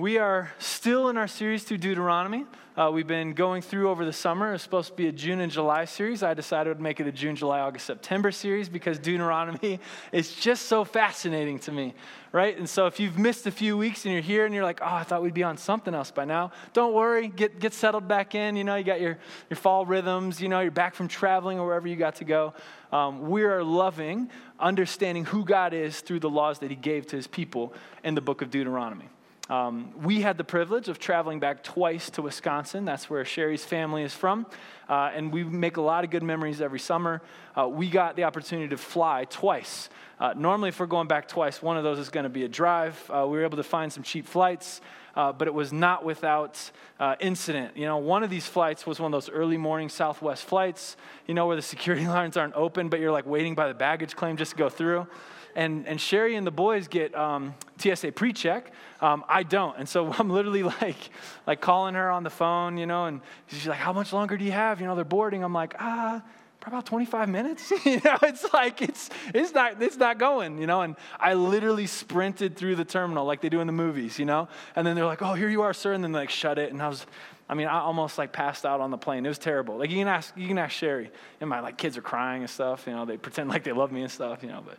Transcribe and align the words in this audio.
We 0.00 0.16
are 0.16 0.50
still 0.58 1.10
in 1.10 1.18
our 1.18 1.28
series 1.28 1.62
through 1.62 1.76
Deuteronomy. 1.76 2.46
Uh, 2.74 2.90
we've 2.90 3.06
been 3.06 3.34
going 3.34 3.60
through 3.60 3.90
over 3.90 4.06
the 4.06 4.14
summer. 4.14 4.54
It's 4.54 4.62
supposed 4.62 4.88
to 4.88 4.94
be 4.94 5.08
a 5.08 5.12
June 5.12 5.40
and 5.40 5.52
July 5.52 5.84
series. 5.84 6.22
I 6.22 6.32
decided 6.32 6.78
to 6.78 6.82
make 6.82 7.00
it 7.00 7.06
a 7.06 7.12
June, 7.12 7.36
July, 7.36 7.60
August, 7.60 7.84
September 7.84 8.30
series 8.30 8.70
because 8.70 8.98
Deuteronomy 8.98 9.78
is 10.12 10.34
just 10.34 10.68
so 10.68 10.86
fascinating 10.86 11.58
to 11.58 11.72
me, 11.72 11.92
right? 12.32 12.56
And 12.56 12.66
so 12.66 12.86
if 12.86 12.98
you've 12.98 13.18
missed 13.18 13.46
a 13.46 13.50
few 13.50 13.76
weeks 13.76 14.06
and 14.06 14.14
you're 14.14 14.22
here 14.22 14.46
and 14.46 14.54
you're 14.54 14.64
like, 14.64 14.80
oh, 14.80 14.86
I 14.86 15.02
thought 15.02 15.22
we'd 15.22 15.34
be 15.34 15.42
on 15.42 15.58
something 15.58 15.94
else 15.94 16.10
by 16.10 16.24
now, 16.24 16.52
don't 16.72 16.94
worry. 16.94 17.28
Get, 17.28 17.60
get 17.60 17.74
settled 17.74 18.08
back 18.08 18.34
in. 18.34 18.56
You 18.56 18.64
know, 18.64 18.76
you 18.76 18.84
got 18.84 19.02
your, 19.02 19.18
your 19.50 19.58
fall 19.58 19.84
rhythms. 19.84 20.40
You 20.40 20.48
know, 20.48 20.60
you're 20.60 20.70
back 20.70 20.94
from 20.94 21.08
traveling 21.08 21.58
or 21.58 21.66
wherever 21.66 21.86
you 21.86 21.96
got 21.96 22.14
to 22.16 22.24
go. 22.24 22.54
Um, 22.90 23.28
we 23.28 23.42
are 23.42 23.62
loving 23.62 24.30
understanding 24.58 25.26
who 25.26 25.44
God 25.44 25.74
is 25.74 26.00
through 26.00 26.20
the 26.20 26.30
laws 26.30 26.60
that 26.60 26.70
He 26.70 26.76
gave 26.76 27.06
to 27.08 27.16
His 27.16 27.26
people 27.26 27.74
in 28.02 28.14
the 28.14 28.22
book 28.22 28.40
of 28.40 28.50
Deuteronomy. 28.50 29.10
Um, 29.50 29.90
we 30.00 30.20
had 30.20 30.38
the 30.38 30.44
privilege 30.44 30.88
of 30.88 31.00
traveling 31.00 31.40
back 31.40 31.64
twice 31.64 32.08
to 32.10 32.22
Wisconsin. 32.22 32.84
That's 32.84 33.10
where 33.10 33.24
Sherry's 33.24 33.64
family 33.64 34.04
is 34.04 34.14
from. 34.14 34.46
Uh, 34.88 35.10
and 35.12 35.32
we 35.32 35.42
make 35.42 35.76
a 35.76 35.80
lot 35.80 36.04
of 36.04 36.10
good 36.10 36.22
memories 36.22 36.60
every 36.60 36.78
summer. 36.78 37.20
Uh, 37.58 37.66
we 37.66 37.90
got 37.90 38.14
the 38.14 38.22
opportunity 38.22 38.68
to 38.68 38.76
fly 38.76 39.24
twice. 39.28 39.88
Uh, 40.20 40.34
normally, 40.36 40.68
if 40.68 40.78
we're 40.78 40.86
going 40.86 41.08
back 41.08 41.26
twice, 41.26 41.60
one 41.60 41.76
of 41.76 41.82
those 41.82 41.98
is 41.98 42.10
going 42.10 42.22
to 42.24 42.30
be 42.30 42.44
a 42.44 42.48
drive. 42.48 43.10
Uh, 43.10 43.26
we 43.26 43.38
were 43.38 43.44
able 43.44 43.56
to 43.56 43.64
find 43.64 43.92
some 43.92 44.04
cheap 44.04 44.24
flights. 44.24 44.80
Uh, 45.16 45.32
but 45.32 45.48
it 45.48 45.54
was 45.54 45.72
not 45.72 46.04
without 46.04 46.70
uh, 47.00 47.16
incident. 47.18 47.76
You 47.76 47.84
know, 47.84 47.96
one 47.96 48.22
of 48.22 48.30
these 48.30 48.46
flights 48.46 48.86
was 48.86 49.00
one 49.00 49.12
of 49.12 49.20
those 49.20 49.28
early 49.28 49.56
morning 49.56 49.88
Southwest 49.88 50.44
flights, 50.44 50.96
you 51.26 51.34
know, 51.34 51.48
where 51.48 51.56
the 51.56 51.62
security 51.62 52.06
lines 52.06 52.36
aren't 52.36 52.54
open, 52.54 52.88
but 52.88 53.00
you're 53.00 53.10
like 53.10 53.26
waiting 53.26 53.56
by 53.56 53.66
the 53.66 53.74
baggage 53.74 54.14
claim 54.14 54.36
just 54.36 54.52
to 54.52 54.56
go 54.56 54.68
through 54.68 55.08
and, 55.54 55.86
and 55.86 56.00
Sherry 56.00 56.36
and 56.36 56.46
the 56.46 56.50
boys 56.50 56.88
get 56.88 57.14
um, 57.14 57.54
TSA 57.78 58.12
pre-check. 58.12 58.72
Um, 59.00 59.24
I 59.28 59.42
don't, 59.42 59.76
and 59.78 59.88
so 59.88 60.12
I'm 60.18 60.30
literally 60.30 60.62
like, 60.62 61.10
like 61.46 61.60
calling 61.60 61.94
her 61.94 62.10
on 62.10 62.22
the 62.22 62.30
phone, 62.30 62.76
you 62.76 62.86
know, 62.86 63.06
and 63.06 63.20
she's 63.48 63.66
like, 63.66 63.78
"How 63.78 63.92
much 63.92 64.12
longer 64.12 64.36
do 64.36 64.44
you 64.44 64.52
have?" 64.52 64.80
You 64.80 64.86
know, 64.86 64.94
they're 64.94 65.04
boarding. 65.04 65.42
I'm 65.44 65.54
like, 65.54 65.74
ah. 65.78 66.22
Probably 66.60 66.76
about 66.76 66.86
25 66.86 67.28
minutes. 67.30 67.70
you 67.86 68.02
know, 68.04 68.18
it's 68.22 68.52
like 68.52 68.82
it's 68.82 69.08
it's 69.32 69.54
not 69.54 69.82
it's 69.82 69.96
not 69.96 70.18
going, 70.18 70.58
you 70.58 70.66
know. 70.66 70.82
And 70.82 70.94
I 71.18 71.32
literally 71.32 71.86
sprinted 71.86 72.54
through 72.54 72.76
the 72.76 72.84
terminal 72.84 73.24
like 73.24 73.40
they 73.40 73.48
do 73.48 73.60
in 73.60 73.66
the 73.66 73.72
movies, 73.72 74.18
you 74.18 74.26
know. 74.26 74.46
And 74.76 74.86
then 74.86 74.94
they're 74.94 75.06
like, 75.06 75.22
"Oh, 75.22 75.32
here 75.32 75.48
you 75.48 75.62
are, 75.62 75.72
sir," 75.72 75.94
and 75.94 76.04
then 76.04 76.12
like 76.12 76.28
shut 76.28 76.58
it. 76.58 76.70
And 76.70 76.82
I 76.82 76.88
was, 76.88 77.06
I 77.48 77.54
mean, 77.54 77.66
I 77.66 77.80
almost 77.80 78.18
like 78.18 78.32
passed 78.32 78.66
out 78.66 78.82
on 78.82 78.90
the 78.90 78.98
plane. 78.98 79.24
It 79.24 79.30
was 79.30 79.38
terrible. 79.38 79.78
Like 79.78 79.88
you 79.88 79.96
can 79.96 80.08
ask 80.08 80.36
you 80.36 80.46
can 80.46 80.58
ask 80.58 80.72
Sherry, 80.72 81.10
and 81.40 81.48
my 81.48 81.60
like 81.60 81.78
kids 81.78 81.96
are 81.96 82.02
crying 82.02 82.42
and 82.42 82.50
stuff. 82.50 82.84
You 82.86 82.92
know, 82.92 83.06
they 83.06 83.16
pretend 83.16 83.48
like 83.48 83.64
they 83.64 83.72
love 83.72 83.90
me 83.90 84.02
and 84.02 84.10
stuff. 84.10 84.42
You 84.42 84.50
know, 84.50 84.62
but 84.64 84.76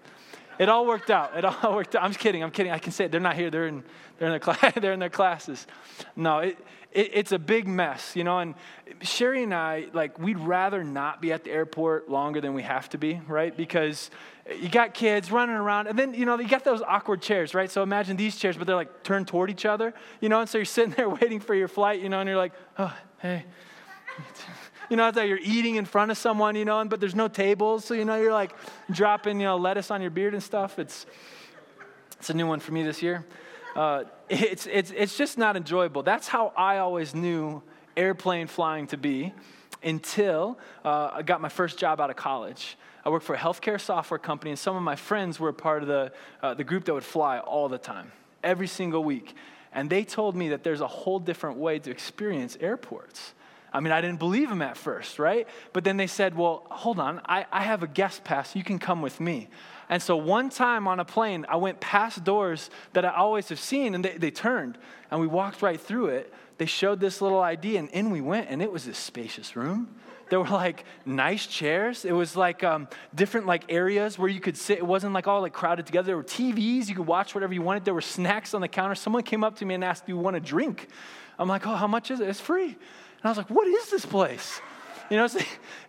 it 0.61 0.69
all 0.69 0.85
worked 0.85 1.09
out. 1.09 1.35
It 1.35 1.43
all 1.43 1.73
worked 1.75 1.95
out. 1.95 2.03
I'm 2.03 2.11
just 2.11 2.19
kidding. 2.19 2.43
I'm 2.43 2.51
kidding. 2.51 2.71
I 2.71 2.77
can 2.77 2.91
say 2.91 3.05
it. 3.05 3.11
They're 3.11 3.19
not 3.19 3.35
here. 3.35 3.49
They're 3.49 3.65
in, 3.65 3.83
they're 4.19 4.27
in, 4.27 4.31
their, 4.33 4.39
class, 4.53 4.73
they're 4.79 4.93
in 4.93 4.99
their 4.99 5.09
classes. 5.09 5.65
No, 6.15 6.37
it, 6.37 6.55
it, 6.91 7.09
it's 7.13 7.31
a 7.31 7.39
big 7.39 7.67
mess, 7.67 8.15
you 8.15 8.23
know. 8.23 8.37
And 8.37 8.53
Sherry 9.01 9.41
and 9.41 9.55
I, 9.55 9.87
like, 9.91 10.19
we'd 10.19 10.37
rather 10.37 10.83
not 10.83 11.19
be 11.19 11.33
at 11.33 11.45
the 11.45 11.49
airport 11.49 12.09
longer 12.11 12.41
than 12.41 12.53
we 12.53 12.61
have 12.61 12.89
to 12.89 12.99
be, 12.99 13.19
right? 13.27 13.57
Because 13.57 14.11
you 14.55 14.69
got 14.69 14.93
kids 14.93 15.31
running 15.31 15.55
around, 15.55 15.87
and 15.87 15.97
then, 15.97 16.13
you 16.13 16.27
know, 16.27 16.39
you 16.39 16.47
got 16.47 16.63
those 16.63 16.83
awkward 16.83 17.23
chairs, 17.23 17.55
right? 17.55 17.71
So 17.71 17.81
imagine 17.81 18.15
these 18.15 18.35
chairs, 18.35 18.55
but 18.55 18.67
they're 18.67 18.75
like 18.75 19.01
turned 19.01 19.27
toward 19.27 19.49
each 19.49 19.65
other, 19.65 19.95
you 20.19 20.29
know. 20.29 20.41
And 20.41 20.47
so 20.47 20.59
you're 20.59 20.65
sitting 20.65 20.93
there 20.93 21.09
waiting 21.21 21.39
for 21.39 21.55
your 21.55 21.69
flight, 21.69 22.01
you 22.01 22.09
know, 22.09 22.19
and 22.19 22.27
you're 22.27 22.37
like, 22.37 22.53
oh, 22.77 22.95
hey 23.17 23.45
you 24.91 24.97
know, 24.97 25.07
it's 25.07 25.15
like 25.15 25.29
you're 25.29 25.39
eating 25.41 25.75
in 25.75 25.85
front 25.85 26.11
of 26.11 26.17
someone, 26.17 26.57
you 26.57 26.65
know, 26.65 26.83
but 26.83 26.99
there's 26.99 27.15
no 27.15 27.29
tables. 27.29 27.85
So, 27.85 27.93
you 27.93 28.03
know, 28.03 28.17
you're 28.17 28.33
like 28.33 28.53
dropping, 28.91 29.39
you 29.39 29.45
know, 29.45 29.55
lettuce 29.55 29.89
on 29.89 30.01
your 30.01 30.11
beard 30.11 30.33
and 30.33 30.43
stuff. 30.43 30.79
It's, 30.79 31.05
it's 32.19 32.29
a 32.29 32.33
new 32.33 32.45
one 32.45 32.59
for 32.59 32.73
me 32.73 32.83
this 32.83 33.01
year. 33.01 33.25
Uh, 33.73 34.03
it's, 34.29 34.67
it's, 34.67 34.91
it's 34.91 35.17
just 35.17 35.37
not 35.37 35.55
enjoyable. 35.55 36.03
That's 36.03 36.27
how 36.27 36.51
I 36.57 36.79
always 36.79 37.15
knew 37.15 37.63
airplane 37.95 38.47
flying 38.47 38.85
to 38.87 38.97
be 38.97 39.33
until 39.81 40.59
uh, 40.83 41.11
I 41.13 41.21
got 41.21 41.39
my 41.39 41.47
first 41.47 41.79
job 41.79 42.01
out 42.01 42.09
of 42.09 42.17
college. 42.17 42.77
I 43.05 43.09
worked 43.11 43.25
for 43.25 43.33
a 43.33 43.39
healthcare 43.39 43.79
software 43.79 44.19
company, 44.19 44.51
and 44.51 44.59
some 44.59 44.75
of 44.75 44.83
my 44.83 44.97
friends 44.97 45.39
were 45.39 45.49
a 45.49 45.53
part 45.53 45.83
of 45.83 45.87
the, 45.87 46.11
uh, 46.43 46.53
the 46.53 46.65
group 46.65 46.83
that 46.83 46.93
would 46.93 47.05
fly 47.05 47.39
all 47.39 47.69
the 47.69 47.77
time, 47.77 48.11
every 48.43 48.67
single 48.67 49.05
week. 49.05 49.35
And 49.71 49.89
they 49.89 50.03
told 50.03 50.35
me 50.35 50.49
that 50.49 50.65
there's 50.65 50.81
a 50.81 50.87
whole 50.87 51.17
different 51.17 51.59
way 51.59 51.79
to 51.79 51.89
experience 51.89 52.57
airports. 52.59 53.33
I 53.73 53.79
mean, 53.79 53.93
I 53.93 54.01
didn't 54.01 54.19
believe 54.19 54.51
him 54.51 54.61
at 54.61 54.75
first, 54.75 55.17
right? 55.17 55.47
But 55.71 55.83
then 55.83 55.97
they 55.97 56.07
said, 56.07 56.35
well, 56.35 56.63
hold 56.69 56.99
on, 56.99 57.21
I, 57.25 57.45
I 57.51 57.61
have 57.61 57.83
a 57.83 57.87
guest 57.87 58.23
pass. 58.23 58.55
You 58.55 58.63
can 58.63 58.79
come 58.79 59.01
with 59.01 59.19
me. 59.19 59.47
And 59.89 60.01
so 60.01 60.15
one 60.15 60.49
time 60.49 60.87
on 60.87 60.99
a 60.99 61.05
plane, 61.05 61.45
I 61.47 61.57
went 61.57 61.79
past 61.79 62.23
doors 62.23 62.69
that 62.93 63.05
I 63.05 63.09
always 63.09 63.49
have 63.49 63.59
seen, 63.59 63.95
and 63.95 64.03
they, 64.03 64.17
they 64.17 64.31
turned, 64.31 64.77
and 65.09 65.19
we 65.19 65.27
walked 65.27 65.61
right 65.61 65.79
through 65.79 66.07
it. 66.07 66.33
They 66.57 66.65
showed 66.65 66.99
this 66.99 67.21
little 67.21 67.41
ID, 67.41 67.77
and 67.77 67.89
in 67.89 68.11
we 68.11 68.21
went, 68.21 68.49
and 68.49 68.61
it 68.61 68.71
was 68.71 68.85
this 68.85 68.97
spacious 68.97 69.55
room. 69.55 69.95
There 70.29 70.39
were 70.39 70.47
like 70.47 70.85
nice 71.05 71.45
chairs. 71.45 72.05
It 72.05 72.13
was 72.13 72.37
like 72.37 72.63
um, 72.63 72.87
different 73.13 73.47
like 73.47 73.65
areas 73.67 74.17
where 74.17 74.29
you 74.29 74.39
could 74.39 74.55
sit. 74.55 74.77
It 74.77 74.87
wasn't 74.87 75.11
like 75.11 75.27
all 75.27 75.41
like 75.41 75.51
crowded 75.51 75.85
together. 75.85 76.07
There 76.07 76.17
were 76.17 76.23
TVs. 76.23 76.87
You 76.87 76.95
could 76.95 77.05
watch 77.05 77.35
whatever 77.35 77.53
you 77.53 77.61
wanted. 77.61 77.83
There 77.83 77.93
were 77.93 77.99
snacks 77.99 78.53
on 78.53 78.61
the 78.61 78.69
counter. 78.69 78.95
Someone 78.95 79.23
came 79.23 79.43
up 79.43 79.57
to 79.57 79.65
me 79.65 79.75
and 79.75 79.83
asked, 79.83 80.05
"Do 80.05 80.13
you 80.13 80.17
want 80.17 80.37
a 80.37 80.39
drink?" 80.39 80.87
I'm 81.37 81.49
like, 81.49 81.67
"Oh, 81.67 81.75
how 81.75 81.87
much 81.87 82.11
is 82.11 82.21
it?" 82.21 82.29
It's 82.29 82.39
free. 82.39 82.77
And 83.21 83.25
I 83.25 83.29
was 83.29 83.37
like, 83.37 83.49
what 83.49 83.67
is 83.67 83.89
this 83.89 84.05
place? 84.05 84.61
You 85.11 85.17
know, 85.17 85.25
it's, 85.25 85.35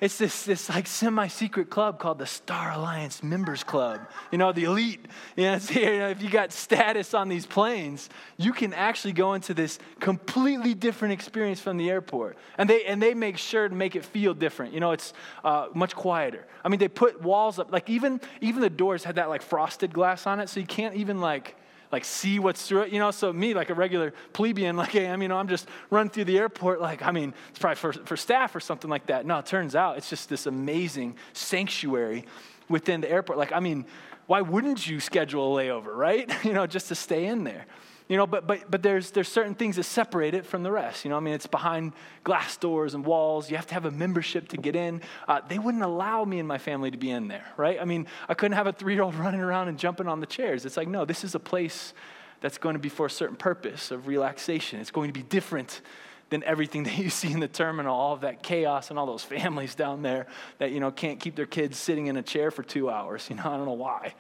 it's 0.01 0.19
this, 0.19 0.45
this 0.45 0.69
like 0.69 0.89
semi-secret 0.89 1.71
club 1.71 2.01
called 2.01 2.19
the 2.19 2.27
Star 2.27 2.73
Alliance 2.73 3.23
Members 3.23 3.63
Club. 3.63 4.01
You 4.33 4.39
know, 4.39 4.51
the 4.51 4.65
elite. 4.65 5.07
You 5.37 5.45
know, 5.45 5.59
you 5.71 5.99
know, 5.99 6.09
if 6.09 6.21
you 6.21 6.29
got 6.29 6.53
status 6.53 7.15
on 7.15 7.29
these 7.29 7.47
planes, 7.47 8.11
you 8.37 8.53
can 8.53 8.75
actually 8.75 9.13
go 9.13 9.35
into 9.35 9.55
this 9.55 9.79
completely 10.01 10.75
different 10.75 11.15
experience 11.15 11.61
from 11.61 11.77
the 11.77 11.89
airport. 11.89 12.37
And 12.59 12.69
they, 12.69 12.85
and 12.85 13.01
they 13.01 13.15
make 13.15 13.39
sure 13.39 13.69
to 13.69 13.75
make 13.75 13.95
it 13.95 14.05
feel 14.05 14.35
different. 14.35 14.75
You 14.75 14.81
know, 14.81 14.91
it's 14.91 15.13
uh, 15.45 15.69
much 15.73 15.95
quieter. 15.95 16.45
I 16.65 16.69
mean, 16.69 16.81
they 16.81 16.89
put 16.89 17.23
walls 17.23 17.61
up. 17.61 17.71
Like 17.71 17.89
even, 17.89 18.21
even 18.41 18.61
the 18.61 18.71
doors 18.71 19.05
had 19.05 19.15
that 19.15 19.29
like 19.29 19.43
frosted 19.43 19.93
glass 19.95 20.27
on 20.27 20.41
it, 20.41 20.49
so 20.49 20.59
you 20.59 20.67
can't 20.67 20.97
even 20.97 21.21
like 21.21 21.55
like 21.93 22.05
see 22.05 22.39
what's 22.39 22.67
through 22.67 22.83
it, 22.83 22.93
you 22.93 22.99
know. 22.99 23.11
So 23.11 23.33
me, 23.33 23.55
like 23.55 23.71
a 23.71 23.75
regular 23.75 24.13
plebeian, 24.33 24.77
like 24.83 24.97
I 24.97 25.01
am, 25.01 25.23
you 25.23 25.29
know, 25.29 25.37
I'm 25.37 25.49
just 25.49 25.69
running 25.91 26.11
through 26.11 26.25
the 26.25 26.39
airport, 26.39 26.81
like 26.81 27.03
I 27.03 27.13
mean, 27.13 27.35
it's 27.51 27.59
probably 27.59 27.77
for, 27.77 27.93
for 27.93 28.17
staff 28.17 28.57
or 28.57 28.61
something 28.61 28.91
like 28.91 29.07
that. 29.07 29.27
No, 29.27 29.39
it 29.39 29.47
turns 29.47 29.77
out 29.77 29.99
it's 29.99 30.09
just 30.09 30.29
this 30.29 30.47
amazing 30.47 31.17
sanctuary 31.35 32.25
within 32.69 33.03
the 33.03 33.11
airport. 33.11 33.39
Like 33.39 33.53
I 33.53 33.61
mean, 33.61 33.85
why 34.27 34.41
wouldn't 34.41 34.87
you 34.87 34.99
schedule 34.99 35.57
a 35.57 35.63
layover, 35.63 35.95
right? 35.95 36.29
you 36.45 36.53
know, 36.53 36.67
just 36.67 36.89
to 36.89 36.95
stay 36.95 37.27
in 37.27 37.45
there. 37.45 37.67
You 38.13 38.19
know, 38.19 38.27
but, 38.27 38.47
but, 38.47 38.71
but 38.71 38.83
there's, 38.83 39.11
there's 39.13 39.29
certain 39.29 39.55
things 39.55 39.77
that 39.77 39.85
separate 39.85 40.35
it 40.35 40.45
from 40.45 40.63
the 40.63 40.71
rest. 40.71 41.07
You 41.07 41.09
know, 41.09 41.17
I 41.17 41.21
mean, 41.21 41.33
it's 41.33 41.47
behind 41.47 41.95
glass 42.25 42.59
doors 42.59 42.93
and 42.93 43.07
walls. 43.07 43.51
You 43.51 43.57
have 43.57 43.67
to 43.69 43.73
have 43.73 43.87
a 43.87 43.91
membership 43.91 44.49
to 44.49 44.59
get 44.59 44.77
in. 44.77 45.01
Uh, 45.27 45.41
they 45.49 45.59
wouldn't 45.59 45.83
allow 45.83 46.23
me 46.27 46.39
and 46.39 46.47
my 46.47 46.59
family 46.59 46.91
to 46.91 46.99
be 46.99 47.11
in 47.11 47.29
there, 47.29 47.47
right? 47.57 47.81
I 47.81 47.87
mean, 47.87 48.07
I 48.29 48.35
couldn't 48.35 48.59
have 48.59 48.67
a 48.67 48.73
three 48.75 48.93
year 48.93 49.03
old 49.03 49.15
running 49.25 49.41
around 49.41 49.69
and 49.69 49.79
jumping 49.79 50.09
on 50.09 50.21
the 50.21 50.27
chairs. 50.27 50.67
It's 50.67 50.77
like, 50.77 50.89
no, 50.89 51.07
this 51.07 51.25
is 51.25 51.35
a 51.35 51.41
place 51.41 51.95
that's 52.43 52.59
going 52.59 52.75
to 52.75 52.79
be 52.79 52.91
for 52.91 53.07
a 53.07 53.11
certain 53.11 53.37
purpose 53.37 53.91
of 53.91 54.07
relaxation. 54.07 54.79
It's 54.79 54.91
going 54.91 55.09
to 55.09 55.19
be 55.19 55.23
different 55.23 55.81
than 56.29 56.45
everything 56.45 56.83
that 56.85 56.99
you 56.99 57.09
see 57.09 57.33
in 57.33 57.41
the 57.41 57.49
terminal, 57.49 57.97
all 57.97 58.13
of 58.13 58.21
that 58.21 58.43
chaos 58.43 58.91
and 58.91 58.99
all 58.99 59.07
those 59.07 59.25
families 59.25 59.75
down 59.75 60.03
there 60.03 60.27
that, 60.59 60.71
you 60.71 60.81
know, 60.81 60.91
can't 60.91 61.19
keep 61.19 61.35
their 61.35 61.47
kids 61.47 61.79
sitting 61.79 62.09
in 62.09 62.19
a 62.19 62.23
chair 62.23 62.51
for 62.51 62.63
two 62.63 62.91
hours. 62.91 63.27
You 63.31 63.37
know, 63.37 63.45
I 63.47 63.57
don't 63.57 63.65
know 63.65 63.73
why. 63.73 64.13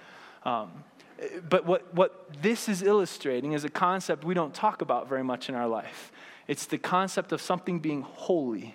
Um, 0.44 0.72
but 1.48 1.66
what, 1.66 1.94
what 1.94 2.26
this 2.42 2.68
is 2.68 2.82
illustrating 2.82 3.52
is 3.52 3.64
a 3.64 3.68
concept 3.68 4.24
we 4.24 4.34
don't 4.34 4.54
talk 4.54 4.82
about 4.82 5.08
very 5.08 5.24
much 5.24 5.48
in 5.48 5.54
our 5.54 5.68
life. 5.68 6.12
It's 6.48 6.66
the 6.66 6.78
concept 6.78 7.32
of 7.32 7.40
something 7.40 7.78
being 7.78 8.02
holy, 8.02 8.74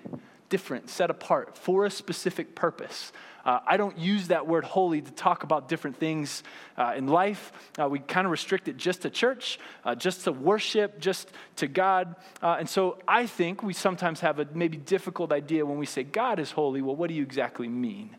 different, 0.49 0.89
set 0.89 1.09
apart 1.09 1.57
for 1.57 1.85
a 1.85 1.89
specific 1.91 2.55
purpose. 2.55 3.11
Uh, 3.45 3.59
I 3.65 3.77
don't 3.77 3.97
use 3.97 4.27
that 4.27 4.45
word 4.45 4.65
holy 4.65 5.01
to 5.01 5.11
talk 5.11 5.43
about 5.43 5.69
different 5.69 5.95
things 5.97 6.43
uh, 6.77 6.93
in 6.97 7.07
life. 7.07 7.51
Uh, 7.79 7.87
we 7.87 7.99
kind 7.99 8.25
of 8.25 8.31
restrict 8.31 8.67
it 8.67 8.75
just 8.75 9.03
to 9.03 9.09
church, 9.09 9.57
uh, 9.85 9.95
just 9.95 10.25
to 10.25 10.33
worship, 10.33 10.99
just 10.99 11.31
to 11.57 11.67
God. 11.67 12.15
Uh, 12.41 12.57
and 12.59 12.69
so 12.69 12.97
I 13.07 13.25
think 13.25 13.63
we 13.63 13.73
sometimes 13.73 14.19
have 14.19 14.39
a 14.39 14.47
maybe 14.53 14.75
difficult 14.75 15.31
idea 15.31 15.65
when 15.65 15.77
we 15.77 15.85
say 15.85 16.03
God 16.03 16.39
is 16.39 16.51
holy. 16.51 16.81
Well, 16.81 16.95
what 16.95 17.07
do 17.07 17.13
you 17.13 17.23
exactly 17.23 17.69
mean? 17.69 18.17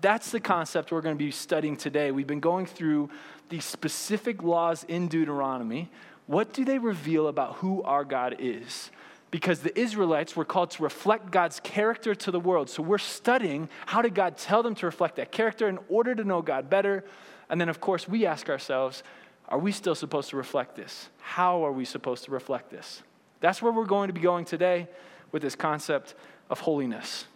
That's 0.00 0.30
the 0.30 0.40
concept 0.40 0.92
we're 0.92 1.00
going 1.00 1.16
to 1.16 1.24
be 1.24 1.30
studying 1.30 1.76
today. 1.76 2.10
We've 2.10 2.26
been 2.26 2.40
going 2.40 2.66
through 2.66 3.10
the 3.48 3.60
specific 3.60 4.42
laws 4.42 4.84
in 4.84 5.08
Deuteronomy. 5.08 5.90
What 6.26 6.52
do 6.52 6.64
they 6.64 6.78
reveal 6.78 7.26
about 7.26 7.56
who 7.56 7.82
our 7.82 8.04
God 8.04 8.36
is? 8.38 8.90
Because 9.30 9.60
the 9.60 9.78
Israelites 9.78 10.36
were 10.36 10.44
called 10.44 10.70
to 10.72 10.82
reflect 10.82 11.30
God's 11.30 11.60
character 11.60 12.14
to 12.14 12.30
the 12.30 12.40
world. 12.40 12.70
So 12.70 12.82
we're 12.82 12.98
studying 12.98 13.68
how 13.86 14.02
did 14.02 14.14
God 14.14 14.36
tell 14.38 14.62
them 14.62 14.74
to 14.76 14.86
reflect 14.86 15.16
that 15.16 15.32
character 15.32 15.68
in 15.68 15.78
order 15.88 16.14
to 16.14 16.24
know 16.24 16.42
God 16.42 16.70
better? 16.70 17.04
And 17.50 17.60
then, 17.60 17.68
of 17.68 17.80
course, 17.80 18.08
we 18.08 18.24
ask 18.24 18.48
ourselves, 18.48 19.02
are 19.48 19.58
we 19.58 19.72
still 19.72 19.94
supposed 19.94 20.30
to 20.30 20.36
reflect 20.36 20.76
this? 20.76 21.08
How 21.20 21.64
are 21.64 21.72
we 21.72 21.84
supposed 21.84 22.24
to 22.24 22.30
reflect 22.30 22.70
this? 22.70 23.02
That's 23.40 23.62
where 23.62 23.72
we're 23.72 23.86
going 23.86 24.08
to 24.08 24.14
be 24.14 24.20
going 24.20 24.44
today 24.44 24.88
with 25.32 25.42
this 25.42 25.54
concept 25.54 26.14
of 26.50 26.60
holiness. 26.60 27.26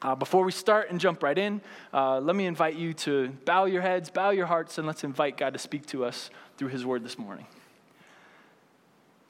Uh, 0.00 0.14
before 0.14 0.44
we 0.44 0.52
start 0.52 0.90
and 0.90 1.00
jump 1.00 1.22
right 1.22 1.36
in, 1.36 1.60
uh, 1.92 2.20
let 2.20 2.36
me 2.36 2.46
invite 2.46 2.76
you 2.76 2.94
to 2.94 3.28
bow 3.44 3.64
your 3.64 3.82
heads, 3.82 4.10
bow 4.10 4.30
your 4.30 4.46
hearts, 4.46 4.78
and 4.78 4.86
let's 4.86 5.02
invite 5.02 5.36
God 5.36 5.54
to 5.54 5.58
speak 5.58 5.86
to 5.86 6.04
us 6.04 6.30
through 6.56 6.68
His 6.68 6.86
word 6.86 7.04
this 7.04 7.18
morning. 7.18 7.46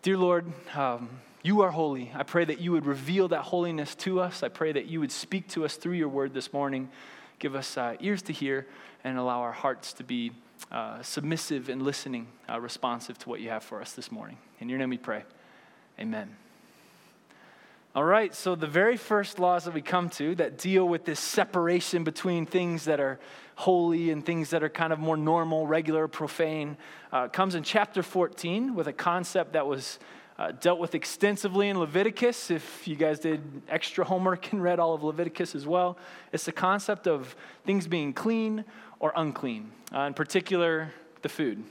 Dear 0.03 0.19
Lord, 0.19 0.47
um, 0.75 1.09
you 1.43 1.63
are 1.63 1.71
holy. 1.71 2.11
I 2.15 2.23
pray 2.23 2.45
that 2.45 2.61
you 2.61 2.73
would 2.73 2.85
reveal 2.85 3.29
that 3.29 3.43
holiness 3.43 3.95
to 3.97 4.21
us. 4.21 4.43
I 4.43 4.49
pray 4.49 4.73
that 4.73 4.87
you 4.87 5.01
would 5.01 5.13
speak 5.13 5.49
to 5.49 5.65
us 5.65 5.77
through 5.77 5.95
your 5.95 6.09
word 6.09 6.35
this 6.35 6.53
morning. 6.53 6.91
Give 7.39 7.55
us 7.55 7.79
uh, 7.79 7.97
ears 8.01 8.21
to 8.23 8.33
hear 8.33 8.67
and 9.05 9.17
allow 9.17 9.41
our 9.41 9.53
hearts 9.53 9.93
to 9.95 10.05
be 10.05 10.33
uh, 10.71 11.01
submissive 11.03 11.69
and 11.69 11.83
listening, 11.83 12.27
uh, 12.49 12.61
responsive 12.61 13.17
to 13.19 13.29
what 13.29 13.41
you 13.41 13.49
have 13.49 13.63
for 13.63 13.81
us 13.81 13.93
this 13.93 14.13
morning. 14.13 14.37
In 14.61 14.69
your 14.69 14.79
name 14.79 14.91
we 14.91 14.99
pray. 14.99 15.25
Amen. 15.99 16.48
All 17.95 18.05
right, 18.05 18.35
so 18.35 18.55
the 18.55 18.67
very 18.67 18.99
first 18.99 19.39
laws 19.39 19.65
that 19.65 19.73
we 19.73 19.81
come 19.81 20.11
to 20.11 20.35
that 20.35 20.59
deal 20.59 20.87
with 20.87 21.07
this 21.07 21.19
separation 21.19 22.05
between 22.05 22.45
things 22.45 22.85
that 22.85 23.01
are 23.01 23.19
holy 23.57 24.11
and 24.11 24.25
things 24.25 24.51
that 24.51 24.63
are 24.63 24.69
kind 24.69 24.93
of 24.93 24.99
more 24.99 25.17
normal, 25.17 25.67
regular, 25.67 26.07
profane 26.07 26.77
uh, 27.13 27.29
comes 27.29 27.55
in 27.55 27.63
chapter 27.63 28.03
14 28.03 28.75
with 28.75 28.89
a 28.89 28.93
concept 28.93 29.55
that 29.55 29.67
was 29.67 29.99
uh, 30.39 30.53
dealt 30.53 30.79
with 30.79 30.95
extensively 30.95 31.71
in 31.71 31.79
Leviticus. 31.79 32.51
If 32.51 32.87
you 32.87 32.95
guys 32.95 33.21
did 33.21 33.41
extra 33.71 34.05
homework 34.05 34.53
and 34.53 34.63
read 34.63 34.79
all 34.79 34.93
of 34.93 35.03
Leviticus 35.03 35.55
as 35.55 35.67
well, 35.67 35.97
it's 36.31 36.45
the 36.45 36.53
concept 36.53 37.09
of 37.09 37.35
things 37.65 37.87
being 37.87 38.13
clean 38.13 38.67
or 39.01 39.15
unclean, 39.17 39.73
uh, 39.95 40.01
in 40.01 40.13
particular, 40.13 40.93
the 41.23 41.29
food. 41.31 41.65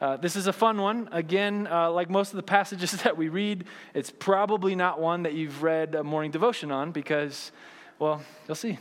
Uh, 0.00 0.16
this 0.16 0.36
is 0.36 0.46
a 0.46 0.52
fun 0.52 0.80
one. 0.80 1.08
Again, 1.10 1.66
uh, 1.68 1.90
like 1.90 2.08
most 2.08 2.30
of 2.30 2.36
the 2.36 2.42
passages 2.58 2.92
that 3.02 3.16
we 3.16 3.28
read, 3.28 3.64
it's 3.94 4.10
probably 4.10 4.74
not 4.74 5.00
one 5.00 5.24
that 5.24 5.34
you've 5.34 5.62
read 5.62 5.94
a 5.94 6.04
morning 6.04 6.30
devotion 6.30 6.70
on 6.70 6.92
because, 6.92 7.50
well, 7.98 8.22
you'll 8.46 8.54
see. 8.54 8.78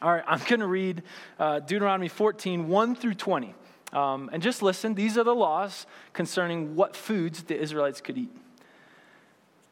All 0.00 0.12
right, 0.12 0.24
I'm 0.26 0.40
going 0.40 0.60
to 0.60 0.66
read 0.66 1.02
uh, 1.38 1.60
Deuteronomy 1.60 2.08
14, 2.08 2.68
1 2.68 2.96
through 2.96 3.14
20. 3.14 3.54
Um, 3.92 4.30
and 4.32 4.42
just 4.42 4.62
listen, 4.62 4.94
these 4.94 5.18
are 5.18 5.24
the 5.24 5.34
laws 5.34 5.86
concerning 6.12 6.74
what 6.74 6.94
foods 6.94 7.42
the 7.42 7.58
Israelites 7.58 8.00
could 8.00 8.16
eat. 8.16 8.30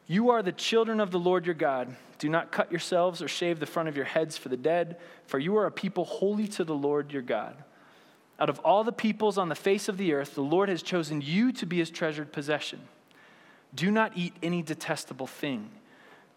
You 0.05 0.29
are 0.31 0.43
the 0.43 0.51
children 0.51 0.99
of 0.99 1.11
the 1.11 1.19
Lord 1.19 1.45
your 1.45 1.55
God. 1.55 1.95
Do 2.19 2.29
not 2.29 2.51
cut 2.51 2.71
yourselves 2.71 3.21
or 3.21 3.27
shave 3.27 3.59
the 3.59 3.65
front 3.65 3.89
of 3.89 3.95
your 3.95 4.05
heads 4.05 4.37
for 4.37 4.49
the 4.49 4.57
dead, 4.57 4.97
for 5.25 5.39
you 5.39 5.57
are 5.57 5.65
a 5.65 5.71
people 5.71 6.05
holy 6.05 6.47
to 6.49 6.63
the 6.63 6.75
Lord 6.75 7.11
your 7.11 7.21
God. 7.21 7.63
Out 8.39 8.49
of 8.49 8.59
all 8.59 8.83
the 8.83 8.91
peoples 8.91 9.37
on 9.37 9.49
the 9.49 9.55
face 9.55 9.89
of 9.89 9.97
the 9.97 10.13
earth, 10.13 10.35
the 10.35 10.41
Lord 10.41 10.69
has 10.69 10.83
chosen 10.83 11.21
you 11.21 11.51
to 11.53 11.65
be 11.65 11.77
his 11.77 11.89
treasured 11.89 12.31
possession. 12.31 12.81
Do 13.73 13.89
not 13.91 14.13
eat 14.15 14.35
any 14.43 14.61
detestable 14.61 15.27
thing. 15.27 15.69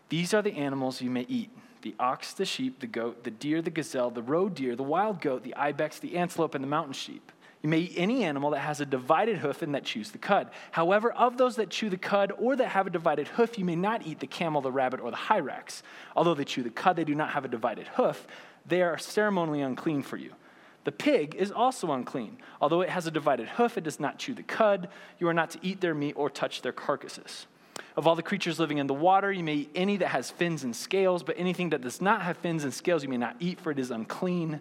These 0.08 0.34
are 0.34 0.42
the 0.42 0.56
animals 0.56 1.00
you 1.00 1.10
may 1.10 1.26
eat 1.28 1.50
the 1.82 1.94
ox, 1.98 2.34
the 2.34 2.44
sheep, 2.44 2.80
the 2.80 2.86
goat, 2.86 3.24
the 3.24 3.30
deer, 3.30 3.62
the 3.62 3.70
gazelle, 3.70 4.10
the 4.10 4.22
roe 4.22 4.50
deer, 4.50 4.76
the 4.76 4.82
wild 4.82 5.20
goat, 5.20 5.42
the 5.42 5.54
ibex, 5.54 5.98
the 5.98 6.16
antelope, 6.16 6.54
and 6.54 6.62
the 6.62 6.68
mountain 6.68 6.92
sheep. 6.92 7.32
You 7.62 7.68
may 7.68 7.78
eat 7.80 7.94
any 7.96 8.24
animal 8.24 8.50
that 8.50 8.60
has 8.60 8.80
a 8.80 8.86
divided 8.86 9.38
hoof 9.38 9.62
and 9.62 9.74
that 9.74 9.84
chews 9.84 10.10
the 10.10 10.18
cud. 10.18 10.50
However, 10.70 11.12
of 11.12 11.36
those 11.36 11.56
that 11.56 11.70
chew 11.70 11.90
the 11.90 11.96
cud 11.98 12.32
or 12.38 12.56
that 12.56 12.68
have 12.68 12.86
a 12.86 12.90
divided 12.90 13.28
hoof, 13.28 13.58
you 13.58 13.64
may 13.64 13.76
not 13.76 14.06
eat 14.06 14.20
the 14.20 14.26
camel, 14.26 14.62
the 14.62 14.72
rabbit, 14.72 15.00
or 15.00 15.10
the 15.10 15.16
hyrax. 15.16 15.82
Although 16.16 16.34
they 16.34 16.44
chew 16.44 16.62
the 16.62 16.70
cud, 16.70 16.96
they 16.96 17.04
do 17.04 17.14
not 17.14 17.30
have 17.30 17.44
a 17.44 17.48
divided 17.48 17.86
hoof. 17.88 18.26
They 18.66 18.82
are 18.82 18.96
ceremonially 18.98 19.60
unclean 19.60 20.02
for 20.02 20.16
you. 20.16 20.34
The 20.84 20.92
pig 20.92 21.34
is 21.34 21.52
also 21.52 21.92
unclean. 21.92 22.38
Although 22.60 22.80
it 22.80 22.88
has 22.88 23.06
a 23.06 23.10
divided 23.10 23.48
hoof, 23.48 23.76
it 23.76 23.84
does 23.84 24.00
not 24.00 24.18
chew 24.18 24.34
the 24.34 24.42
cud. 24.42 24.88
You 25.18 25.28
are 25.28 25.34
not 25.34 25.50
to 25.50 25.58
eat 25.62 25.80
their 25.80 25.94
meat 25.94 26.14
or 26.16 26.30
touch 26.30 26.62
their 26.62 26.72
carcasses. 26.72 27.46
Of 27.96 28.06
all 28.06 28.14
the 28.14 28.22
creatures 28.22 28.58
living 28.58 28.78
in 28.78 28.86
the 28.86 28.94
water, 28.94 29.30
you 29.30 29.44
may 29.44 29.54
eat 29.54 29.70
any 29.74 29.96
that 29.98 30.08
has 30.08 30.30
fins 30.30 30.64
and 30.64 30.74
scales, 30.74 31.22
but 31.22 31.36
anything 31.38 31.70
that 31.70 31.82
does 31.82 32.00
not 32.00 32.22
have 32.22 32.36
fins 32.38 32.64
and 32.64 32.72
scales 32.72 33.02
you 33.02 33.08
may 33.08 33.16
not 33.16 33.36
eat, 33.40 33.60
for 33.60 33.70
it 33.70 33.78
is 33.78 33.90
unclean. 33.90 34.60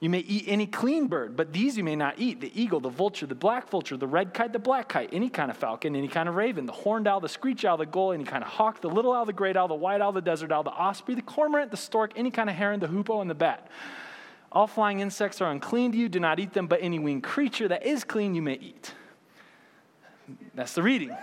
You 0.00 0.08
may 0.08 0.20
eat 0.20 0.44
any 0.46 0.66
clean 0.66 1.08
bird, 1.08 1.36
but 1.36 1.52
these 1.52 1.76
you 1.76 1.84
may 1.84 1.94
not 1.94 2.14
eat 2.18 2.40
the 2.40 2.50
eagle, 2.58 2.80
the 2.80 2.88
vulture, 2.88 3.26
the 3.26 3.34
black 3.34 3.68
vulture, 3.68 3.98
the 3.98 4.06
red 4.06 4.32
kite, 4.32 4.52
the 4.52 4.58
black 4.58 4.88
kite, 4.88 5.10
any 5.12 5.28
kind 5.28 5.50
of 5.50 5.58
falcon, 5.58 5.94
any 5.94 6.08
kind 6.08 6.26
of 6.26 6.36
raven, 6.36 6.64
the 6.64 6.72
horned 6.72 7.06
owl, 7.06 7.20
the 7.20 7.28
screech 7.28 7.66
owl, 7.66 7.76
the 7.76 7.84
gull, 7.84 8.12
any 8.12 8.24
kind 8.24 8.42
of 8.42 8.48
hawk, 8.48 8.80
the 8.80 8.88
little 8.88 9.12
owl, 9.12 9.26
the 9.26 9.32
great 9.32 9.58
owl, 9.58 9.68
the 9.68 9.74
white 9.74 10.00
owl, 10.00 10.12
the 10.12 10.22
desert 10.22 10.52
owl, 10.52 10.62
the 10.62 10.70
osprey, 10.70 11.14
the 11.14 11.22
cormorant, 11.22 11.70
the 11.70 11.76
stork, 11.76 12.12
any 12.16 12.30
kind 12.30 12.48
of 12.48 12.56
heron, 12.56 12.80
the 12.80 12.86
hoopoe, 12.86 13.20
and 13.20 13.28
the 13.28 13.34
bat. 13.34 13.68
All 14.52 14.66
flying 14.66 15.00
insects 15.00 15.40
are 15.40 15.50
unclean 15.50 15.92
to 15.92 15.98
you. 15.98 16.08
Do 16.08 16.20
not 16.20 16.40
eat 16.40 16.52
them, 16.52 16.66
but 16.66 16.80
any 16.82 16.98
winged 16.98 17.22
creature 17.22 17.68
that 17.68 17.86
is 17.86 18.04
clean 18.04 18.34
you 18.34 18.42
may 18.42 18.54
eat. 18.54 18.94
That's 20.54 20.74
the 20.74 20.82
reading. 20.82 21.10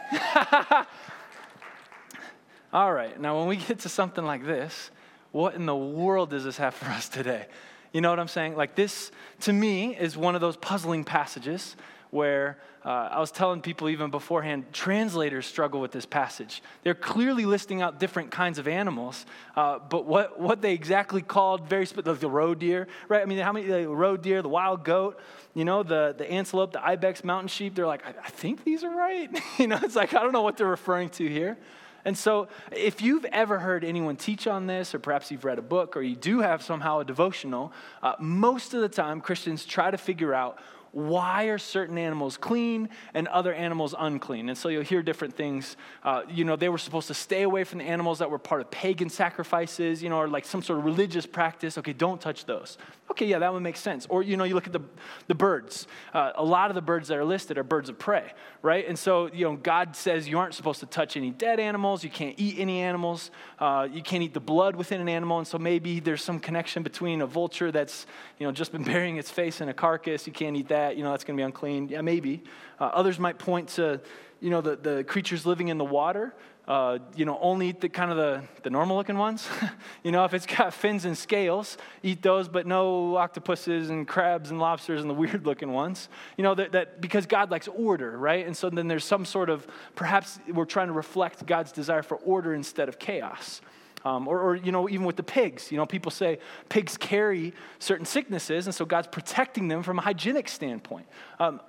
All 2.74 2.94
right, 2.94 3.19
now 3.19 3.39
when 3.39 3.47
we 3.47 3.57
get 3.57 3.79
to 3.79 3.89
something 3.89 4.25
like 4.25 4.45
this, 4.45 4.91
what 5.31 5.56
in 5.56 5.65
the 5.65 5.75
world 5.75 6.29
does 6.29 6.44
this 6.44 6.57
have 6.57 6.74
for 6.74 6.88
us 6.88 7.09
today? 7.09 7.47
You 7.94 8.01
know 8.01 8.09
what 8.09 8.19
I'm 8.19 8.27
saying? 8.27 8.56
Like, 8.56 8.75
this 8.75 9.12
to 9.41 9.53
me 9.53 9.95
is 9.95 10.18
one 10.18 10.35
of 10.35 10.41
those 10.41 10.57
puzzling 10.57 11.03
passages 11.03 11.75
where 12.18 12.58
uh, 12.84 13.10
I 13.12 13.19
was 13.19 13.31
telling 13.31 13.62
people 13.62 13.90
even 13.90 14.10
beforehand, 14.10 14.66
translators 14.74 15.46
struggle 15.46 15.80
with 15.80 15.92
this 15.92 16.06
passage. 16.06 16.64
They're 16.81 16.96
clearly 16.96 17.46
listing 17.46 17.81
out 17.81 18.00
different 18.00 18.31
kinds 18.31 18.58
of 18.58 18.68
animals, 18.68 19.25
uh, 19.56 19.78
but 19.78 20.06
what, 20.06 20.40
what 20.40 20.62
they 20.64 20.74
exactly 20.74 21.22
called 21.22 21.69
very 21.69 21.86
specific, 21.86 22.08
like 22.08 22.19
the 22.19 22.30
roe 22.30 22.56
deer, 22.56 22.88
right? 23.08 23.22
I 23.22 23.25
mean, 23.25 23.38
how 23.38 23.52
many, 23.52 23.68
the 23.68 23.88
roe 23.88 24.18
deer, 24.18 24.42
the 24.42 24.50
wild 24.50 24.84
goat, 24.84 25.19
you 25.54 25.64
know, 25.64 25.84
the, 25.84 26.16
the 26.18 26.30
antelope, 26.30 26.72
the 26.72 26.84
ibex 26.84 27.24
mountain 27.24 27.50
sheep, 27.50 27.75
they're 27.75 27.86
like, 27.86 28.04
I, 28.04 28.16
I 28.25 28.30
think 28.30 28.64
these 28.64 28.84
are 28.84 28.96
right. 28.96 29.30
you 29.60 29.68
know, 29.68 29.80
it's 29.84 29.96
like, 29.96 30.16
I 30.16 30.24
don't 30.24 30.34
know 30.34 30.42
what 30.42 30.58
they're 30.58 30.66
referring 30.66 31.10
to 31.10 31.28
here. 31.28 31.58
And 32.06 32.18
so, 32.18 32.48
if 32.72 33.02
you've 33.02 33.25
ever 33.25 33.60
heard 33.60 33.84
anyone 33.84 34.16
teach 34.16 34.48
on 34.48 34.66
this, 34.66 34.96
or 34.96 35.00
perhaps 35.00 35.30
you've 35.30 35.44
read 35.44 35.60
a 35.60 35.62
book, 35.62 35.98
or 35.98 36.02
you 36.02 36.16
do 36.16 36.40
have 36.40 36.62
somehow 36.62 37.00
a 37.00 37.06
devotional, 37.06 37.74
uh, 38.02 38.14
most 38.18 38.74
of 38.74 38.80
the 38.80 38.88
time 38.88 39.19
Christians 39.19 39.66
try 39.66 39.92
to 39.92 39.98
figure 39.98 40.34
out 40.34 40.58
why 40.97 41.44
are 41.44 41.59
certain 41.59 41.95
animals 41.99 42.38
clean 42.38 42.89
and 43.13 43.27
other 43.27 43.53
animals 43.53 43.94
unclean? 43.99 44.49
And 44.49 44.57
so 44.57 44.67
you'll 44.67 44.81
hear 44.81 45.03
different 45.03 45.35
things. 45.35 45.77
Uh, 46.03 46.23
you 46.27 46.44
know, 46.44 46.55
they 46.55 46.69
were 46.69 46.79
supposed 46.79 47.07
to 47.09 47.13
stay 47.13 47.44
away 47.44 47.65
from 47.65 47.77
the 47.77 47.85
animals 47.85 48.17
that 48.17 48.31
were 48.31 48.39
part 48.39 48.61
of 48.61 48.71
pagan 48.71 49.07
sacrifices, 49.07 50.01
you 50.01 50.09
know, 50.09 50.17
or 50.17 50.27
like 50.27 50.44
some 50.44 50.63
sort 50.63 50.79
of 50.79 50.85
religious 50.85 51.27
practice. 51.27 51.77
Okay, 51.77 51.94
don't 51.94 52.19
touch 52.19 52.45
those. 52.45 52.79
Okay, 53.09 53.25
yeah, 53.25 53.39
that 53.39 53.54
would 53.54 53.63
make 53.63 53.77
sense. 53.77 54.06
Or, 54.09 54.21
you 54.21 54.36
know, 54.36 54.44
you 54.44 54.54
look 54.54 54.68
at 54.68 54.74
the, 54.74 54.81
the 55.27 55.33
birds. 55.33 55.88
Uh, 56.13 56.33
a 56.36 56.44
lot 56.44 56.69
of 56.69 56.75
the 56.75 56.81
birds 56.81 57.07
that 57.07 57.18
are 57.18 57.24
listed 57.24 57.57
are 57.57 57.63
birds 57.63 57.88
of 57.88 57.98
prey, 57.98 58.33
right? 58.62 58.86
And 58.86 59.00
so, 59.00 59.27
you 59.31 59.45
know, 59.45 59.56
God 59.56 59.95
says 59.95 60.27
you 60.27 60.38
aren't 60.38 60.54
supposed 60.54 60.81
to 60.81 60.86
touch 60.86 61.15
any 61.15 61.31
dead 61.31 61.59
animals. 61.59 62.04
You 62.04 62.09
can't 62.09 62.36
eat 62.38 62.59
any 62.59 62.80
animals. 62.81 63.31
Uh, 63.59 63.88
you 63.89 64.04
can't 64.04 64.24
eat 64.24 64.33
the 64.33 64.42
blood 64.42 64.75
within 64.75 65.00
an 65.00 65.07
animal. 65.07 65.38
And 65.38 65.48
so 65.48 65.57
maybe 65.57 66.01
there's 66.01 66.21
some 66.21 66.39
connection 66.39 66.83
between 66.83 67.21
a 67.21 67.25
vulture 67.25 67.71
that's, 67.71 68.06
you 68.39 68.45
know, 68.45 68.51
just 68.51 68.74
been 68.74 68.83
burying 68.94 69.15
its 69.15 69.31
face 69.31 69.62
in 69.62 69.69
a 69.69 69.74
carcass. 69.74 70.27
You 70.27 70.33
can't 70.33 70.57
eat 70.57 70.68
that 70.68 70.98
you 70.98 71.04
know, 71.04 71.12
that's 71.12 71.24
going 71.24 71.38
to 71.38 71.42
be 71.42 71.45
unclean. 71.45 71.88
Yeah, 71.89 72.01
maybe. 72.01 72.44
Uh, 72.80 72.86
others 72.86 73.19
might 73.19 73.38
point 73.38 73.69
to, 73.69 74.01
you 74.39 74.50
know, 74.50 74.62
the, 74.62 74.75
the 74.75 75.04
creatures 75.04 75.45
living 75.45 75.68
in 75.69 75.78
the 75.78 75.86
water. 75.86 76.34
Uh, 76.68 77.00
you 77.16 77.23
know, 77.23 77.40
only 77.40 77.69
eat 77.69 77.80
the 77.80 77.88
kind 77.88 78.11
of 78.11 78.18
the, 78.18 78.44
the 78.64 78.69
normal 78.69 78.97
looking 78.97 79.18
ones. 79.18 79.47
you 80.04 80.11
know, 80.11 80.26
if 80.26 80.33
it's 80.33 80.45
got 80.45 80.73
fins 80.73 81.06
and 81.06 81.18
scales, 81.18 81.78
eat 82.04 82.21
those, 82.21 82.50
but 82.50 82.68
no 82.68 83.16
octopuses 83.16 83.90
and 83.90 84.06
crabs 84.06 84.50
and 84.50 84.59
lobsters 84.59 85.00
and 85.00 85.09
the 85.09 85.14
weird 85.21 85.45
looking 85.45 85.71
ones. 85.71 86.09
You 86.35 86.44
know, 86.44 86.56
that, 86.56 86.73
that 86.73 87.00
because 87.00 87.26
God 87.26 87.52
likes 87.52 87.69
order, 87.69 88.18
right? 88.18 88.45
And 88.45 88.56
so 88.56 88.69
then 88.69 88.90
there's 88.90 89.06
some 89.06 89.23
sort 89.23 89.50
of, 89.50 89.66
perhaps 89.95 90.40
we're 90.50 90.66
trying 90.66 90.88
to 90.88 90.94
reflect 90.94 91.45
God's 91.45 91.71
desire 91.71 92.04
for 92.04 92.18
order 92.18 92.54
instead 92.54 92.90
of 92.90 93.00
chaos. 93.00 93.61
Um, 94.04 94.28
or, 94.28 94.42
or, 94.42 94.56
you 94.56 94.73
know, 94.73 94.90
even 94.90 95.06
with 95.06 95.16
the 95.16 95.23
pigs, 95.23 95.71
you 95.71 95.78
know, 95.78 95.85
people 95.85 96.11
say 96.11 96.40
pigs 96.69 96.97
carry 96.97 97.54
certain 97.80 98.06
sicknesses, 98.06 98.68
and 98.68 98.76
so 98.76 98.85
God's 98.85 99.07
protecting 99.07 99.69
them 99.69 99.83
from 99.83 100.00
a 100.00 100.02
hygienic 100.02 100.50
standpoint. 100.50 101.07
Um, 101.40 101.61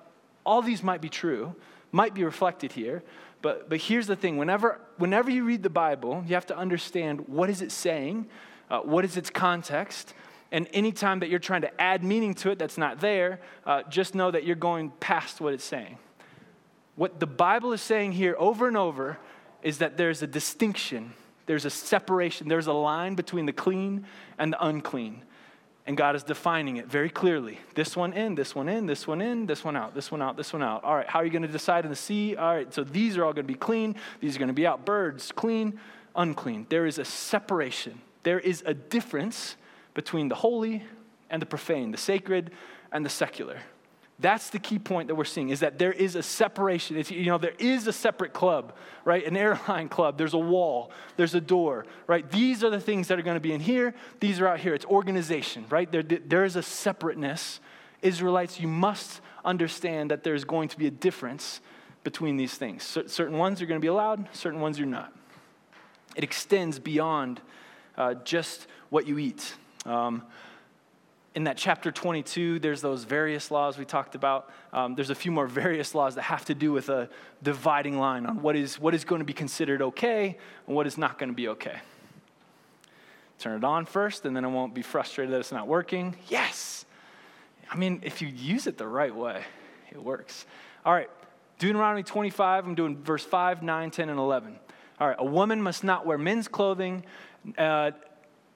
all 0.45 0.61
these 0.61 0.83
might 0.83 1.01
be 1.01 1.09
true, 1.09 1.55
might 1.91 2.13
be 2.13 2.23
reflected 2.23 2.71
here, 2.71 3.03
but, 3.41 3.69
but 3.69 3.79
here's 3.79 4.07
the 4.07 4.15
thing 4.15 4.37
whenever, 4.37 4.79
whenever 4.97 5.29
you 5.29 5.43
read 5.43 5.63
the 5.63 5.69
Bible, 5.69 6.23
you 6.27 6.35
have 6.35 6.45
to 6.47 6.57
understand 6.57 7.27
what 7.27 7.49
is 7.49 7.61
it 7.61 7.71
saying, 7.71 8.27
uh, 8.69 8.79
what 8.79 9.05
is 9.05 9.17
its 9.17 9.29
context, 9.29 10.13
and 10.51 10.67
anytime 10.73 11.19
that 11.19 11.29
you're 11.29 11.39
trying 11.39 11.61
to 11.61 11.81
add 11.81 12.03
meaning 12.03 12.33
to 12.33 12.51
it 12.51 12.59
that's 12.59 12.77
not 12.77 12.99
there, 12.99 13.39
uh, 13.65 13.83
just 13.89 14.15
know 14.15 14.31
that 14.31 14.43
you're 14.45 14.55
going 14.55 14.91
past 14.99 15.39
what 15.39 15.53
it's 15.53 15.63
saying. 15.63 15.97
What 16.95 17.19
the 17.19 17.27
Bible 17.27 17.71
is 17.71 17.81
saying 17.81 18.13
here 18.13 18.35
over 18.37 18.67
and 18.67 18.75
over 18.75 19.17
is 19.61 19.77
that 19.77 19.95
there's 19.97 20.21
a 20.21 20.27
distinction 20.27 21.13
there's 21.49 21.65
a 21.65 21.71
separation, 21.71 22.47
there's 22.47 22.67
a 22.67 22.73
line 22.73 23.15
between 23.15 23.47
the 23.47 23.51
clean 23.51 24.05
and 24.37 24.53
the 24.53 24.63
unclean. 24.63 25.23
And 25.85 25.97
God 25.97 26.15
is 26.15 26.23
defining 26.23 26.77
it 26.77 26.87
very 26.87 27.09
clearly. 27.09 27.59
This 27.73 27.95
one 27.95 28.13
in, 28.13 28.35
this 28.35 28.53
one 28.53 28.69
in, 28.69 28.85
this 28.85 29.07
one 29.07 29.21
in, 29.21 29.47
this 29.47 29.63
one 29.63 29.75
out, 29.75 29.95
this 29.95 30.11
one 30.11 30.21
out, 30.21 30.37
this 30.37 30.53
one 30.53 30.61
out. 30.61 30.83
All 30.83 30.95
right, 30.95 31.07
how 31.07 31.19
are 31.19 31.25
you 31.25 31.31
going 31.31 31.41
to 31.41 31.47
decide 31.47 31.83
in 31.83 31.89
the 31.89 31.95
sea? 31.95 32.35
All 32.35 32.53
right, 32.53 32.71
so 32.71 32.83
these 32.83 33.17
are 33.17 33.25
all 33.25 33.33
going 33.33 33.47
to 33.47 33.51
be 33.51 33.57
clean. 33.57 33.95
These 34.19 34.35
are 34.35 34.39
going 34.39 34.49
to 34.49 34.53
be 34.53 34.67
out. 34.67 34.85
Birds, 34.85 35.31
clean, 35.31 35.79
unclean. 36.15 36.67
There 36.69 36.85
is 36.85 36.99
a 36.99 37.05
separation. 37.05 38.01
There 38.23 38.39
is 38.39 38.61
a 38.65 38.73
difference 38.73 39.55
between 39.95 40.27
the 40.29 40.35
holy 40.35 40.83
and 41.29 41.41
the 41.41 41.45
profane, 41.45 41.91
the 41.91 41.97
sacred 41.97 42.51
and 42.91 43.03
the 43.03 43.09
secular. 43.09 43.59
That's 44.21 44.49
the 44.49 44.59
key 44.59 44.79
point 44.79 45.07
that 45.07 45.15
we're 45.15 45.23
seeing 45.23 45.49
is 45.49 45.61
that 45.61 45.79
there 45.79 45.93
is 45.93 46.15
a 46.15 46.23
separation. 46.23 46.97
It's, 46.97 47.09
you 47.09 47.27
know, 47.27 47.37
there 47.37 47.53
is 47.57 47.87
a 47.87 47.93
separate 47.93 48.33
club, 48.33 48.73
right? 49.05 49.25
An 49.25 49.37
airline 49.37 49.87
club. 49.89 50.17
There's 50.17 50.33
a 50.33 50.39
wall. 50.39 50.91
There's 51.15 51.35
a 51.35 51.41
door, 51.41 51.85
right? 52.05 52.29
These 52.29 52.63
are 52.63 52.69
the 52.69 52.81
things 52.81 53.07
that 53.07 53.17
are 53.17 53.21
going 53.21 53.37
to 53.37 53.41
be 53.41 53.53
in 53.53 53.61
here. 53.61 53.93
These 54.19 54.41
are 54.41 54.47
out 54.47 54.59
here. 54.59 54.73
It's 54.73 54.85
organization, 54.85 55.65
right? 55.69 55.89
There, 55.89 56.03
there 56.03 56.43
is 56.43 56.57
a 56.57 56.63
separateness. 56.63 57.61
Israelites, 58.01 58.59
you 58.59 58.67
must 58.67 59.21
understand 59.45 60.11
that 60.11 60.23
there's 60.23 60.43
going 60.43 60.67
to 60.69 60.77
be 60.77 60.87
a 60.87 60.91
difference 60.91 61.61
between 62.03 62.35
these 62.35 62.55
things. 62.55 62.83
Certain 63.07 63.37
ones 63.37 63.61
are 63.61 63.65
going 63.65 63.79
to 63.79 63.83
be 63.83 63.87
allowed, 63.87 64.27
certain 64.33 64.59
ones 64.59 64.77
you're 64.77 64.87
not. 64.87 65.13
It 66.15 66.23
extends 66.23 66.79
beyond 66.79 67.39
uh, 67.97 68.15
just 68.15 68.67
what 68.89 69.07
you 69.07 69.17
eat. 69.17 69.53
Um, 69.85 70.23
in 71.39 71.45
that 71.45 71.55
chapter 71.55 71.89
22, 71.89 72.59
there's 72.59 72.81
those 72.81 73.05
various 73.05 73.49
laws 73.49 73.77
we 73.77 73.85
talked 73.85 74.13
about. 74.13 74.51
Um, 74.73 74.95
there's 74.95 75.09
a 75.09 75.15
few 75.15 75.31
more 75.31 75.47
various 75.63 75.95
laws 75.95 76.15
that 76.15 76.23
have 76.23 76.43
to 76.45 76.53
do 76.53 76.73
with 76.73 76.89
a 76.89 77.07
dividing 77.41 77.97
line 77.97 78.25
on 78.25 78.41
what 78.41 78.57
is, 78.57 78.77
what 78.77 78.93
is 78.93 79.05
going 79.05 79.19
to 79.19 79.25
be 79.25 79.31
considered 79.31 79.81
okay 79.81 80.37
and 80.67 80.75
what 80.75 80.85
is 80.85 80.97
not 80.97 81.17
going 81.17 81.29
to 81.29 81.35
be 81.35 81.47
okay. 81.47 81.77
Turn 83.37 83.55
it 83.55 83.63
on 83.63 83.85
first, 83.85 84.25
and 84.25 84.35
then 84.35 84.43
I 84.43 84.49
won't 84.49 84.73
be 84.73 84.81
frustrated 84.81 85.33
that 85.33 85.39
it's 85.39 85.53
not 85.53 85.65
working. 85.65 86.17
Yes! 86.27 86.83
I 87.71 87.77
mean, 87.77 88.01
if 88.03 88.21
you 88.21 88.27
use 88.27 88.67
it 88.67 88.77
the 88.77 88.85
right 88.85 89.15
way, 89.15 89.41
it 89.91 90.03
works. 90.03 90.45
All 90.85 90.91
right, 90.91 91.09
Deuteronomy 91.57 92.03
25, 92.03 92.65
I'm 92.65 92.75
doing 92.75 92.97
verse 93.01 93.23
5, 93.23 93.63
9, 93.63 93.91
10, 93.91 94.09
and 94.09 94.19
11. 94.19 94.59
All 94.99 95.07
right, 95.07 95.15
a 95.17 95.25
woman 95.25 95.61
must 95.61 95.85
not 95.85 96.05
wear 96.05 96.17
men's 96.17 96.49
clothing, 96.49 97.05
uh, 97.57 97.91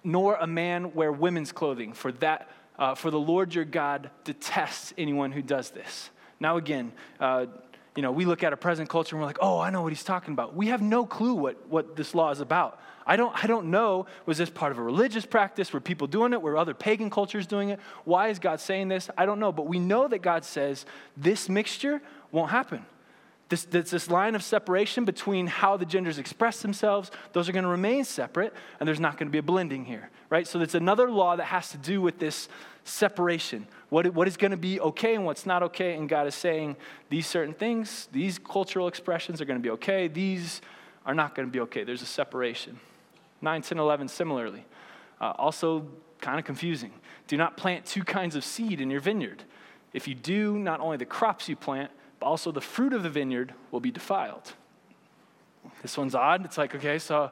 nor 0.03 0.35
a 0.35 0.47
man 0.47 0.93
wear 0.93 1.13
women's 1.13 1.53
clothing, 1.53 1.93
for 1.93 2.11
that 2.11 2.49
uh, 2.77 2.95
for 2.95 3.11
the 3.11 3.19
Lord 3.19 3.53
your 3.53 3.65
God 3.65 4.09
detests 4.23 4.93
anyone 4.97 5.31
who 5.31 5.41
does 5.41 5.69
this. 5.69 6.09
Now, 6.39 6.57
again, 6.57 6.91
uh, 7.19 7.45
you 7.95 8.01
know, 8.01 8.11
we 8.11 8.25
look 8.25 8.43
at 8.43 8.53
a 8.53 8.57
present 8.57 8.89
culture 8.89 9.15
and 9.15 9.21
we're 9.21 9.27
like, 9.27 9.37
oh, 9.41 9.59
I 9.59 9.69
know 9.69 9.81
what 9.81 9.91
he's 9.91 10.03
talking 10.03 10.33
about. 10.33 10.55
We 10.55 10.67
have 10.67 10.81
no 10.81 11.05
clue 11.05 11.35
what, 11.35 11.67
what 11.67 11.95
this 11.95 12.15
law 12.15 12.31
is 12.31 12.39
about. 12.39 12.79
I 13.05 13.17
don't, 13.17 13.43
I 13.43 13.47
don't 13.47 13.69
know, 13.69 14.07
was 14.25 14.37
this 14.37 14.49
part 14.49 14.71
of 14.71 14.77
a 14.77 14.81
religious 14.81 15.25
practice? 15.25 15.73
Were 15.73 15.81
people 15.81 16.07
doing 16.07 16.33
it? 16.33 16.41
Were 16.41 16.57
other 16.57 16.73
pagan 16.73 17.09
cultures 17.09 17.45
doing 17.45 17.69
it? 17.69 17.79
Why 18.05 18.29
is 18.29 18.39
God 18.39 18.59
saying 18.59 18.87
this? 18.87 19.09
I 19.17 19.25
don't 19.25 19.39
know. 19.39 19.51
But 19.51 19.67
we 19.67 19.77
know 19.77 20.07
that 20.07 20.19
God 20.21 20.45
says 20.45 20.85
this 21.17 21.49
mixture 21.49 22.01
won't 22.31 22.49
happen. 22.49 22.85
This, 23.53 23.65
this, 23.65 23.91
this, 23.91 24.09
line 24.09 24.33
of 24.33 24.41
separation 24.41 25.05
between 25.05 25.45
how 25.45 25.77
the 25.77 25.85
genders 25.85 26.17
express 26.17 26.63
themselves, 26.63 27.11
those 27.33 27.47
are 27.47 27.51
going 27.51 27.65
to 27.65 27.69
remain 27.69 28.03
separate, 28.03 28.51
and 28.79 28.87
there's 28.87 28.99
not 28.99 29.15
going 29.15 29.27
to 29.27 29.31
be 29.31 29.37
a 29.37 29.43
blending 29.43 29.85
here, 29.85 30.09
right? 30.31 30.47
So 30.47 30.59
it's 30.61 30.73
another 30.73 31.11
law 31.11 31.35
that 31.35 31.43
has 31.43 31.69
to 31.69 31.77
do 31.77 32.01
with 32.01 32.17
this 32.17 32.49
separation. 32.83 33.67
What, 33.89 34.11
what 34.15 34.27
is 34.27 34.37
going 34.37 34.49
to 34.49 34.57
be 34.57 34.79
okay 34.79 35.13
and 35.13 35.23
what's 35.23 35.45
not 35.45 35.61
okay, 35.61 35.93
and 35.93 36.09
God 36.09 36.25
is 36.25 36.33
saying 36.33 36.77
these 37.11 37.27
certain 37.27 37.53
things, 37.53 38.09
these 38.11 38.39
cultural 38.39 38.87
expressions 38.87 39.39
are 39.39 39.45
going 39.45 39.59
to 39.59 39.63
be 39.63 39.69
okay, 39.69 40.07
these 40.07 40.59
are 41.05 41.13
not 41.13 41.35
going 41.35 41.47
to 41.47 41.51
be 41.51 41.59
okay. 41.59 41.83
There's 41.83 42.01
a 42.01 42.07
separation. 42.07 42.79
9, 43.43 43.61
10, 43.61 43.77
11, 43.77 44.07
similarly. 44.07 44.65
Uh, 45.21 45.33
also, 45.37 45.85
kind 46.21 46.39
of 46.39 46.45
confusing. 46.45 46.91
Do 47.27 47.37
not 47.37 47.55
plant 47.55 47.85
two 47.85 48.03
kinds 48.03 48.35
of 48.35 48.43
seed 48.43 48.81
in 48.81 48.89
your 48.89 48.99
vineyard. 48.99 49.43
If 49.93 50.07
you 50.07 50.15
do, 50.15 50.57
not 50.57 50.79
only 50.79 50.97
the 50.97 51.05
crops 51.05 51.47
you 51.47 51.55
plant, 51.55 51.91
also 52.23 52.51
the 52.51 52.61
fruit 52.61 52.93
of 52.93 53.03
the 53.03 53.09
vineyard 53.09 53.53
will 53.71 53.79
be 53.79 53.91
defiled. 53.91 54.53
This 55.81 55.97
one's 55.97 56.15
odd. 56.15 56.45
It's 56.45 56.57
like, 56.57 56.75
okay, 56.75 56.99
so 56.99 57.31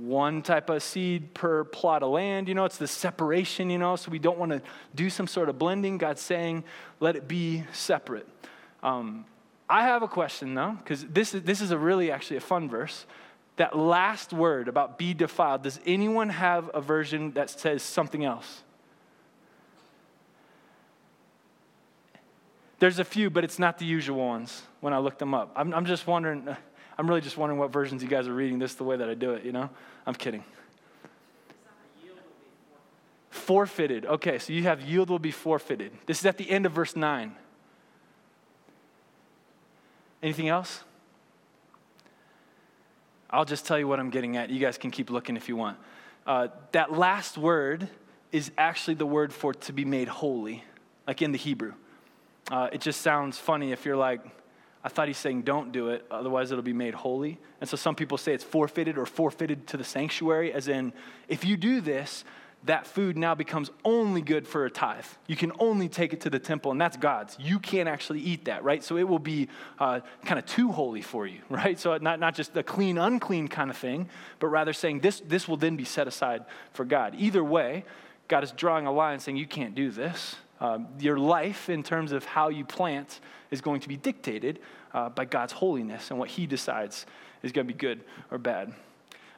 one 0.00 0.42
type 0.42 0.70
of 0.70 0.82
seed 0.82 1.34
per 1.34 1.64
plot 1.64 2.02
of 2.02 2.10
land, 2.10 2.48
you 2.48 2.54
know, 2.54 2.64
it's 2.64 2.78
the 2.78 2.86
separation, 2.86 3.68
you 3.68 3.78
know, 3.78 3.96
so 3.96 4.10
we 4.10 4.18
don't 4.18 4.38
want 4.38 4.52
to 4.52 4.62
do 4.94 5.10
some 5.10 5.26
sort 5.26 5.48
of 5.48 5.58
blending. 5.58 5.98
God's 5.98 6.20
saying, 6.20 6.64
let 7.00 7.16
it 7.16 7.28
be 7.28 7.64
separate. 7.72 8.26
Um, 8.82 9.26
I 9.68 9.82
have 9.82 10.02
a 10.02 10.08
question 10.08 10.54
though, 10.54 10.76
because 10.78 11.04
this 11.04 11.34
is, 11.34 11.42
this 11.42 11.60
is 11.60 11.70
a 11.70 11.78
really 11.78 12.10
actually 12.10 12.36
a 12.36 12.40
fun 12.40 12.68
verse. 12.68 13.06
That 13.56 13.76
last 13.76 14.32
word 14.32 14.68
about 14.68 14.98
be 14.98 15.12
defiled, 15.12 15.62
does 15.62 15.78
anyone 15.84 16.30
have 16.30 16.70
a 16.72 16.80
version 16.80 17.32
that 17.32 17.50
says 17.50 17.82
something 17.82 18.24
else? 18.24 18.62
There's 22.82 22.98
a 22.98 23.04
few, 23.04 23.30
but 23.30 23.44
it's 23.44 23.60
not 23.60 23.78
the 23.78 23.84
usual 23.84 24.26
ones 24.26 24.60
when 24.80 24.92
I 24.92 24.98
look 24.98 25.16
them 25.16 25.34
up. 25.34 25.52
I'm, 25.54 25.72
I'm 25.72 25.86
just 25.86 26.04
wondering, 26.08 26.48
I'm 26.98 27.06
really 27.06 27.20
just 27.20 27.36
wondering 27.36 27.60
what 27.60 27.70
versions 27.70 28.02
you 28.02 28.08
guys 28.08 28.26
are 28.26 28.34
reading. 28.34 28.58
This 28.58 28.72
is 28.72 28.76
the 28.76 28.82
way 28.82 28.96
that 28.96 29.08
I 29.08 29.14
do 29.14 29.34
it, 29.34 29.44
you 29.44 29.52
know? 29.52 29.70
I'm 30.04 30.16
kidding. 30.16 30.42
Forfeited. 33.30 34.04
Okay, 34.04 34.40
so 34.40 34.52
you 34.52 34.64
have 34.64 34.80
yield 34.80 35.10
will 35.10 35.20
be 35.20 35.30
forfeited. 35.30 35.92
This 36.06 36.18
is 36.18 36.26
at 36.26 36.38
the 36.38 36.50
end 36.50 36.66
of 36.66 36.72
verse 36.72 36.96
9. 36.96 37.36
Anything 40.20 40.48
else? 40.48 40.82
I'll 43.30 43.44
just 43.44 43.64
tell 43.64 43.78
you 43.78 43.86
what 43.86 44.00
I'm 44.00 44.10
getting 44.10 44.36
at. 44.36 44.50
You 44.50 44.58
guys 44.58 44.76
can 44.76 44.90
keep 44.90 45.08
looking 45.08 45.36
if 45.36 45.48
you 45.48 45.54
want. 45.54 45.78
Uh, 46.26 46.48
that 46.72 46.90
last 46.90 47.38
word 47.38 47.88
is 48.32 48.50
actually 48.58 48.94
the 48.94 49.06
word 49.06 49.32
for 49.32 49.54
to 49.54 49.72
be 49.72 49.84
made 49.84 50.08
holy, 50.08 50.64
like 51.06 51.22
in 51.22 51.30
the 51.30 51.38
Hebrew. 51.38 51.74
Uh, 52.50 52.68
it 52.72 52.80
just 52.80 53.00
sounds 53.00 53.38
funny 53.38 53.72
if 53.72 53.84
you're 53.84 53.96
like, 53.96 54.20
I 54.84 54.88
thought 54.88 55.06
he's 55.06 55.18
saying 55.18 55.42
don't 55.42 55.70
do 55.70 55.90
it, 55.90 56.04
otherwise 56.10 56.50
it'll 56.50 56.62
be 56.62 56.72
made 56.72 56.94
holy. 56.94 57.38
And 57.60 57.70
so 57.70 57.76
some 57.76 57.94
people 57.94 58.18
say 58.18 58.34
it's 58.34 58.42
forfeited 58.42 58.98
or 58.98 59.06
forfeited 59.06 59.68
to 59.68 59.76
the 59.76 59.84
sanctuary, 59.84 60.52
as 60.52 60.66
in, 60.66 60.92
if 61.28 61.44
you 61.44 61.56
do 61.56 61.80
this, 61.80 62.24
that 62.64 62.86
food 62.86 63.16
now 63.16 63.34
becomes 63.34 63.70
only 63.84 64.22
good 64.22 64.46
for 64.46 64.64
a 64.64 64.70
tithe. 64.70 65.04
You 65.26 65.34
can 65.34 65.52
only 65.58 65.88
take 65.88 66.12
it 66.12 66.20
to 66.22 66.30
the 66.30 66.38
temple, 66.38 66.70
and 66.70 66.80
that's 66.80 66.96
God's. 66.96 67.36
You 67.40 67.58
can't 67.58 67.88
actually 67.88 68.20
eat 68.20 68.44
that, 68.44 68.62
right? 68.62 68.82
So 68.84 68.96
it 68.96 69.08
will 69.08 69.18
be 69.18 69.48
uh, 69.80 70.00
kind 70.24 70.38
of 70.38 70.46
too 70.46 70.70
holy 70.70 71.02
for 71.02 71.26
you, 71.26 71.40
right? 71.48 71.78
So 71.78 71.96
not, 71.98 72.20
not 72.20 72.34
just 72.34 72.56
a 72.56 72.62
clean, 72.62 72.98
unclean 72.98 73.48
kind 73.48 73.70
of 73.70 73.76
thing, 73.76 74.08
but 74.38 74.48
rather 74.48 74.72
saying 74.72 75.00
this, 75.00 75.20
this 75.26 75.48
will 75.48 75.56
then 75.56 75.76
be 75.76 75.84
set 75.84 76.06
aside 76.06 76.44
for 76.72 76.84
God. 76.84 77.14
Either 77.18 77.42
way, 77.42 77.84
God 78.28 78.44
is 78.44 78.52
drawing 78.52 78.86
a 78.86 78.92
line 78.92 79.18
saying 79.18 79.36
you 79.36 79.46
can't 79.46 79.74
do 79.74 79.90
this. 79.90 80.36
Um, 80.62 80.86
your 81.00 81.18
life, 81.18 81.68
in 81.68 81.82
terms 81.82 82.12
of 82.12 82.24
how 82.24 82.48
you 82.48 82.64
plant, 82.64 83.18
is 83.50 83.60
going 83.60 83.80
to 83.80 83.88
be 83.88 83.96
dictated 83.96 84.60
uh, 84.94 85.08
by 85.08 85.24
God's 85.24 85.52
holiness 85.52 86.10
and 86.10 86.20
what 86.20 86.28
He 86.28 86.46
decides 86.46 87.04
is 87.42 87.50
going 87.50 87.66
to 87.66 87.74
be 87.74 87.76
good 87.76 88.00
or 88.30 88.38
bad. 88.38 88.72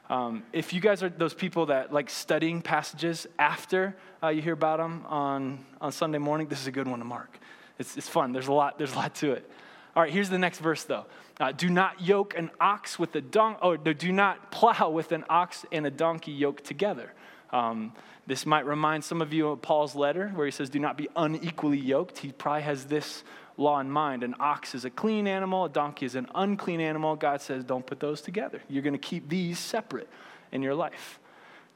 Um, 0.07 0.43
if 0.53 0.71
you 0.71 0.79
guys 0.79 1.01
are 1.01 1.09
those 1.09 1.33
people 1.33 1.65
that 1.65 1.91
like 1.91 2.11
studying 2.11 2.61
passages 2.61 3.25
after 3.39 3.95
uh, 4.21 4.27
you 4.27 4.43
hear 4.43 4.53
about 4.53 4.77
them 4.77 5.03
on, 5.07 5.65
on 5.81 5.91
Sunday 5.91 6.19
morning, 6.19 6.47
this 6.47 6.61
is 6.61 6.67
a 6.67 6.71
good 6.71 6.87
one 6.87 6.99
to 6.99 7.05
mark. 7.05 7.39
It's, 7.79 7.97
it's 7.97 8.07
fun. 8.07 8.31
There's 8.31 8.47
a 8.47 8.53
lot. 8.53 8.77
There's 8.77 8.93
a 8.93 8.97
lot 8.97 9.15
to 9.15 9.31
it. 9.31 9.49
All 9.95 10.03
right. 10.03 10.13
Here's 10.13 10.29
the 10.29 10.37
next 10.37 10.59
verse 10.59 10.83
though. 10.83 11.07
Uh, 11.39 11.53
do 11.53 11.71
not 11.71 12.01
yoke 12.01 12.37
an 12.37 12.51
ox 12.61 12.99
with 12.99 13.15
a 13.15 13.21
donkey. 13.21 13.59
Oh, 13.63 13.75
do 13.75 14.11
not 14.11 14.51
plow 14.51 14.91
with 14.91 15.11
an 15.11 15.25
ox 15.27 15.65
and 15.71 15.87
a 15.87 15.91
donkey 15.91 16.33
yoked 16.33 16.65
together. 16.65 17.11
Um, 17.51 17.93
this 18.27 18.45
might 18.45 18.65
remind 18.65 19.03
some 19.03 19.21
of 19.21 19.33
you 19.33 19.49
of 19.49 19.61
Paul's 19.61 19.95
letter 19.95 20.29
where 20.29 20.45
he 20.45 20.51
says, 20.51 20.69
Do 20.69 20.79
not 20.79 20.97
be 20.97 21.07
unequally 21.15 21.77
yoked. 21.77 22.19
He 22.19 22.31
probably 22.31 22.63
has 22.63 22.85
this 22.85 23.23
law 23.57 23.79
in 23.79 23.89
mind. 23.89 24.23
An 24.23 24.35
ox 24.39 24.75
is 24.75 24.85
a 24.85 24.89
clean 24.89 25.27
animal, 25.27 25.65
a 25.65 25.69
donkey 25.69 26.05
is 26.05 26.15
an 26.15 26.27
unclean 26.35 26.81
animal. 26.81 27.15
God 27.15 27.41
says, 27.41 27.63
Don't 27.63 27.85
put 27.85 27.99
those 27.99 28.21
together. 28.21 28.61
You're 28.67 28.83
going 28.83 28.93
to 28.93 28.99
keep 28.99 29.29
these 29.29 29.59
separate 29.59 30.09
in 30.51 30.61
your 30.61 30.75
life. 30.75 31.19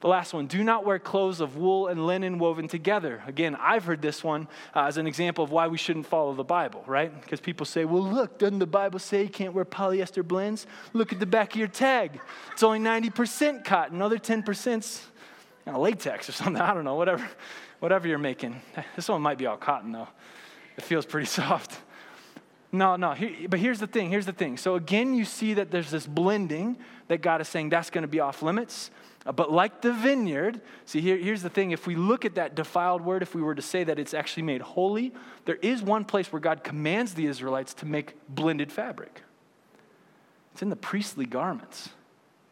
The 0.02 0.08
last 0.08 0.34
one, 0.34 0.48
do 0.48 0.64
not 0.64 0.86
wear 0.86 0.98
clothes 0.98 1.42
of 1.42 1.58
wool 1.58 1.88
and 1.88 2.08
linen 2.08 2.40
woven 2.40 2.70
together. 2.70 3.22
Again, 3.28 3.58
I've 3.60 3.84
heard 3.84 4.02
this 4.02 4.24
one 4.24 4.48
uh, 4.74 4.86
as 4.86 4.96
an 4.96 5.08
example 5.08 5.44
of 5.44 5.52
why 5.52 5.68
we 5.68 5.78
shouldn't 5.78 6.06
follow 6.06 6.34
the 6.34 6.44
Bible, 6.44 6.86
right? 6.88 7.14
Because 7.22 7.42
people 7.42 7.66
say, 7.66 7.84
well, 7.84 8.02
look, 8.02 8.40
doesn't 8.40 8.60
the 8.60 8.66
Bible 8.66 9.00
say 9.00 9.24
you 9.24 9.30
can't 9.30 9.54
wear 9.54 9.66
polyester 9.66 10.26
blends? 10.26 10.68
Look 10.94 11.12
at 11.12 11.20
the 11.20 11.26
back 11.26 11.52
of 11.52 11.58
your 11.58 11.68
tag. 11.68 12.22
It's 12.54 12.64
only 12.64 12.80
90% 12.80 13.66
cotton, 13.66 14.02
other 14.02 14.18
10%'s 14.18 15.09
you 15.70 15.74
know, 15.74 15.82
latex 15.82 16.28
or 16.30 16.32
something. 16.32 16.62
I 16.62 16.74
don't 16.74 16.84
know, 16.84 16.96
whatever, 16.96 17.28
whatever 17.80 18.08
you're 18.08 18.18
making. 18.18 18.62
This 18.96 19.08
one 19.08 19.22
might 19.22 19.38
be 19.38 19.46
all 19.46 19.58
cotton 19.58 19.92
though. 19.92 20.08
It 20.78 20.84
feels 20.84 21.06
pretty 21.06 21.28
soft. 21.40 21.80
No, 22.72 22.96
no. 22.96 23.16
But 23.50 23.60
here's 23.60 23.80
the 23.80 23.88
thing. 23.88 24.10
Here's 24.10 24.28
the 24.28 24.32
thing. 24.32 24.58
So 24.58 24.76
again, 24.76 25.16
you 25.16 25.26
see 25.26 25.56
that 25.56 25.72
there's 25.72 25.90
this 25.90 26.06
blending 26.06 26.78
that 27.08 27.22
God 27.22 27.42
is 27.42 27.48
saying 27.48 27.70
that's 27.70 27.90
going 27.90 28.04
to 28.04 28.08
be 28.08 28.20
off 28.20 28.44
limits. 28.44 28.92
Uh, 29.26 29.32
but 29.32 29.52
like 29.52 29.82
the 29.82 29.92
vineyard, 29.92 30.62
see, 30.86 31.02
here, 31.02 31.18
here's 31.18 31.42
the 31.42 31.50
thing. 31.50 31.72
If 31.72 31.88
we 31.88 31.96
look 31.96 32.26
at 32.26 32.36
that 32.36 32.56
defiled 32.56 33.02
word, 33.02 33.24
if 33.24 33.34
we 33.34 33.42
were 33.42 33.56
to 33.56 33.62
say 33.62 33.84
that 33.84 33.98
it's 33.98 34.14
actually 34.14 34.44
made 34.44 34.62
holy, 34.62 35.14
there 35.46 35.58
is 35.58 35.82
one 35.82 36.06
place 36.06 36.32
where 36.32 36.40
God 36.40 36.64
commands 36.64 37.16
the 37.16 37.26
Israelites 37.26 37.74
to 37.76 37.86
make 37.88 38.14
blended 38.30 38.72
fabric. 38.72 39.24
It's 40.54 40.62
in 40.62 40.70
the 40.70 40.76
priestly 40.76 41.26
garments. 41.26 41.90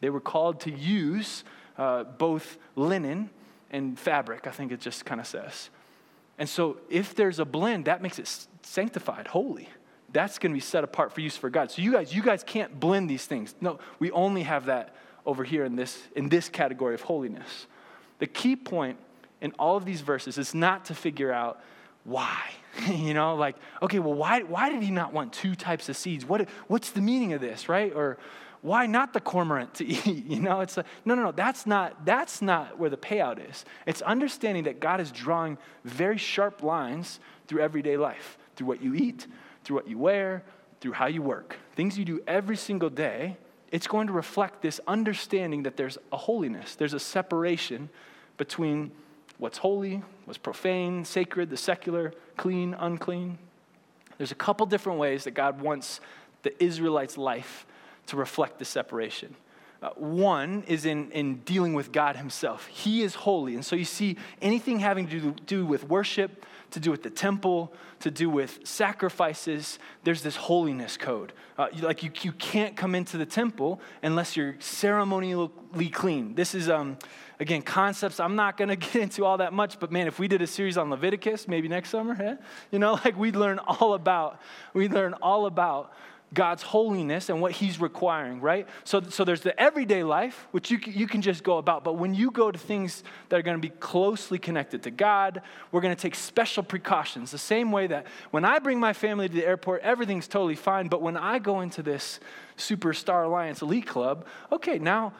They 0.00 0.10
were 0.10 0.20
called 0.20 0.60
to 0.62 0.70
use 0.70 1.44
uh, 1.78 2.04
both 2.04 2.58
linen 2.76 3.30
and 3.70 3.98
fabric, 3.98 4.46
I 4.46 4.50
think 4.50 4.72
it 4.72 4.80
just 4.80 5.04
kind 5.04 5.20
of 5.20 5.26
says. 5.26 5.70
And 6.38 6.48
so 6.48 6.78
if 6.90 7.14
there's 7.14 7.38
a 7.38 7.44
blend, 7.44 7.86
that 7.86 8.02
makes 8.02 8.18
it 8.18 8.46
sanctified, 8.62 9.28
holy. 9.28 9.68
That's 10.12 10.38
going 10.38 10.52
to 10.52 10.54
be 10.54 10.60
set 10.60 10.84
apart 10.84 11.12
for 11.12 11.20
use 11.20 11.36
for 11.36 11.50
God. 11.50 11.70
So 11.70 11.82
you 11.82 11.92
guys, 11.92 12.14
you 12.14 12.22
guys 12.22 12.42
can't 12.42 12.78
blend 12.78 13.10
these 13.10 13.26
things. 13.26 13.54
No, 13.60 13.78
we 13.98 14.10
only 14.10 14.42
have 14.42 14.66
that 14.66 14.94
over 15.26 15.44
here 15.44 15.64
in 15.64 15.76
this, 15.76 16.00
in 16.16 16.28
this 16.28 16.48
category 16.48 16.94
of 16.94 17.02
holiness. 17.02 17.66
The 18.18 18.26
key 18.26 18.56
point 18.56 18.98
in 19.40 19.52
all 19.58 19.76
of 19.76 19.84
these 19.84 20.00
verses 20.00 20.38
is 20.38 20.54
not 20.54 20.86
to 20.86 20.94
figure 20.94 21.32
out 21.32 21.60
why. 22.04 22.40
you 22.88 23.12
know, 23.12 23.34
like, 23.34 23.56
okay, 23.82 23.98
well, 23.98 24.14
why, 24.14 24.42
why 24.42 24.70
did 24.70 24.82
he 24.82 24.90
not 24.90 25.12
want 25.12 25.32
two 25.32 25.54
types 25.54 25.88
of 25.88 25.96
seeds? 25.96 26.24
What, 26.24 26.48
what's 26.68 26.90
the 26.90 27.00
meaning 27.00 27.32
of 27.34 27.40
this, 27.40 27.68
right? 27.68 27.92
Or 27.94 28.18
why 28.62 28.86
not 28.86 29.12
the 29.12 29.20
cormorant 29.20 29.74
to 29.74 29.86
eat? 30.08 30.26
You 30.26 30.40
know, 30.40 30.60
it's 30.60 30.76
like, 30.76 30.86
no, 31.04 31.14
no, 31.14 31.24
no, 31.24 31.32
that's 31.32 31.66
not, 31.66 32.04
that's 32.04 32.42
not 32.42 32.78
where 32.78 32.90
the 32.90 32.96
payout 32.96 33.48
is. 33.50 33.64
It's 33.86 34.02
understanding 34.02 34.64
that 34.64 34.80
God 34.80 35.00
is 35.00 35.10
drawing 35.10 35.58
very 35.84 36.18
sharp 36.18 36.62
lines 36.62 37.20
through 37.46 37.60
everyday 37.60 37.96
life, 37.96 38.38
through 38.56 38.66
what 38.66 38.82
you 38.82 38.94
eat, 38.94 39.26
through 39.64 39.76
what 39.76 39.88
you 39.88 39.98
wear, 39.98 40.42
through 40.80 40.92
how 40.92 41.06
you 41.06 41.22
work, 41.22 41.56
things 41.74 41.98
you 41.98 42.04
do 42.04 42.20
every 42.26 42.56
single 42.56 42.90
day, 42.90 43.36
it's 43.70 43.86
going 43.86 44.06
to 44.06 44.12
reflect 44.12 44.62
this 44.62 44.80
understanding 44.86 45.64
that 45.64 45.76
there's 45.76 45.98
a 46.12 46.16
holiness, 46.16 46.74
there's 46.74 46.94
a 46.94 47.00
separation 47.00 47.88
between 48.36 48.90
what's 49.38 49.58
holy, 49.58 50.02
what's 50.24 50.38
profane, 50.38 51.04
sacred, 51.04 51.50
the 51.50 51.56
secular, 51.56 52.12
clean, 52.36 52.74
unclean. 52.78 53.38
There's 54.16 54.32
a 54.32 54.36
couple 54.36 54.66
different 54.66 54.98
ways 54.98 55.24
that 55.24 55.32
God 55.32 55.60
wants 55.60 56.00
the 56.42 56.62
Israelites' 56.62 57.18
life 57.18 57.66
to 58.08 58.16
reflect 58.16 58.58
the 58.58 58.64
separation. 58.64 59.34
Uh, 59.80 59.90
one 59.94 60.64
is 60.66 60.84
in, 60.84 61.08
in 61.12 61.36
dealing 61.38 61.72
with 61.72 61.92
God 61.92 62.16
Himself. 62.16 62.66
He 62.66 63.02
is 63.02 63.14
holy. 63.14 63.54
And 63.54 63.64
so 63.64 63.76
you 63.76 63.84
see 63.84 64.16
anything 64.42 64.80
having 64.80 65.06
to 65.08 65.20
do, 65.20 65.34
do 65.46 65.64
with 65.64 65.84
worship, 65.84 66.44
to 66.72 66.80
do 66.80 66.90
with 66.90 67.04
the 67.04 67.10
temple, 67.10 67.72
to 68.00 68.10
do 68.10 68.28
with 68.28 68.58
sacrifices, 68.64 69.78
there's 70.02 70.22
this 70.22 70.34
holiness 70.34 70.96
code. 70.96 71.32
Uh, 71.56 71.68
like 71.80 72.02
you, 72.02 72.10
you 72.22 72.32
can't 72.32 72.76
come 72.76 72.96
into 72.96 73.16
the 73.16 73.26
temple 73.26 73.80
unless 74.02 74.36
you're 74.36 74.56
ceremonially 74.58 75.88
clean. 75.92 76.34
This 76.34 76.56
is, 76.56 76.68
um, 76.68 76.98
again, 77.38 77.62
concepts 77.62 78.18
I'm 78.18 78.34
not 78.34 78.56
going 78.56 78.68
to 78.76 78.76
get 78.76 78.96
into 78.96 79.24
all 79.24 79.38
that 79.38 79.52
much, 79.52 79.78
but 79.78 79.92
man, 79.92 80.08
if 80.08 80.18
we 80.18 80.26
did 80.26 80.42
a 80.42 80.46
series 80.46 80.76
on 80.76 80.90
Leviticus, 80.90 81.46
maybe 81.46 81.68
next 81.68 81.90
summer, 81.90 82.16
yeah? 82.18 82.34
you 82.72 82.80
know, 82.80 82.94
like 83.04 83.16
we'd 83.16 83.36
learn 83.36 83.60
all 83.60 83.94
about, 83.94 84.40
we'd 84.74 84.92
learn 84.92 85.14
all 85.14 85.46
about 85.46 85.92
God's 86.34 86.62
holiness 86.62 87.30
and 87.30 87.40
what 87.40 87.52
He's 87.52 87.80
requiring, 87.80 88.40
right? 88.40 88.66
So, 88.84 89.00
so 89.00 89.24
there's 89.24 89.40
the 89.40 89.58
everyday 89.58 90.02
life, 90.02 90.46
which 90.50 90.70
you, 90.70 90.78
you 90.84 91.06
can 91.06 91.22
just 91.22 91.42
go 91.42 91.58
about. 91.58 91.84
But 91.84 91.94
when 91.94 92.14
you 92.14 92.30
go 92.30 92.50
to 92.50 92.58
things 92.58 93.02
that 93.28 93.38
are 93.38 93.42
going 93.42 93.56
to 93.56 93.60
be 93.60 93.74
closely 93.80 94.38
connected 94.38 94.82
to 94.82 94.90
God, 94.90 95.42
we're 95.72 95.80
going 95.80 95.94
to 95.94 96.00
take 96.00 96.14
special 96.14 96.62
precautions. 96.62 97.30
The 97.30 97.38
same 97.38 97.72
way 97.72 97.86
that 97.86 98.06
when 98.30 98.44
I 98.44 98.58
bring 98.58 98.78
my 98.78 98.92
family 98.92 99.28
to 99.28 99.34
the 99.34 99.46
airport, 99.46 99.82
everything's 99.82 100.28
totally 100.28 100.56
fine. 100.56 100.88
But 100.88 101.00
when 101.00 101.16
I 101.16 101.38
go 101.38 101.60
into 101.60 101.82
this 101.82 102.20
Superstar 102.56 103.24
Alliance 103.24 103.62
Elite 103.62 103.86
Club, 103.86 104.26
okay, 104.52 104.78
now 104.78 105.14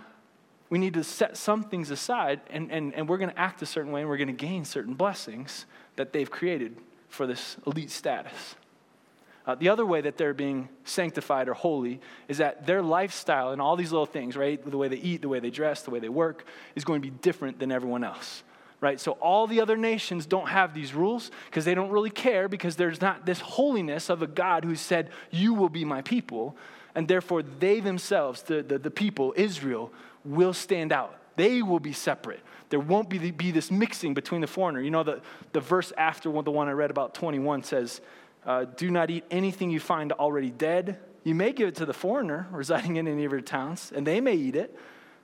we 0.71 0.79
need 0.79 0.95
to 0.95 1.05
set 1.05 1.37
some 1.37 1.63
things 1.63 1.91
aside 1.91 2.41
and, 2.51 2.71
and, 2.71 2.95
and 2.95 3.09
we're 3.09 3.17
going 3.17 3.31
to 3.31 3.39
act 3.39 3.63
a 3.63 3.67
certain 3.67 3.93
way 3.93 4.01
and 4.01 4.11
we're 4.11 4.19
going 4.19 4.29
to 4.29 4.35
gain 4.35 4.65
certain 4.65 4.95
blessings 4.95 5.65
that 5.97 6.13
they've 6.13 6.31
created 6.31 6.77
for 7.09 7.27
this 7.27 7.57
elite 7.67 7.91
status. 7.91 8.57
Uh, 9.49 9.55
the 9.55 9.71
other 9.71 9.87
way 9.87 10.03
that 10.03 10.19
they're 10.19 10.35
being 10.35 10.69
sanctified 10.85 11.49
or 11.49 11.55
holy 11.55 12.01
is 12.29 12.37
that 12.37 12.67
their 12.67 12.83
lifestyle 12.83 13.51
and 13.51 13.63
all 13.63 13.77
these 13.77 13.91
little 13.91 14.05
things, 14.05 14.37
right? 14.37 14.63
The 14.63 14.77
way 14.77 14.89
they 14.89 14.97
eat, 14.97 15.23
the 15.23 15.29
way 15.31 15.41
they 15.41 15.49
dress, 15.49 15.81
the 15.81 15.91
way 15.91 16.01
they 16.01 16.11
work, 16.11 16.45
is 16.77 16.85
going 16.85 17.01
to 17.01 17.11
be 17.11 17.17
different 17.23 17.59
than 17.59 17.73
everyone 17.73 18.05
else, 18.05 18.43
right? 18.83 19.01
So 19.01 19.13
all 19.13 19.47
the 19.47 19.63
other 19.63 19.79
nations 19.79 20.27
don't 20.27 20.49
have 20.49 20.75
these 20.75 20.93
rules 20.93 21.31
because 21.47 21.65
they 21.65 21.75
don't 21.75 21.89
really 21.89 22.11
care 22.11 22.47
because 22.47 22.77
there's 22.77 23.01
not 23.01 23.25
this 23.25 23.41
holiness 23.41 24.11
of 24.11 24.21
a 24.21 24.27
God 24.27 24.67
who 24.67 24.77
said, 24.77 25.09
You 25.31 25.55
will 25.55 25.71
be 25.71 25.83
my 25.83 26.03
people. 26.03 26.55
And 26.95 27.09
therefore, 27.09 27.43
they 27.43 27.81
themselves, 27.81 28.43
the, 28.43 28.63
the, 28.63 28.79
the 28.79 28.91
people, 28.91 29.33
Israel, 29.35 29.91
will 30.27 30.53
stand 30.53 30.93
out. 30.93 31.19
They 31.37 31.63
will 31.63 31.81
be 31.81 31.95
separate. 31.95 32.41
There 32.69 32.81
won't 32.81 33.09
be, 33.09 33.31
be 33.31 33.51
this 33.51 33.71
mixing 33.71 34.13
between 34.13 34.43
the 34.43 34.47
foreigner. 34.47 34.83
You 34.83 34.91
know, 34.91 35.05
the, 35.05 35.23
the 35.53 35.61
verse 35.61 35.91
after 35.97 36.31
the 36.43 36.51
one 36.51 36.69
I 36.69 36.73
read 36.73 36.91
about 36.91 37.15
21 37.15 37.63
says, 37.63 38.03
uh, 38.49 38.65
do 38.65 38.91
not 38.91 39.11
eat 39.11 39.25
anything 39.31 39.71
you 39.71 39.79
find 39.79 40.11
already 40.13 40.51
dead. 40.51 40.99
You 41.23 41.35
may 41.35 41.53
give 41.53 41.69
it 41.69 41.75
to 41.77 41.87
the 41.87 41.93
foreigner 41.93 42.49
residing 42.51 42.97
in 42.97 43.07
any 43.07 43.27
of 43.27 43.31
your 43.31 43.43
towns, 43.43 43.93
and 43.95 44.07
they 44.07 44.23
may 44.23 44.35
eat 44.35 44.57
it, 44.57 44.75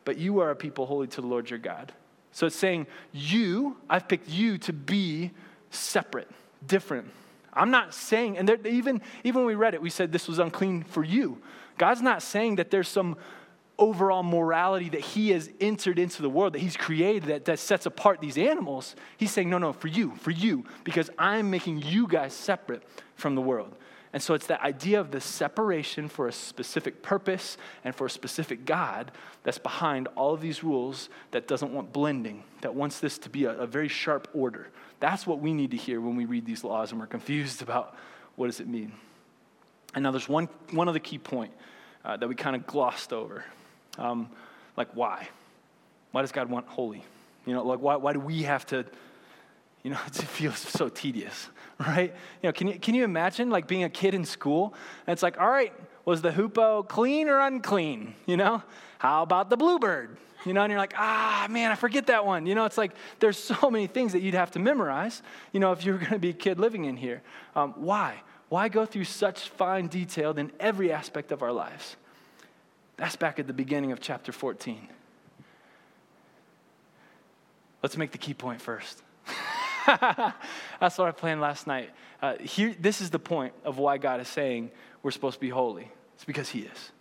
but 0.04 0.18
you 0.18 0.40
are 0.40 0.50
a 0.50 0.56
people 0.56 0.84
holy 0.84 1.06
to 1.06 1.22
the 1.22 1.26
Lord 1.26 1.48
your 1.48 1.58
God. 1.58 1.92
So 2.32 2.46
it's 2.46 2.54
saying, 2.54 2.86
You, 3.12 3.78
I've 3.88 4.08
picked 4.08 4.28
you 4.28 4.58
to 4.58 4.74
be 4.74 5.30
separate, 5.70 6.30
different. 6.66 7.08
I'm 7.54 7.70
not 7.70 7.94
saying, 7.94 8.36
and 8.36 8.46
there, 8.46 8.58
even, 8.66 9.00
even 9.22 9.40
when 9.40 9.46
we 9.46 9.54
read 9.54 9.72
it, 9.72 9.80
we 9.80 9.88
said 9.88 10.12
this 10.12 10.28
was 10.28 10.38
unclean 10.38 10.82
for 10.82 11.02
you. 11.02 11.40
God's 11.78 12.02
not 12.02 12.22
saying 12.22 12.56
that 12.56 12.70
there's 12.70 12.88
some 12.88 13.16
overall 13.78 14.22
morality 14.22 14.88
that 14.90 15.00
he 15.00 15.30
has 15.30 15.50
entered 15.60 15.98
into 15.98 16.22
the 16.22 16.30
world, 16.30 16.52
that 16.52 16.60
he's 16.60 16.76
created, 16.76 17.24
that, 17.24 17.44
that 17.46 17.58
sets 17.58 17.86
apart 17.86 18.20
these 18.20 18.38
animals. 18.38 18.94
He's 19.16 19.32
saying, 19.32 19.50
no, 19.50 19.58
no, 19.58 19.72
for 19.72 19.88
you, 19.88 20.14
for 20.16 20.30
you, 20.30 20.64
because 20.84 21.10
I'm 21.18 21.50
making 21.50 21.82
you 21.82 22.06
guys 22.06 22.32
separate 22.32 22.82
from 23.16 23.34
the 23.34 23.40
world. 23.40 23.74
And 24.12 24.22
so 24.22 24.34
it's 24.34 24.46
that 24.46 24.62
idea 24.62 25.00
of 25.00 25.10
the 25.10 25.20
separation 25.20 26.08
for 26.08 26.28
a 26.28 26.32
specific 26.32 27.02
purpose 27.02 27.56
and 27.82 27.92
for 27.92 28.06
a 28.06 28.10
specific 28.10 28.64
God 28.64 29.10
that's 29.42 29.58
behind 29.58 30.06
all 30.14 30.32
of 30.32 30.40
these 30.40 30.62
rules 30.62 31.08
that 31.32 31.48
doesn't 31.48 31.74
want 31.74 31.92
blending, 31.92 32.44
that 32.60 32.76
wants 32.76 33.00
this 33.00 33.18
to 33.18 33.28
be 33.28 33.44
a, 33.44 33.50
a 33.50 33.66
very 33.66 33.88
sharp 33.88 34.28
order. 34.32 34.68
That's 35.00 35.26
what 35.26 35.40
we 35.40 35.52
need 35.52 35.72
to 35.72 35.76
hear 35.76 36.00
when 36.00 36.14
we 36.14 36.26
read 36.26 36.46
these 36.46 36.62
laws 36.62 36.92
and 36.92 37.00
we're 37.00 37.08
confused 37.08 37.60
about 37.60 37.96
what 38.36 38.46
does 38.46 38.60
it 38.60 38.68
mean. 38.68 38.92
And 39.96 40.04
now 40.04 40.12
there's 40.12 40.28
one, 40.28 40.48
one 40.70 40.88
other 40.88 41.00
key 41.00 41.18
point 41.18 41.52
uh, 42.04 42.16
that 42.16 42.28
we 42.28 42.36
kind 42.36 42.54
of 42.54 42.68
glossed 42.68 43.12
over. 43.12 43.44
Um, 43.98 44.28
like, 44.76 44.88
why? 44.94 45.28
Why 46.12 46.22
does 46.22 46.32
God 46.32 46.48
want 46.50 46.66
holy? 46.66 47.02
You 47.46 47.54
know, 47.54 47.64
like, 47.64 47.80
why, 47.80 47.96
why 47.96 48.12
do 48.12 48.20
we 48.20 48.42
have 48.42 48.66
to, 48.66 48.84
you 49.82 49.90
know, 49.90 49.98
it 50.06 50.14
feels 50.14 50.58
so 50.58 50.88
tedious, 50.88 51.48
right? 51.78 52.14
You 52.42 52.48
know, 52.48 52.52
can 52.52 52.68
you, 52.68 52.78
can 52.78 52.94
you 52.94 53.04
imagine, 53.04 53.50
like, 53.50 53.66
being 53.66 53.84
a 53.84 53.90
kid 53.90 54.14
in 54.14 54.24
school, 54.24 54.74
and 55.06 55.12
it's 55.12 55.22
like, 55.22 55.40
all 55.40 55.50
right, 55.50 55.72
was 56.04 56.22
the 56.22 56.32
hoopoe 56.32 56.82
clean 56.82 57.28
or 57.28 57.40
unclean? 57.40 58.14
You 58.26 58.36
know, 58.36 58.62
how 58.98 59.22
about 59.22 59.50
the 59.50 59.56
bluebird? 59.56 60.16
You 60.44 60.52
know, 60.52 60.62
and 60.62 60.70
you're 60.70 60.80
like, 60.80 60.94
ah, 60.96 61.46
man, 61.48 61.70
I 61.70 61.74
forget 61.74 62.08
that 62.08 62.26
one. 62.26 62.46
You 62.46 62.54
know, 62.54 62.66
it's 62.66 62.76
like 62.76 62.92
there's 63.18 63.38
so 63.38 63.70
many 63.70 63.86
things 63.86 64.12
that 64.12 64.20
you'd 64.20 64.34
have 64.34 64.50
to 64.52 64.58
memorize, 64.58 65.22
you 65.52 65.60
know, 65.60 65.72
if 65.72 65.84
you 65.86 65.92
were 65.92 65.98
going 65.98 66.12
to 66.12 66.18
be 66.18 66.30
a 66.30 66.34
kid 66.34 66.58
living 66.58 66.84
in 66.84 66.96
here. 66.96 67.22
Um, 67.56 67.72
why? 67.76 68.20
Why 68.50 68.68
go 68.68 68.84
through 68.84 69.04
such 69.04 69.48
fine 69.48 69.86
detail 69.86 70.32
in 70.32 70.52
every 70.60 70.92
aspect 70.92 71.32
of 71.32 71.42
our 71.42 71.52
lives? 71.52 71.96
That's 72.96 73.16
back 73.16 73.38
at 73.38 73.46
the 73.46 73.52
beginning 73.52 73.92
of 73.92 74.00
chapter 74.00 74.32
14. 74.32 74.88
Let's 77.82 77.96
make 77.96 78.12
the 78.12 78.18
key 78.18 78.34
point 78.34 78.60
first. 78.60 79.02
That's 79.86 80.98
what 80.98 81.08
I 81.08 81.10
planned 81.10 81.40
last 81.40 81.66
night. 81.66 81.90
Uh, 82.22 82.36
here, 82.38 82.74
this 82.78 83.00
is 83.00 83.10
the 83.10 83.18
point 83.18 83.52
of 83.64 83.78
why 83.78 83.98
God 83.98 84.20
is 84.20 84.28
saying 84.28 84.70
we're 85.02 85.10
supposed 85.10 85.34
to 85.34 85.40
be 85.40 85.50
holy. 85.50 85.90
It's 86.14 86.24
because 86.24 86.48
He 86.48 86.60
is. 86.60 86.92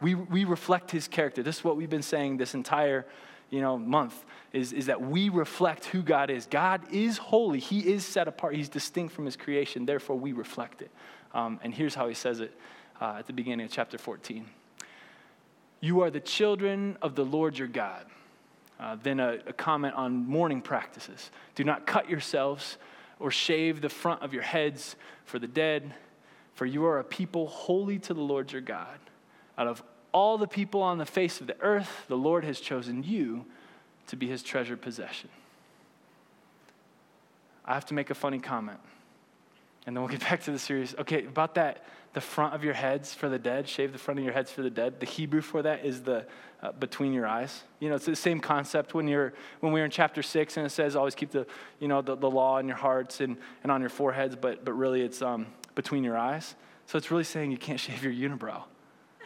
We, 0.00 0.14
we 0.14 0.44
reflect 0.44 0.90
His 0.90 1.08
character. 1.08 1.42
This 1.42 1.58
is 1.58 1.64
what 1.64 1.76
we've 1.76 1.90
been 1.90 2.02
saying 2.02 2.38
this 2.38 2.54
entire 2.54 3.04
you 3.50 3.60
know, 3.60 3.78
month 3.78 4.24
is, 4.52 4.72
is 4.72 4.86
that 4.86 5.00
we 5.00 5.28
reflect 5.28 5.84
who 5.86 6.02
God 6.02 6.30
is. 6.30 6.46
God 6.46 6.82
is 6.92 7.18
holy. 7.18 7.60
He 7.60 7.80
is 7.80 8.04
set 8.04 8.26
apart. 8.26 8.54
He's 8.54 8.68
distinct 8.68 9.14
from 9.14 9.24
His 9.24 9.36
creation. 9.36 9.86
Therefore, 9.86 10.18
we 10.18 10.32
reflect 10.32 10.82
it. 10.82 10.90
Um, 11.34 11.60
and 11.62 11.72
here's 11.74 11.94
how 11.94 12.08
He 12.08 12.14
says 12.14 12.40
it 12.40 12.58
uh, 13.00 13.16
at 13.18 13.26
the 13.26 13.32
beginning 13.32 13.66
of 13.66 13.72
chapter 13.72 13.98
14. 13.98 14.46
You 15.80 16.00
are 16.00 16.10
the 16.10 16.20
children 16.20 16.96
of 17.02 17.14
the 17.14 17.24
Lord 17.24 17.58
your 17.58 17.68
God. 17.68 18.06
Uh, 18.78 18.96
then 19.02 19.20
a, 19.20 19.38
a 19.46 19.52
comment 19.52 19.94
on 19.94 20.26
mourning 20.26 20.60
practices. 20.60 21.30
Do 21.54 21.64
not 21.64 21.86
cut 21.86 22.10
yourselves 22.10 22.76
or 23.18 23.30
shave 23.30 23.80
the 23.80 23.88
front 23.88 24.22
of 24.22 24.34
your 24.34 24.42
heads 24.42 24.96
for 25.24 25.38
the 25.38 25.46
dead, 25.46 25.94
for 26.54 26.66
you 26.66 26.84
are 26.84 26.98
a 26.98 27.04
people 27.04 27.46
holy 27.46 27.98
to 28.00 28.12
the 28.12 28.20
Lord 28.20 28.52
your 28.52 28.60
God. 28.60 28.98
Out 29.56 29.66
of 29.66 29.82
all 30.12 30.38
the 30.38 30.46
people 30.46 30.82
on 30.82 30.98
the 30.98 31.06
face 31.06 31.40
of 31.40 31.46
the 31.46 31.60
earth, 31.60 32.04
the 32.08 32.16
Lord 32.16 32.44
has 32.44 32.60
chosen 32.60 33.02
you 33.02 33.46
to 34.08 34.16
be 34.16 34.26
his 34.26 34.42
treasured 34.42 34.80
possession. 34.80 35.30
I 37.64 37.74
have 37.74 37.86
to 37.86 37.94
make 37.94 38.10
a 38.10 38.14
funny 38.14 38.38
comment, 38.38 38.78
and 39.86 39.96
then 39.96 40.02
we'll 40.02 40.10
get 40.10 40.20
back 40.28 40.42
to 40.44 40.50
the 40.50 40.58
series. 40.58 40.94
Okay, 40.98 41.24
about 41.24 41.54
that 41.54 41.84
the 42.16 42.20
front 42.22 42.54
of 42.54 42.64
your 42.64 42.72
heads 42.72 43.12
for 43.12 43.28
the 43.28 43.38
dead, 43.38 43.68
shave 43.68 43.92
the 43.92 43.98
front 43.98 44.18
of 44.18 44.24
your 44.24 44.32
heads 44.32 44.50
for 44.50 44.62
the 44.62 44.70
dead. 44.70 45.00
The 45.00 45.04
Hebrew 45.06 45.42
for 45.42 45.60
that 45.60 45.84
is 45.84 46.00
the 46.02 46.24
uh, 46.62 46.72
between 46.72 47.12
your 47.12 47.26
eyes. 47.26 47.62
You 47.78 47.90
know, 47.90 47.96
it's 47.96 48.06
the 48.06 48.16
same 48.16 48.40
concept 48.40 48.94
when 48.94 49.06
you're 49.06 49.34
when 49.60 49.70
we 49.70 49.82
are 49.82 49.84
in 49.84 49.90
chapter 49.90 50.22
six 50.22 50.56
and 50.56 50.64
it 50.64 50.70
says 50.70 50.96
always 50.96 51.14
keep 51.14 51.30
the 51.30 51.46
you 51.78 51.88
know 51.88 52.00
the, 52.00 52.16
the 52.16 52.30
law 52.30 52.56
in 52.56 52.66
your 52.68 52.78
hearts 52.78 53.20
and, 53.20 53.36
and 53.62 53.70
on 53.70 53.82
your 53.82 53.90
foreheads, 53.90 54.34
but 54.34 54.64
but 54.64 54.72
really 54.72 55.02
it's 55.02 55.20
um, 55.20 55.46
between 55.74 56.02
your 56.04 56.16
eyes. 56.16 56.54
So 56.86 56.96
it's 56.96 57.10
really 57.10 57.24
saying 57.24 57.50
you 57.50 57.58
can't 57.58 57.78
shave 57.86 58.02
your 58.02 58.14
unibrow. 58.14 58.62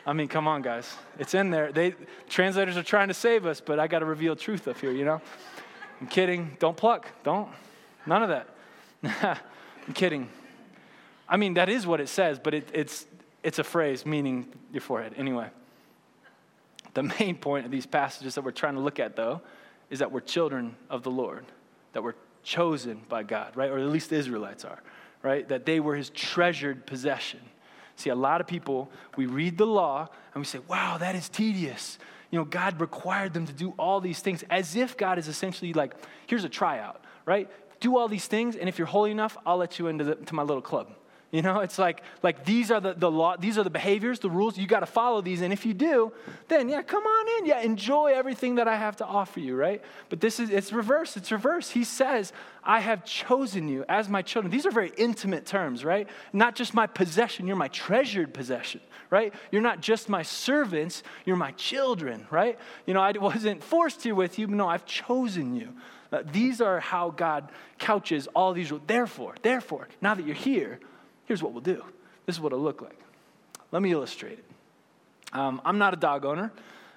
I 0.05 0.13
mean, 0.13 0.27
come 0.27 0.49
on, 0.49 0.61
guys. 0.61 0.93
It's 1.17 1.35
in 1.35 1.51
there. 1.51 1.71
They 1.71 1.95
translators 2.29 2.77
are 2.77 2.83
trying 2.83 3.07
to 3.07 3.15
save 3.15 3.47
us, 3.47 3.61
but 3.61 3.79
I 3.79 3.87
got 3.87 4.01
to 4.01 4.05
reveal 4.07 4.35
truth 4.35 4.67
up 4.67 4.81
here. 4.81 4.91
You 4.91 5.05
know, 5.05 5.23
I'm 6.01 6.09
kidding. 6.09 6.57
Don't 6.59 6.77
pluck. 6.77 7.07
Don't. 7.23 7.51
None 8.05 8.25
of 8.25 8.31
that. 8.31 9.39
I'm 9.87 9.95
kidding. 9.95 10.29
I 11.31 11.37
mean, 11.37 11.55
that 11.55 11.69
is 11.69 11.87
what 11.87 12.01
it 12.01 12.09
says, 12.09 12.41
but 12.41 12.55
it, 12.55 12.69
it's, 12.75 13.07
it's 13.45 13.61
a 13.61 13.65
phrase 13.65 14.05
meaning 14.05 14.49
your 14.73 14.81
forehead. 14.81 15.15
Anyway, 15.17 15.49
the 16.95 17.05
main 17.05 17.37
point 17.37 17.65
of 17.65 17.71
these 17.71 17.87
passages 17.87 18.35
that 18.35 18.43
we're 18.43 18.51
trying 18.51 18.75
to 18.75 18.81
look 18.81 18.99
at, 18.99 19.15
though, 19.15 19.41
is 19.91 20.01
that 20.01 20.11
we're 20.11 20.21
children 20.21 20.75
of 20.91 21.05
the 21.05 21.11
Lord, 21.11 21.47
that 21.93 22.03
we're 22.03 22.17
chosen 22.43 23.03
by 23.09 23.23
God, 23.23 23.57
right? 23.57 23.71
Or 23.71 23.79
at 23.79 23.87
least 23.87 24.11
the 24.11 24.17
Israelites 24.17 24.65
are, 24.65 24.83
right? 25.23 25.49
That 25.49 25.67
they 25.67 25.79
were 25.79 25.95
his 25.95 26.11
treasured 26.11 26.85
possession. 26.85 27.41
See, 27.95 28.11
a 28.11 28.15
lot 28.15 28.41
of 28.41 28.49
people, 28.49 28.91
we 29.17 29.27
read 29.27 29.57
the 29.57 29.67
law 29.67 30.09
and 30.35 30.41
we 30.41 30.45
say, 30.45 30.59
wow, 30.67 30.99
that 30.99 31.15
is 31.15 31.29
tedious. 31.29 31.99
You 32.31 32.41
know, 32.41 32.45
God 32.45 32.81
required 32.81 33.35
them 33.35 33.47
to 33.47 33.53
do 33.53 33.75
all 33.79 34.01
these 34.01 34.21
things 34.21 34.43
as 34.51 34.75
if 34.75 34.97
God 34.97 35.19
is 35.19 35.29
essentially 35.29 35.73
like, 35.75 35.95
here's 36.27 36.45
a 36.45 36.49
tryout, 36.49 37.05
right? 37.25 37.49
Do 37.79 37.97
all 37.97 38.09
these 38.09 38.27
things, 38.27 38.57
and 38.57 38.69
if 38.69 38.79
you're 38.79 38.87
holy 38.87 39.11
enough, 39.11 39.37
I'll 39.47 39.59
let 39.59 39.79
you 39.79 39.87
into 39.87 40.05
the, 40.05 40.15
to 40.17 40.35
my 40.35 40.43
little 40.43 40.63
club. 40.63 40.95
You 41.31 41.43
know, 41.43 41.61
it's 41.61 41.79
like, 41.79 42.03
like 42.25 42.45
these 42.45 42.73
are 42.73 42.81
the, 42.81 42.93
the 42.93 43.11
law, 43.11 43.37
these 43.37 43.57
are 43.57 43.63
the 43.63 43.71
behaviors, 43.71 44.19
the 44.19 44.29
rules, 44.29 44.59
you 44.59 44.67
got 44.67 44.81
to 44.81 44.87
follow 44.87 45.21
these. 45.21 45.43
And 45.43 45.53
if 45.53 45.65
you 45.65 45.73
do, 45.73 46.13
then 46.49 46.69
yeah, 46.69 46.83
come 46.83 47.05
on 47.05 47.39
in. 47.39 47.47
Yeah, 47.47 47.61
enjoy 47.61 48.13
everything 48.15 48.57
that 48.57 48.67
I 48.67 48.77
have 48.77 48.97
to 48.97 49.07
offer 49.07 49.39
you, 49.39 49.55
right? 49.55 49.81
But 50.09 50.21
this 50.21 50.41
is, 50.41 50.51
it's 50.51 50.73
reverse, 50.73 51.17
it's 51.17 51.31
reverse. 51.31 51.71
He 51.71 51.85
says, 51.85 52.33
I 52.65 52.81
have 52.81 53.05
chosen 53.05 53.69
you 53.69 53.85
as 53.89 54.09
my 54.09 54.23
children. 54.23 54.51
These 54.51 54.67
are 54.67 54.73
very 54.73 54.93
intimate 54.97 55.47
terms, 55.47 55.85
right? 55.85 56.09
Not 56.33 56.57
just 56.57 56.75
my 56.75 56.89
possession, 56.89 57.47
you're 57.47 57.55
my 57.55 57.69
treasured 57.69 58.35
possession, 58.35 58.81
right? 59.09 59.33
You're 59.53 59.63
not 59.63 59.81
just 59.81 60.09
my 60.09 60.23
servants, 60.23 61.05
you're 61.25 61.37
my 61.37 61.53
children, 61.53 62.27
right? 62.33 62.59
You 62.87 62.95
know, 62.95 63.03
I 63.03 63.13
wasn't 63.17 63.63
forced 63.63 64.03
here 64.03 64.17
with 64.17 64.37
you, 64.37 64.49
but 64.49 64.57
no, 64.57 64.69
I've 64.69 64.85
chosen 64.85 65.55
you. 65.55 65.75
Uh, 66.13 66.25
these 66.33 66.61
are 66.61 66.81
how 66.81 67.11
God 67.11 67.51
couches 67.79 68.27
all 68.35 68.53
these. 68.53 68.73
Therefore, 68.89 69.37
therefore, 69.43 69.87
now 70.01 70.15
that 70.15 70.27
you're 70.27 70.35
here, 70.35 70.81
here's 71.31 71.45
what 71.45 71.53
we'll 71.53 71.61
do. 71.61 71.85
This 72.27 72.35
is 72.35 72.41
what 72.41 72.53
it'll 72.53 72.65
look 72.65 72.83
like. 72.83 72.99
Let 73.71 73.83
me 73.83 73.93
illustrate 73.93 74.41
it. 74.41 74.45
Um, 75.33 75.63
I'm 75.65 75.79
not 75.79 75.95
a 75.95 75.97
dog 75.97 76.25
owner. 76.25 76.51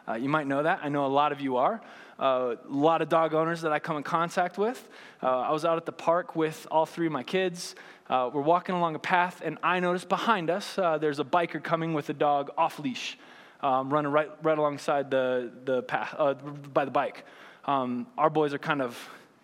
Uh, 0.07 0.15
you 0.15 0.27
might 0.27 0.47
know 0.47 0.63
that. 0.63 0.79
I 0.81 0.89
know 0.89 1.05
a 1.05 1.13
lot 1.21 1.31
of 1.31 1.39
you 1.39 1.57
are. 1.57 1.79
Uh, 2.19 2.55
a 2.67 2.67
lot 2.67 3.03
of 3.03 3.09
dog 3.09 3.35
owners 3.35 3.61
that 3.61 3.71
I 3.71 3.77
come 3.77 3.95
in 3.95 4.01
contact 4.01 4.57
with. 4.57 4.89
Uh, 5.21 5.41
I 5.41 5.51
was 5.51 5.65
out 5.65 5.77
at 5.77 5.85
the 5.85 5.91
park 5.91 6.35
with 6.35 6.65
all 6.71 6.87
three 6.87 7.05
of 7.05 7.11
my 7.11 7.21
kids. 7.21 7.75
Uh, 8.09 8.31
we're 8.33 8.41
walking 8.41 8.73
along 8.73 8.95
a 8.95 8.99
path, 8.99 9.39
and 9.45 9.59
I 9.61 9.79
noticed 9.79 10.09
behind 10.09 10.49
us 10.49 10.79
uh, 10.79 10.97
there's 10.97 11.19
a 11.19 11.23
biker 11.23 11.63
coming 11.63 11.93
with 11.93 12.09
a 12.09 12.13
dog 12.13 12.49
off 12.57 12.79
leash, 12.79 13.19
um, 13.61 13.93
running 13.93 14.11
right, 14.11 14.31
right 14.41 14.57
alongside 14.57 15.11
the, 15.11 15.51
the 15.63 15.83
path, 15.83 16.15
uh, 16.17 16.33
by 16.33 16.85
the 16.85 16.91
bike. 16.91 17.23
Um, 17.65 18.07
our 18.17 18.31
boys 18.31 18.51
are 18.55 18.57
kind 18.57 18.81
of 18.81 18.97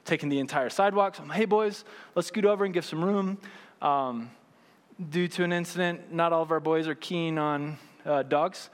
taking 0.05 0.29
the 0.29 0.39
entire 0.39 0.71
sidewalk. 0.71 1.13
So 1.13 1.21
I'm, 1.21 1.29
hey, 1.29 1.45
boys, 1.45 1.85
let's 2.15 2.27
scoot 2.27 2.43
over 2.43 2.65
and 2.65 2.73
give 2.73 2.85
some 2.85 3.05
room. 3.05 3.37
Um, 3.83 4.31
due 5.09 5.27
to 5.29 5.43
an 5.43 5.53
incident, 5.53 6.11
not 6.13 6.33
all 6.33 6.41
of 6.41 6.51
our 6.51 6.59
boys 6.59 6.87
are 6.87 6.95
keen 6.95 7.37
on 7.37 7.77
uh, 8.05 8.23
dogs. 8.23 8.69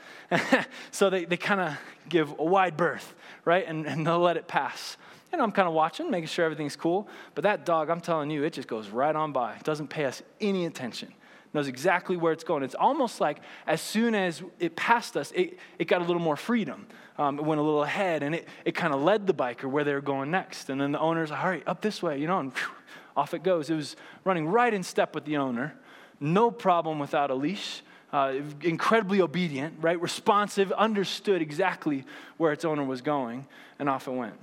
so 0.92 1.10
they, 1.10 1.26
they 1.26 1.38
kind 1.38 1.62
of 1.62 1.78
give 2.10 2.34
a 2.40 2.44
wide 2.44 2.78
berth, 2.78 3.14
right? 3.44 3.66
And, 3.68 3.86
and 3.86 4.06
they'll 4.06 4.20
let 4.20 4.38
it 4.38 4.48
pass. 4.48 4.98
And 5.32 5.42
I'm 5.42 5.52
kind 5.52 5.68
of 5.68 5.74
watching, 5.74 6.10
making 6.10 6.28
sure 6.28 6.46
everything's 6.46 6.76
cool. 6.76 7.08
But 7.36 7.44
that 7.44 7.66
dog, 7.66 7.90
I'm 7.90 8.02
telling 8.02 8.30
you, 8.30 8.44
it 8.44 8.54
just 8.54 8.68
goes 8.68 8.90
right 8.90 9.16
on 9.16 9.32
by. 9.34 9.56
It 9.56 9.64
doesn't 9.64 9.88
pay 9.90 10.06
us 10.06 10.22
any 10.40 10.66
attention. 10.66 11.14
Knows 11.54 11.68
exactly 11.68 12.18
where 12.18 12.34
it's 12.34 12.44
going. 12.44 12.64
It's 12.64 12.76
almost 12.76 13.22
like 13.22 13.40
as 13.66 13.82
soon 13.82 14.16
as 14.16 14.44
it 14.60 14.76
passed 14.76 15.16
us, 15.16 15.32
it, 15.32 15.58
it 15.80 15.86
got 15.86 16.02
a 16.02 16.06
little 16.06 16.22
more 16.22 16.36
freedom. 16.36 16.88
Um, 17.18 17.40
it 17.40 17.46
went 17.46 17.62
a 17.62 17.64
little 17.64 17.84
ahead 17.84 18.24
and 18.24 18.36
it, 18.36 18.48
it 18.66 18.74
kind 18.74 18.94
of 18.94 19.02
led 19.02 19.26
the 19.26 19.34
biker 19.34 19.66
where 19.66 19.86
they 19.86 19.94
were 19.94 20.02
going 20.02 20.32
next. 20.32 20.70
And 20.70 20.82
then 20.82 20.92
the 20.92 21.00
owner's 21.00 21.32
like, 21.32 21.42
all 21.42 21.50
right, 21.50 21.64
up 21.66 21.82
this 21.82 22.04
way, 22.04 22.20
you 22.20 22.28
know, 22.28 22.40
and 22.40 22.52
whew, 22.52 22.76
off 23.16 23.34
it 23.34 23.42
goes. 23.42 23.70
It 23.70 23.76
was 23.76 23.96
running 24.26 24.48
right 24.48 24.74
in 24.74 24.84
step 24.84 25.16
with 25.16 25.24
the 25.24 25.38
owner 25.38 25.76
no 26.20 26.52
problem 26.52 27.00
without 27.00 27.32
a 27.32 27.36
leash. 27.36 27.82
Uh, 28.14 28.36
incredibly 28.62 29.20
obedient, 29.20 29.74
right? 29.82 30.00
Responsive, 30.00 30.72
understood 30.72 31.42
exactly 31.42 32.06
where 32.38 32.54
its 32.54 32.64
owner 32.64 32.84
was 32.84 33.02
going, 33.02 33.46
and 33.78 33.90
off 33.90 34.08
it 34.08 34.12
went. 34.12 34.36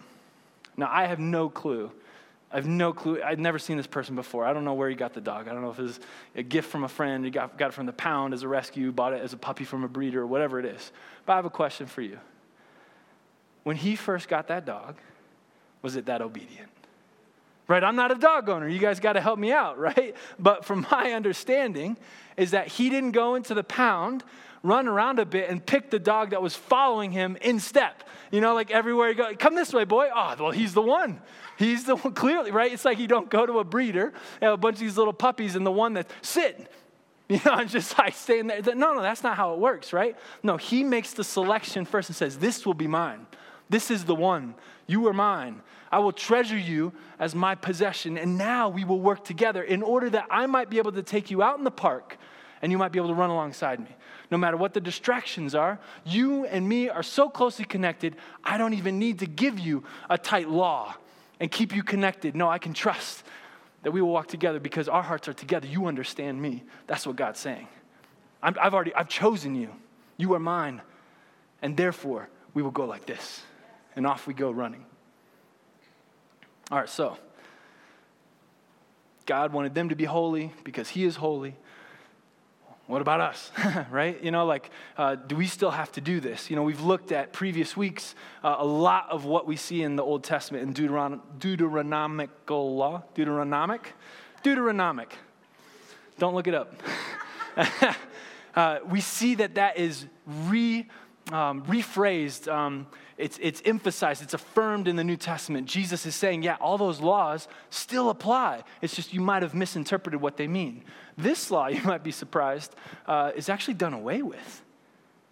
Now, 0.76 0.90
I 0.90 1.06
have 1.06 1.18
no 1.18 1.48
clue. 1.48 1.90
I 2.50 2.56
have 2.56 2.66
no 2.66 2.92
clue. 2.92 3.22
I'd 3.22 3.40
never 3.40 3.58
seen 3.58 3.78
this 3.78 3.86
person 3.86 4.14
before. 4.14 4.44
I 4.44 4.52
don't 4.52 4.66
know 4.66 4.74
where 4.74 4.90
he 4.90 4.94
got 4.94 5.14
the 5.14 5.22
dog. 5.22 5.48
I 5.48 5.52
don't 5.52 5.62
know 5.62 5.70
if 5.70 5.78
it 5.78 5.84
was 5.84 6.00
a 6.36 6.42
gift 6.42 6.70
from 6.70 6.84
a 6.84 6.88
friend, 6.88 7.24
he 7.24 7.30
got, 7.30 7.56
got 7.56 7.68
it 7.68 7.72
from 7.72 7.86
the 7.86 7.94
pound 7.94 8.34
as 8.34 8.42
a 8.42 8.48
rescue, 8.48 8.92
bought 8.92 9.14
it 9.14 9.22
as 9.22 9.32
a 9.32 9.38
puppy 9.38 9.64
from 9.64 9.84
a 9.84 9.88
breeder, 9.88 10.20
or 10.20 10.26
whatever 10.26 10.58
it 10.58 10.66
is. 10.66 10.92
But 11.24 11.32
I 11.32 11.36
have 11.36 11.46
a 11.46 11.50
question 11.50 11.86
for 11.86 12.02
you. 12.02 12.18
When 13.62 13.76
he 13.76 13.96
first 13.96 14.28
got 14.28 14.48
that 14.48 14.66
dog, 14.66 14.96
was 15.80 15.96
it 15.96 16.06
that 16.06 16.20
obedient? 16.20 16.70
Right? 17.68 17.82
I'm 17.82 17.96
not 17.96 18.10
a 18.10 18.16
dog 18.16 18.48
owner. 18.48 18.68
You 18.68 18.78
guys 18.78 19.00
got 19.00 19.14
to 19.14 19.20
help 19.20 19.38
me 19.38 19.52
out, 19.52 19.78
right? 19.78 20.14
But 20.38 20.64
from 20.64 20.86
my 20.90 21.12
understanding, 21.12 21.96
is 22.36 22.52
that 22.52 22.68
he 22.68 22.90
didn't 22.90 23.12
go 23.12 23.34
into 23.34 23.54
the 23.54 23.64
pound, 23.64 24.24
run 24.62 24.88
around 24.88 25.18
a 25.18 25.26
bit, 25.26 25.50
and 25.50 25.64
pick 25.64 25.90
the 25.90 25.98
dog 25.98 26.30
that 26.30 26.42
was 26.42 26.54
following 26.54 27.10
him 27.10 27.36
in 27.40 27.60
step. 27.60 28.04
You 28.30 28.40
know, 28.40 28.54
like 28.54 28.70
everywhere 28.70 29.10
you 29.10 29.14
go, 29.14 29.34
come 29.38 29.54
this 29.54 29.72
way, 29.72 29.84
boy. 29.84 30.08
Oh, 30.14 30.34
well, 30.38 30.50
he's 30.50 30.74
the 30.74 30.82
one. 30.82 31.20
He's 31.58 31.84
the 31.84 31.96
one, 31.96 32.14
clearly, 32.14 32.50
right? 32.50 32.72
It's 32.72 32.84
like 32.84 32.98
you 32.98 33.08
don't 33.08 33.30
go 33.30 33.44
to 33.44 33.58
a 33.58 33.64
breeder, 33.64 34.12
have 34.40 34.54
a 34.54 34.56
bunch 34.56 34.76
of 34.76 34.80
these 34.80 34.96
little 34.96 35.12
puppies, 35.12 35.56
and 35.56 35.66
the 35.66 35.72
one 35.72 35.94
that 35.94 36.10
sit. 36.22 36.70
You 37.28 37.40
know, 37.46 37.52
I'm 37.52 37.68
just 37.68 37.96
like 37.96 38.14
staying 38.14 38.48
there. 38.48 38.60
No, 38.60 38.92
no, 38.92 39.00
that's 39.00 39.22
not 39.22 39.38
how 39.38 39.54
it 39.54 39.58
works, 39.58 39.94
right? 39.94 40.18
No, 40.42 40.58
he 40.58 40.84
makes 40.84 41.14
the 41.14 41.24
selection 41.24 41.86
first 41.86 42.10
and 42.10 42.16
says, 42.16 42.36
This 42.36 42.66
will 42.66 42.74
be 42.74 42.86
mine. 42.86 43.26
This 43.70 43.90
is 43.90 44.04
the 44.04 44.14
one. 44.14 44.54
You 44.86 45.06
are 45.06 45.14
mine. 45.14 45.62
I 45.92 45.98
will 45.98 46.12
treasure 46.12 46.58
you 46.58 46.92
as 47.18 47.34
my 47.34 47.54
possession. 47.54 48.16
And 48.16 48.38
now 48.38 48.70
we 48.70 48.82
will 48.82 49.00
work 49.00 49.24
together 49.24 49.62
in 49.62 49.82
order 49.82 50.08
that 50.10 50.26
I 50.30 50.46
might 50.46 50.70
be 50.70 50.78
able 50.78 50.92
to 50.92 51.02
take 51.02 51.30
you 51.30 51.42
out 51.42 51.58
in 51.58 51.64
the 51.64 51.70
park 51.70 52.16
and 52.62 52.72
you 52.72 52.78
might 52.78 52.92
be 52.92 52.98
able 52.98 53.08
to 53.08 53.14
run 53.14 53.28
alongside 53.28 53.80
me. 53.80 53.94
No 54.30 54.38
matter 54.38 54.56
what 54.56 54.72
the 54.72 54.80
distractions 54.80 55.54
are, 55.54 55.78
you 56.06 56.46
and 56.46 56.66
me 56.66 56.88
are 56.88 57.02
so 57.02 57.28
closely 57.28 57.66
connected, 57.66 58.16
I 58.42 58.56
don't 58.56 58.72
even 58.72 58.98
need 58.98 59.18
to 59.18 59.26
give 59.26 59.58
you 59.58 59.84
a 60.08 60.16
tight 60.16 60.48
law 60.48 60.94
and 61.38 61.50
keep 61.50 61.74
you 61.74 61.82
connected. 61.82 62.34
No, 62.34 62.48
I 62.48 62.58
can 62.58 62.72
trust 62.72 63.24
that 63.82 63.90
we 63.90 64.00
will 64.00 64.10
walk 64.10 64.28
together 64.28 64.60
because 64.60 64.88
our 64.88 65.02
hearts 65.02 65.28
are 65.28 65.32
together. 65.34 65.66
You 65.66 65.86
understand 65.86 66.40
me. 66.40 66.62
That's 66.86 67.06
what 67.06 67.16
God's 67.16 67.40
saying. 67.40 67.68
i 68.42 68.46
have 68.46 68.74
already, 68.74 68.94
I've 68.94 69.08
chosen 69.08 69.54
you. 69.54 69.68
You 70.16 70.32
are 70.34 70.38
mine. 70.38 70.80
And 71.60 71.76
therefore, 71.76 72.28
we 72.54 72.62
will 72.62 72.70
go 72.70 72.86
like 72.86 73.06
this. 73.06 73.42
And 73.96 74.06
off 74.06 74.26
we 74.26 74.34
go 74.34 74.50
running. 74.50 74.86
All 76.72 76.78
right, 76.78 76.88
so 76.88 77.18
God 79.26 79.52
wanted 79.52 79.74
them 79.74 79.90
to 79.90 79.94
be 79.94 80.06
holy 80.06 80.54
because 80.64 80.88
He 80.88 81.04
is 81.04 81.16
holy. 81.16 81.54
What 82.86 83.02
about 83.02 83.20
us, 83.20 83.50
right? 83.90 84.18
You 84.24 84.30
know, 84.30 84.46
like, 84.46 84.70
uh, 84.96 85.16
do 85.16 85.36
we 85.36 85.46
still 85.48 85.70
have 85.70 85.92
to 85.92 86.00
do 86.00 86.18
this? 86.18 86.48
You 86.48 86.56
know, 86.56 86.62
we've 86.62 86.80
looked 86.80 87.12
at 87.12 87.30
previous 87.34 87.76
weeks 87.76 88.14
uh, 88.42 88.56
a 88.58 88.64
lot 88.64 89.10
of 89.10 89.26
what 89.26 89.46
we 89.46 89.54
see 89.54 89.82
in 89.82 89.96
the 89.96 90.02
Old 90.02 90.24
Testament 90.24 90.62
in 90.62 90.72
Deuteron- 90.72 91.20
Deuteronomical 91.38 92.74
law. 92.74 93.02
Deuteronomic? 93.14 93.84
Deuteronomic. 94.42 95.10
Don't 96.18 96.34
look 96.34 96.46
it 96.46 96.54
up. 96.54 96.72
uh, 98.56 98.78
we 98.88 99.02
see 99.02 99.34
that 99.34 99.56
that 99.56 99.76
is 99.76 100.06
re, 100.48 100.88
um, 101.30 101.64
rephrased. 101.66 102.50
Um, 102.50 102.86
it's, 103.18 103.38
it's 103.40 103.62
emphasized, 103.64 104.22
it's 104.22 104.34
affirmed 104.34 104.88
in 104.88 104.96
the 104.96 105.04
New 105.04 105.16
Testament. 105.16 105.66
Jesus 105.66 106.06
is 106.06 106.14
saying, 106.14 106.42
yeah, 106.42 106.56
all 106.60 106.78
those 106.78 107.00
laws 107.00 107.48
still 107.70 108.10
apply. 108.10 108.64
It's 108.80 108.94
just 108.94 109.12
you 109.12 109.20
might 109.20 109.42
have 109.42 109.54
misinterpreted 109.54 110.20
what 110.20 110.36
they 110.36 110.48
mean. 110.48 110.84
This 111.16 111.50
law, 111.50 111.66
you 111.68 111.82
might 111.82 112.02
be 112.02 112.12
surprised, 112.12 112.74
uh, 113.06 113.32
is 113.36 113.48
actually 113.48 113.74
done 113.74 113.94
away 113.94 114.22
with. 114.22 114.62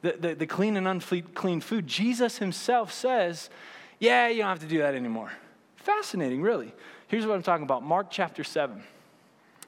The, 0.03 0.13
the, 0.13 0.35
the 0.35 0.47
clean 0.47 0.77
and 0.77 0.89
unclean 0.89 1.61
food. 1.61 1.87
Jesus 1.87 2.39
himself 2.39 2.93
says, 2.93 3.51
yeah, 3.99 4.29
you 4.29 4.39
don't 4.39 4.49
have 4.49 4.61
to 4.61 4.67
do 4.67 4.79
that 4.79 4.95
anymore. 4.95 5.31
Fascinating, 5.77 6.41
really. 6.41 6.73
Here's 7.09 7.27
what 7.27 7.35
I'm 7.35 7.43
talking 7.43 7.65
about 7.65 7.83
Mark 7.83 8.07
chapter 8.11 8.43
7. 8.43 8.83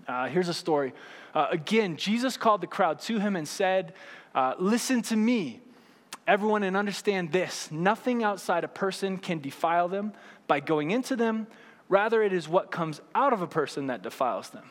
Uh, 0.08 0.28
here's 0.28 0.48
a 0.48 0.54
story. 0.54 0.94
Uh, 1.34 1.48
again, 1.50 1.96
Jesus 1.96 2.36
called 2.36 2.60
the 2.60 2.66
crowd 2.66 3.00
to 3.00 3.18
him 3.18 3.36
and 3.36 3.46
said, 3.46 3.94
uh, 4.34 4.54
Listen 4.58 5.02
to 5.02 5.16
me 5.16 5.60
everyone 6.26 6.62
and 6.62 6.76
understand 6.76 7.32
this 7.32 7.70
nothing 7.70 8.22
outside 8.22 8.64
a 8.64 8.68
person 8.68 9.18
can 9.18 9.40
defile 9.40 9.88
them 9.88 10.12
by 10.46 10.60
going 10.60 10.90
into 10.90 11.16
them. 11.16 11.46
Rather, 11.88 12.22
it 12.22 12.32
is 12.32 12.48
what 12.48 12.70
comes 12.70 13.00
out 13.14 13.32
of 13.32 13.42
a 13.42 13.46
person 13.46 13.88
that 13.88 14.02
defiles 14.02 14.50
them. 14.50 14.64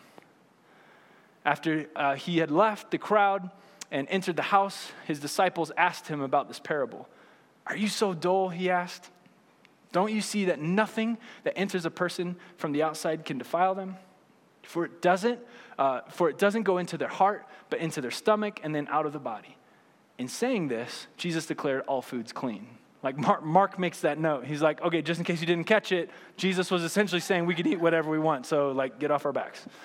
After 1.46 1.88
uh, 1.96 2.16
he 2.16 2.38
had 2.38 2.52
left 2.52 2.92
the 2.92 2.98
crowd 2.98 3.50
and 3.92 4.08
entered 4.10 4.36
the 4.36 4.42
house, 4.42 4.92
his 5.06 5.20
disciples 5.20 5.72
asked 5.78 6.08
him 6.08 6.22
about 6.22 6.48
this 6.48 6.60
parable. 6.60 7.08
Are 7.68 7.76
you 7.76 7.88
so 7.88 8.14
dull? 8.14 8.50
He 8.50 8.70
asked. 8.70 9.10
Don't 9.92 10.12
you 10.12 10.22
see 10.22 10.46
that 10.46 10.60
nothing 10.60 11.18
that 11.44 11.58
enters 11.58 11.86
a 11.86 11.92
person 11.92 12.38
from 12.58 12.72
the 12.72 12.84
outside 12.84 13.26
can 13.26 13.38
defile 13.38 13.76
them? 13.76 13.98
For 14.64 14.86
it 14.86 15.02
doesn't, 15.02 15.40
uh, 15.78 16.02
for 16.10 16.30
it 16.30 16.38
doesn't 16.38 16.64
go 16.64 16.78
into 16.78 16.98
their 16.98 17.10
heart, 17.10 17.46
but 17.70 17.80
into 17.80 18.00
their 18.00 18.12
stomach 18.12 18.62
and 18.64 18.74
then 18.74 18.88
out 18.90 19.06
of 19.06 19.14
the 19.14 19.20
body. 19.20 19.58
In 20.22 20.28
saying 20.28 20.68
this, 20.68 21.08
Jesus 21.18 21.48
declared 21.48 21.82
all 21.88 22.04
foods 22.04 22.32
clean. 22.32 22.68
Like 23.02 23.18
Mark, 23.18 23.44
Mark, 23.44 23.80
makes 23.80 24.02
that 24.02 24.20
note. 24.20 24.46
He's 24.46 24.62
like, 24.62 24.80
okay, 24.80 25.02
just 25.02 25.18
in 25.20 25.26
case 25.26 25.42
you 25.42 25.48
didn't 25.48 25.64
catch 25.64 25.92
it, 25.92 26.12
Jesus 26.38 26.70
was 26.70 26.84
essentially 26.84 27.20
saying 27.20 27.48
we 27.48 27.56
could 27.56 27.66
eat 27.66 27.80
whatever 27.80 28.12
we 28.12 28.20
want. 28.20 28.46
So, 28.46 28.70
like, 28.70 29.00
get 29.00 29.10
off 29.10 29.26
our 29.26 29.34
backs. 29.34 29.66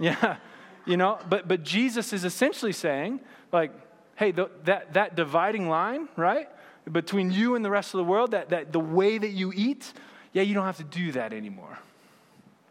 Yeah, 0.00 0.38
you 0.86 0.96
know, 0.96 1.20
but, 1.28 1.46
but 1.46 1.62
Jesus 1.62 2.12
is 2.12 2.24
essentially 2.24 2.72
saying, 2.72 3.20
like, 3.52 3.70
hey, 4.16 4.32
the, 4.32 4.50
that, 4.64 4.94
that 4.94 5.14
dividing 5.14 5.68
line, 5.68 6.08
right, 6.16 6.48
between 6.90 7.30
you 7.30 7.54
and 7.54 7.64
the 7.64 7.70
rest 7.70 7.94
of 7.94 7.98
the 7.98 8.04
world, 8.04 8.32
that, 8.32 8.48
that 8.48 8.72
the 8.72 8.80
way 8.80 9.18
that 9.18 9.30
you 9.30 9.52
eat, 9.54 9.92
yeah, 10.32 10.42
you 10.42 10.52
don't 10.52 10.64
have 10.64 10.78
to 10.78 10.84
do 10.84 11.12
that 11.12 11.32
anymore. 11.32 11.78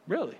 Really. 0.05 0.37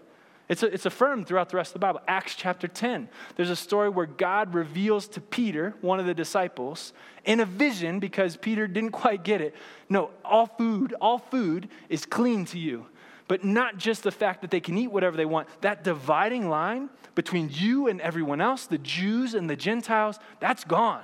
It's, 0.50 0.62
a, 0.62 0.74
it's 0.74 0.86
affirmed 0.86 1.28
throughout 1.28 1.50
the 1.50 1.58
rest 1.58 1.70
of 1.70 1.74
the 1.74 1.80
Bible. 1.80 2.02
Acts 2.08 2.36
chapter 2.36 2.68
10. 2.68 3.08
There's 3.36 3.50
a 3.50 3.56
story 3.56 3.90
where 3.90 4.06
God 4.06 4.54
reveals 4.54 5.08
to 5.10 5.22
Peter, 5.22 5.74
one 5.82 6.00
of 6.00 6.06
the 6.06 6.14
disciples, 6.14 6.94
in 7.26 7.40
a 7.40 7.46
vision 7.46 8.00
because 8.00 8.36
Peter 8.36 8.68
didn't 8.68 8.92
quite 8.92 9.24
get 9.24 9.42
it. 9.42 9.56
No, 9.90 10.12
all 10.26 10.48
food, 10.48 10.94
all 11.00 11.20
food 11.20 11.70
is 11.90 12.06
clean 12.06 12.46
to 12.46 12.60
you. 12.60 12.86
But 13.28 13.46
not 13.46 13.78
just 13.78 14.04
the 14.04 14.12
fact 14.12 14.42
that 14.42 14.52
they 14.52 14.60
can 14.60 14.78
eat 14.78 14.92
whatever 14.92 15.16
they 15.16 15.26
want. 15.26 15.48
That 15.62 15.84
dividing 15.84 16.50
line 16.50 16.90
between 17.16 17.50
you 17.52 17.88
and 17.88 18.02
everyone 18.02 18.42
else, 18.42 18.66
the 18.66 18.78
Jews 18.78 19.34
and 19.34 19.50
the 19.50 19.56
Gentiles, 19.56 20.20
that's 20.42 20.66
gone. 20.66 21.04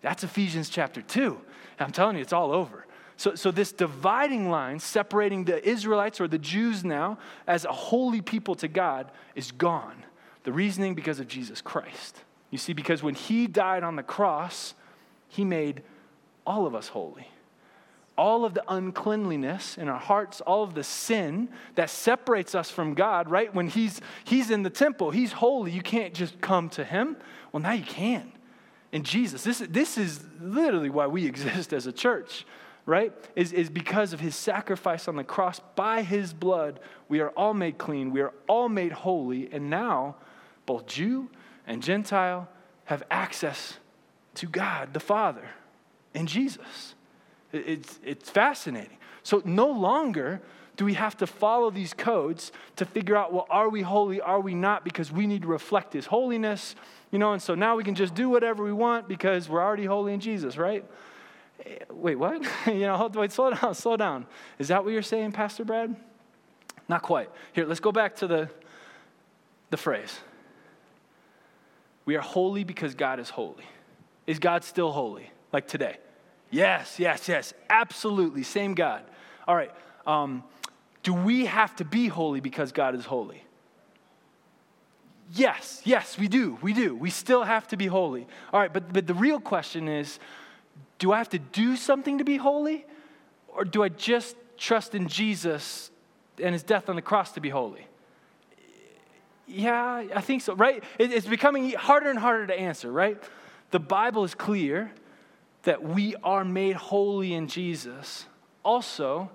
That's 0.00 0.22
Ephesians 0.22 0.68
chapter 0.68 1.02
2. 1.02 1.38
I'm 1.80 1.92
telling 1.92 2.16
you, 2.16 2.22
it's 2.22 2.32
all 2.32 2.52
over. 2.52 2.86
So, 3.20 3.34
so 3.34 3.50
this 3.50 3.70
dividing 3.70 4.48
line 4.48 4.78
separating 4.78 5.44
the 5.44 5.62
Israelites 5.68 6.22
or 6.22 6.26
the 6.26 6.38
Jews 6.38 6.86
now 6.86 7.18
as 7.46 7.66
a 7.66 7.70
holy 7.70 8.22
people 8.22 8.54
to 8.54 8.66
God 8.66 9.10
is 9.34 9.52
gone. 9.52 10.04
The 10.44 10.52
reasoning 10.52 10.94
because 10.94 11.20
of 11.20 11.28
Jesus 11.28 11.60
Christ. 11.60 12.24
You 12.50 12.56
see, 12.56 12.72
because 12.72 13.02
when 13.02 13.14
he 13.14 13.46
died 13.46 13.82
on 13.82 13.96
the 13.96 14.02
cross, 14.02 14.72
he 15.28 15.44
made 15.44 15.82
all 16.46 16.64
of 16.64 16.74
us 16.74 16.88
holy. 16.88 17.28
All 18.16 18.46
of 18.46 18.54
the 18.54 18.64
uncleanliness 18.66 19.76
in 19.76 19.90
our 19.90 20.00
hearts, 20.00 20.40
all 20.40 20.62
of 20.62 20.72
the 20.72 20.82
sin 20.82 21.50
that 21.74 21.90
separates 21.90 22.54
us 22.54 22.70
from 22.70 22.94
God, 22.94 23.30
right? 23.30 23.54
When 23.54 23.68
he's, 23.68 24.00
he's 24.24 24.50
in 24.50 24.62
the 24.62 24.70
temple, 24.70 25.10
he's 25.10 25.32
holy. 25.32 25.72
You 25.72 25.82
can't 25.82 26.14
just 26.14 26.40
come 26.40 26.70
to 26.70 26.84
him. 26.86 27.18
Well, 27.52 27.62
now 27.62 27.72
you 27.72 27.84
can. 27.84 28.32
And 28.94 29.04
Jesus, 29.04 29.44
this, 29.44 29.58
this 29.58 29.98
is 29.98 30.24
literally 30.40 30.88
why 30.88 31.06
we 31.06 31.26
exist 31.26 31.74
as 31.74 31.86
a 31.86 31.92
church, 31.92 32.46
right? 32.90 33.12
Is, 33.36 33.52
is 33.52 33.70
because 33.70 34.12
of 34.12 34.18
his 34.18 34.34
sacrifice 34.34 35.06
on 35.06 35.14
the 35.14 35.22
cross. 35.22 35.60
By 35.76 36.02
his 36.02 36.32
blood, 36.32 36.80
we 37.08 37.20
are 37.20 37.28
all 37.30 37.54
made 37.54 37.78
clean. 37.78 38.10
We 38.10 38.20
are 38.20 38.32
all 38.48 38.68
made 38.68 38.90
holy. 38.90 39.48
And 39.52 39.70
now, 39.70 40.16
both 40.66 40.86
Jew 40.86 41.30
and 41.68 41.84
Gentile 41.84 42.48
have 42.86 43.04
access 43.08 43.78
to 44.34 44.46
God 44.46 44.92
the 44.92 44.98
Father 44.98 45.50
in 46.14 46.26
Jesus. 46.26 46.96
It's, 47.52 48.00
it's 48.04 48.28
fascinating. 48.28 48.98
So 49.22 49.40
no 49.44 49.68
longer 49.68 50.42
do 50.76 50.84
we 50.84 50.94
have 50.94 51.16
to 51.18 51.28
follow 51.28 51.70
these 51.70 51.94
codes 51.94 52.50
to 52.74 52.84
figure 52.84 53.16
out, 53.16 53.32
well, 53.32 53.46
are 53.50 53.68
we 53.68 53.82
holy? 53.82 54.20
Are 54.20 54.40
we 54.40 54.56
not? 54.56 54.82
Because 54.82 55.12
we 55.12 55.28
need 55.28 55.42
to 55.42 55.48
reflect 55.48 55.92
His 55.92 56.06
holiness, 56.06 56.74
you 57.12 57.20
know, 57.20 57.34
and 57.34 57.40
so 57.40 57.54
now 57.54 57.76
we 57.76 57.84
can 57.84 57.94
just 57.94 58.16
do 58.16 58.28
whatever 58.28 58.64
we 58.64 58.72
want 58.72 59.06
because 59.06 59.48
we're 59.48 59.62
already 59.62 59.84
holy 59.84 60.12
in 60.12 60.18
Jesus, 60.18 60.56
right? 60.56 60.84
Wait, 61.90 62.16
what? 62.16 62.42
you 62.66 62.80
know, 62.80 62.96
hold, 62.96 63.16
wait, 63.16 63.32
slow 63.32 63.52
down, 63.52 63.74
slow 63.74 63.96
down. 63.96 64.26
Is 64.58 64.68
that 64.68 64.84
what 64.84 64.92
you're 64.92 65.02
saying, 65.02 65.32
Pastor 65.32 65.64
Brad? 65.64 65.94
Not 66.88 67.02
quite. 67.02 67.30
Here, 67.52 67.66
let's 67.66 67.80
go 67.80 67.92
back 67.92 68.16
to 68.16 68.26
the, 68.26 68.48
the 69.70 69.76
phrase. 69.76 70.18
We 72.04 72.16
are 72.16 72.22
holy 72.22 72.64
because 72.64 72.94
God 72.94 73.20
is 73.20 73.30
holy. 73.30 73.64
Is 74.26 74.38
God 74.38 74.64
still 74.64 74.90
holy, 74.90 75.30
like 75.52 75.68
today? 75.68 75.98
Yes, 76.50 76.98
yes, 76.98 77.28
yes, 77.28 77.54
absolutely. 77.68 78.42
Same 78.42 78.74
God. 78.74 79.04
All 79.46 79.54
right. 79.54 79.70
Um, 80.06 80.42
do 81.02 81.14
we 81.14 81.46
have 81.46 81.76
to 81.76 81.84
be 81.84 82.08
holy 82.08 82.40
because 82.40 82.72
God 82.72 82.94
is 82.94 83.04
holy? 83.04 83.44
Yes, 85.32 85.80
yes, 85.84 86.18
we 86.18 86.26
do. 86.26 86.58
We 86.60 86.72
do. 86.72 86.96
We 86.96 87.10
still 87.10 87.44
have 87.44 87.68
to 87.68 87.76
be 87.76 87.86
holy. 87.86 88.26
All 88.52 88.60
right, 88.60 88.72
but, 88.72 88.92
but 88.92 89.06
the 89.06 89.14
real 89.14 89.38
question 89.38 89.86
is 89.86 90.18
do 91.00 91.10
I 91.10 91.18
have 91.18 91.30
to 91.30 91.40
do 91.40 91.74
something 91.74 92.18
to 92.18 92.24
be 92.24 92.36
holy? 92.36 92.86
Or 93.48 93.64
do 93.64 93.82
I 93.82 93.88
just 93.88 94.36
trust 94.56 94.94
in 94.94 95.08
Jesus 95.08 95.90
and 96.40 96.52
his 96.52 96.62
death 96.62 96.88
on 96.88 96.94
the 96.94 97.02
cross 97.02 97.32
to 97.32 97.40
be 97.40 97.48
holy? 97.48 97.88
Yeah, 99.48 100.04
I 100.14 100.20
think 100.20 100.42
so, 100.42 100.54
right? 100.54 100.84
It's 101.00 101.26
becoming 101.26 101.72
harder 101.72 102.08
and 102.08 102.18
harder 102.18 102.46
to 102.46 102.54
answer, 102.54 102.92
right? 102.92 103.20
The 103.72 103.80
Bible 103.80 104.22
is 104.22 104.36
clear 104.36 104.92
that 105.64 105.82
we 105.82 106.14
are 106.22 106.44
made 106.44 106.76
holy 106.76 107.34
in 107.34 107.48
Jesus, 107.48 108.26
also, 108.62 109.30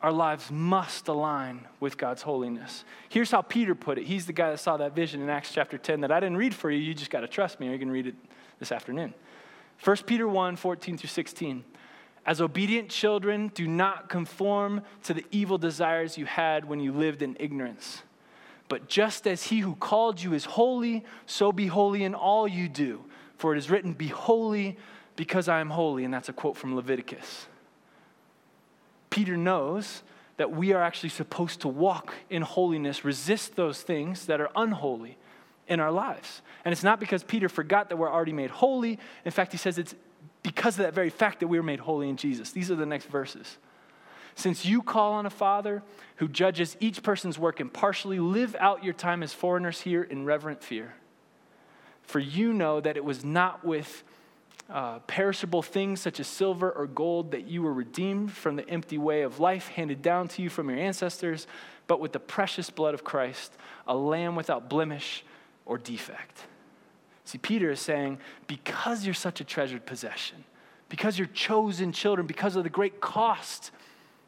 our 0.00 0.12
lives 0.12 0.50
must 0.50 1.06
align 1.08 1.68
with 1.78 1.96
God's 1.96 2.22
holiness. 2.22 2.84
Here's 3.08 3.30
how 3.30 3.42
Peter 3.42 3.74
put 3.74 3.98
it. 3.98 4.04
He's 4.04 4.26
the 4.26 4.32
guy 4.32 4.50
that 4.50 4.58
saw 4.58 4.76
that 4.78 4.94
vision 4.94 5.20
in 5.20 5.28
Acts 5.28 5.52
chapter 5.52 5.78
10 5.78 6.00
that 6.00 6.10
I 6.10 6.18
didn't 6.18 6.38
read 6.38 6.54
for 6.54 6.70
you. 6.70 6.78
You 6.78 6.94
just 6.94 7.10
got 7.10 7.20
to 7.20 7.28
trust 7.28 7.60
me, 7.60 7.68
or 7.68 7.72
you 7.72 7.78
can 7.78 7.90
read 7.90 8.06
it 8.06 8.14
this 8.58 8.72
afternoon. 8.72 9.14
1 9.82 9.96
Peter 10.06 10.28
1 10.28 10.56
14 10.56 10.98
through 10.98 11.08
16. 11.08 11.64
As 12.24 12.40
obedient 12.40 12.88
children, 12.88 13.50
do 13.52 13.66
not 13.66 14.08
conform 14.08 14.82
to 15.02 15.12
the 15.12 15.24
evil 15.32 15.58
desires 15.58 16.16
you 16.16 16.24
had 16.24 16.64
when 16.64 16.78
you 16.78 16.92
lived 16.92 17.20
in 17.20 17.36
ignorance. 17.40 18.02
But 18.68 18.88
just 18.88 19.26
as 19.26 19.44
he 19.44 19.58
who 19.58 19.74
called 19.74 20.22
you 20.22 20.32
is 20.32 20.44
holy, 20.44 21.04
so 21.26 21.50
be 21.50 21.66
holy 21.66 22.04
in 22.04 22.14
all 22.14 22.46
you 22.46 22.68
do. 22.68 23.04
For 23.36 23.54
it 23.54 23.58
is 23.58 23.70
written, 23.70 23.92
Be 23.92 24.06
holy 24.06 24.78
because 25.16 25.48
I 25.48 25.60
am 25.60 25.70
holy. 25.70 26.04
And 26.04 26.14
that's 26.14 26.28
a 26.28 26.32
quote 26.32 26.56
from 26.56 26.76
Leviticus. 26.76 27.46
Peter 29.10 29.36
knows 29.36 30.02
that 30.36 30.52
we 30.52 30.72
are 30.72 30.82
actually 30.82 31.10
supposed 31.10 31.60
to 31.62 31.68
walk 31.68 32.14
in 32.30 32.42
holiness, 32.42 33.04
resist 33.04 33.56
those 33.56 33.82
things 33.82 34.26
that 34.26 34.40
are 34.40 34.50
unholy 34.54 35.18
in 35.68 35.80
our 35.80 35.90
lives. 35.90 36.42
And 36.64 36.72
it's 36.72 36.82
not 36.82 37.00
because 37.00 37.22
Peter 37.22 37.48
forgot 37.48 37.88
that 37.88 37.96
we're 37.96 38.10
already 38.10 38.32
made 38.32 38.50
holy. 38.50 38.98
In 39.24 39.30
fact, 39.30 39.52
he 39.52 39.58
says 39.58 39.78
it's 39.78 39.94
because 40.42 40.78
of 40.78 40.84
that 40.84 40.94
very 40.94 41.10
fact 41.10 41.40
that 41.40 41.48
we 41.48 41.58
were 41.58 41.62
made 41.62 41.80
holy 41.80 42.08
in 42.08 42.16
Jesus. 42.16 42.50
These 42.50 42.70
are 42.70 42.74
the 42.76 42.86
next 42.86 43.06
verses. 43.06 43.58
Since 44.34 44.64
you 44.64 44.82
call 44.82 45.12
on 45.12 45.26
a 45.26 45.30
father 45.30 45.82
who 46.16 46.28
judges 46.28 46.76
each 46.80 47.02
person's 47.02 47.38
work 47.38 47.60
impartially, 47.60 48.18
live 48.18 48.56
out 48.58 48.82
your 48.82 48.94
time 48.94 49.22
as 49.22 49.32
foreigners 49.32 49.82
here 49.82 50.02
in 50.02 50.24
reverent 50.24 50.62
fear. 50.62 50.94
For 52.02 52.18
you 52.18 52.52
know 52.52 52.80
that 52.80 52.96
it 52.96 53.04
was 53.04 53.24
not 53.24 53.64
with 53.64 54.02
uh, 54.70 55.00
perishable 55.00 55.62
things 55.62 56.00
such 56.00 56.18
as 56.18 56.26
silver 56.26 56.70
or 56.70 56.86
gold 56.86 57.32
that 57.32 57.46
you 57.46 57.62
were 57.62 57.72
redeemed 57.72 58.32
from 58.32 58.56
the 58.56 58.68
empty 58.68 58.96
way 58.96 59.22
of 59.22 59.38
life 59.38 59.68
handed 59.68 60.00
down 60.00 60.28
to 60.28 60.42
you 60.42 60.48
from 60.48 60.70
your 60.70 60.78
ancestors, 60.78 61.46
but 61.86 62.00
with 62.00 62.12
the 62.12 62.20
precious 62.20 62.70
blood 62.70 62.94
of 62.94 63.04
Christ, 63.04 63.52
a 63.86 63.94
lamb 63.94 64.34
without 64.34 64.70
blemish 64.70 65.24
or 65.66 65.78
defect. 65.78 66.44
See, 67.24 67.38
Peter 67.38 67.70
is 67.70 67.80
saying, 67.80 68.18
because 68.46 69.04
you're 69.04 69.14
such 69.14 69.40
a 69.40 69.44
treasured 69.44 69.86
possession, 69.86 70.44
because 70.88 71.18
you're 71.18 71.28
chosen 71.28 71.92
children, 71.92 72.26
because 72.26 72.56
of 72.56 72.64
the 72.64 72.70
great 72.70 73.00
cost 73.00 73.70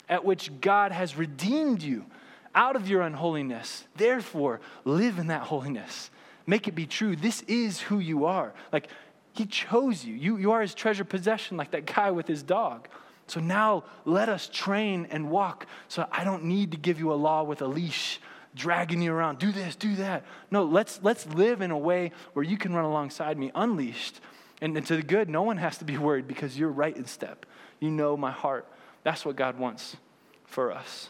at 0.08 0.24
which 0.24 0.50
God 0.60 0.92
has 0.92 1.16
redeemed 1.16 1.82
you 1.82 2.06
out 2.54 2.76
of 2.76 2.88
your 2.88 3.02
unholiness, 3.02 3.84
therefore 3.96 4.60
live 4.84 5.18
in 5.18 5.26
that 5.26 5.42
holiness. 5.42 6.10
Make 6.46 6.68
it 6.68 6.74
be 6.74 6.86
true. 6.86 7.16
This 7.16 7.42
is 7.42 7.80
who 7.80 7.98
you 7.98 8.26
are. 8.26 8.52
Like, 8.72 8.88
he 9.32 9.46
chose 9.46 10.04
you. 10.04 10.14
you. 10.14 10.36
You 10.36 10.52
are 10.52 10.60
his 10.60 10.74
treasure 10.74 11.04
possession, 11.04 11.56
like 11.56 11.72
that 11.72 11.86
guy 11.86 12.10
with 12.10 12.28
his 12.28 12.42
dog. 12.42 12.88
So 13.26 13.40
now 13.40 13.84
let 14.04 14.28
us 14.28 14.48
train 14.52 15.08
and 15.10 15.30
walk 15.30 15.66
so 15.88 16.06
I 16.12 16.24
don't 16.24 16.44
need 16.44 16.70
to 16.72 16.76
give 16.76 16.98
you 16.98 17.12
a 17.12 17.14
law 17.14 17.42
with 17.42 17.62
a 17.62 17.66
leash 17.66 18.20
dragging 18.54 19.02
you 19.02 19.12
around. 19.12 19.38
Do 19.38 19.52
this, 19.52 19.76
do 19.76 19.96
that. 19.96 20.24
No, 20.50 20.64
let's, 20.64 21.00
let's 21.02 21.26
live 21.26 21.60
in 21.60 21.70
a 21.70 21.78
way 21.78 22.12
where 22.32 22.44
you 22.44 22.56
can 22.56 22.74
run 22.74 22.84
alongside 22.84 23.38
me 23.38 23.50
unleashed. 23.54 24.20
And, 24.60 24.76
and 24.76 24.86
to 24.86 24.96
the 24.96 25.02
good, 25.02 25.28
no 25.28 25.42
one 25.42 25.56
has 25.56 25.78
to 25.78 25.84
be 25.84 25.98
worried 25.98 26.28
because 26.28 26.58
you're 26.58 26.70
right 26.70 26.96
in 26.96 27.06
step. 27.06 27.46
You 27.80 27.90
know 27.90 28.16
my 28.16 28.30
heart. 28.30 28.66
That's 29.02 29.24
what 29.24 29.36
God 29.36 29.58
wants 29.58 29.96
for 30.44 30.72
us. 30.72 31.08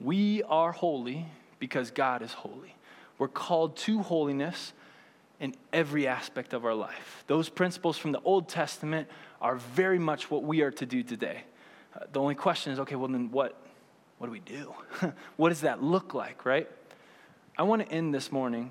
We 0.00 0.42
are 0.44 0.72
holy 0.72 1.26
because 1.58 1.90
God 1.90 2.22
is 2.22 2.32
holy. 2.32 2.74
We're 3.18 3.28
called 3.28 3.76
to 3.78 4.00
holiness 4.00 4.72
in 5.40 5.54
every 5.72 6.06
aspect 6.06 6.54
of 6.54 6.64
our 6.64 6.74
life. 6.74 7.24
Those 7.26 7.48
principles 7.48 7.98
from 7.98 8.12
the 8.12 8.20
Old 8.20 8.48
Testament 8.48 9.08
are 9.40 9.56
very 9.56 9.98
much 9.98 10.30
what 10.30 10.42
we 10.42 10.62
are 10.62 10.70
to 10.70 10.86
do 10.86 11.02
today. 11.02 11.42
Uh, 11.94 12.04
the 12.12 12.20
only 12.20 12.34
question 12.34 12.72
is 12.72 12.78
okay, 12.78 12.94
well, 12.94 13.08
then 13.08 13.30
what, 13.30 13.60
what 14.20 14.26
do 14.26 14.32
we 14.32 14.40
do? 14.40 14.74
what 15.38 15.48
does 15.48 15.62
that 15.62 15.82
look 15.82 16.12
like, 16.12 16.44
right? 16.44 16.68
I 17.56 17.62
want 17.62 17.80
to 17.80 17.90
end 17.90 18.12
this 18.12 18.30
morning 18.30 18.70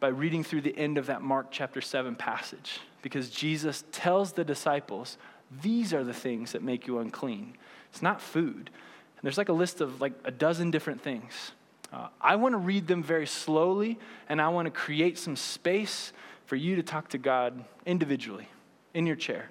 by 0.00 0.08
reading 0.08 0.42
through 0.42 0.62
the 0.62 0.74
end 0.74 0.96
of 0.96 1.04
that 1.08 1.20
Mark 1.20 1.48
chapter 1.50 1.82
7 1.82 2.16
passage 2.16 2.80
because 3.02 3.28
Jesus 3.28 3.84
tells 3.92 4.32
the 4.32 4.42
disciples, 4.42 5.18
these 5.60 5.92
are 5.92 6.02
the 6.02 6.14
things 6.14 6.52
that 6.52 6.62
make 6.62 6.86
you 6.86 6.98
unclean. 6.98 7.58
It's 7.90 8.00
not 8.00 8.22
food. 8.22 8.70
And 8.70 9.22
there's 9.22 9.36
like 9.36 9.50
a 9.50 9.52
list 9.52 9.82
of 9.82 10.00
like 10.00 10.14
a 10.24 10.30
dozen 10.30 10.70
different 10.70 11.02
things. 11.02 11.52
Uh, 11.92 12.08
I 12.18 12.36
want 12.36 12.54
to 12.54 12.58
read 12.58 12.86
them 12.86 13.02
very 13.02 13.26
slowly, 13.26 13.98
and 14.30 14.40
I 14.40 14.48
want 14.48 14.64
to 14.64 14.70
create 14.70 15.18
some 15.18 15.36
space 15.36 16.14
for 16.46 16.56
you 16.56 16.74
to 16.76 16.82
talk 16.82 17.10
to 17.10 17.18
God 17.18 17.62
individually 17.84 18.48
in 18.94 19.06
your 19.06 19.16
chair, 19.16 19.50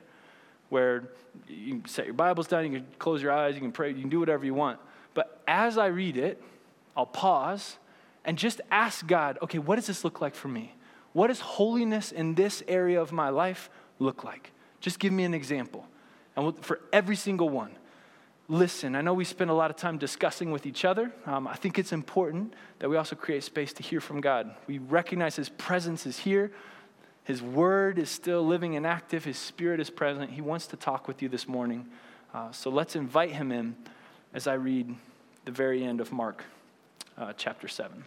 where 0.69 1.03
you 1.47 1.83
set 1.85 2.05
your 2.05 2.15
Bibles 2.15 2.47
down, 2.47 2.65
you 2.65 2.79
can 2.79 2.87
close 2.97 3.21
your 3.21 3.31
eyes, 3.31 3.53
you 3.53 3.61
can 3.61 3.71
pray, 3.71 3.89
you 3.91 4.01
can 4.01 4.09
do 4.09 4.19
whatever 4.19 4.43
you 4.43 4.55
want. 4.55 4.79
But 5.15 5.41
as 5.47 5.79
I 5.79 5.87
read 5.87 6.17
it, 6.17 6.39
I'll 6.95 7.07
pause 7.07 7.77
and 8.23 8.37
just 8.37 8.61
ask 8.69 9.07
God, 9.07 9.39
okay, 9.41 9.57
what 9.57 9.77
does 9.77 9.87
this 9.87 10.03
look 10.03 10.21
like 10.21 10.35
for 10.35 10.47
me? 10.47 10.75
What 11.13 11.27
does 11.27 11.39
holiness 11.39 12.11
in 12.11 12.35
this 12.35 12.61
area 12.67 13.01
of 13.01 13.11
my 13.11 13.29
life 13.29 13.69
look 13.97 14.23
like? 14.23 14.51
Just 14.81 14.99
give 14.99 15.13
me 15.13 15.23
an 15.23 15.33
example. 15.33 15.87
And 16.35 16.53
for 16.63 16.81
every 16.91 17.15
single 17.15 17.49
one, 17.49 17.71
listen. 18.47 18.95
I 18.95 19.01
know 19.01 19.13
we 19.13 19.23
spend 19.23 19.49
a 19.49 19.53
lot 19.53 19.71
of 19.71 19.77
time 19.77 19.97
discussing 19.97 20.51
with 20.51 20.65
each 20.65 20.83
other. 20.83 21.11
Um, 21.25 21.47
I 21.47 21.55
think 21.55 21.79
it's 21.79 21.93
important 21.93 22.53
that 22.79 22.89
we 22.89 22.97
also 22.97 23.15
create 23.15 23.43
space 23.43 23.71
to 23.73 23.83
hear 23.83 24.01
from 24.01 24.21
God. 24.21 24.53
We 24.67 24.79
recognize 24.79 25.35
His 25.35 25.49
presence 25.49 26.05
is 26.05 26.19
here, 26.19 26.51
His 27.23 27.41
word 27.41 27.97
is 27.97 28.09
still 28.09 28.45
living 28.45 28.75
and 28.75 28.85
active, 28.85 29.23
His 29.23 29.37
spirit 29.37 29.79
is 29.79 29.89
present. 29.89 30.31
He 30.31 30.41
wants 30.41 30.67
to 30.67 30.75
talk 30.75 31.07
with 31.07 31.21
you 31.21 31.29
this 31.29 31.47
morning. 31.47 31.87
Uh, 32.33 32.51
so 32.51 32.69
let's 32.69 32.95
invite 32.95 33.31
Him 33.31 33.51
in 33.53 33.75
as 34.35 34.47
I 34.47 34.55
read 34.55 34.93
the 35.45 35.51
very 35.51 35.81
end 35.81 36.01
of 36.01 36.11
Mark 36.11 36.43
uh, 37.17 37.31
chapter 37.37 37.69
7. 37.69 38.03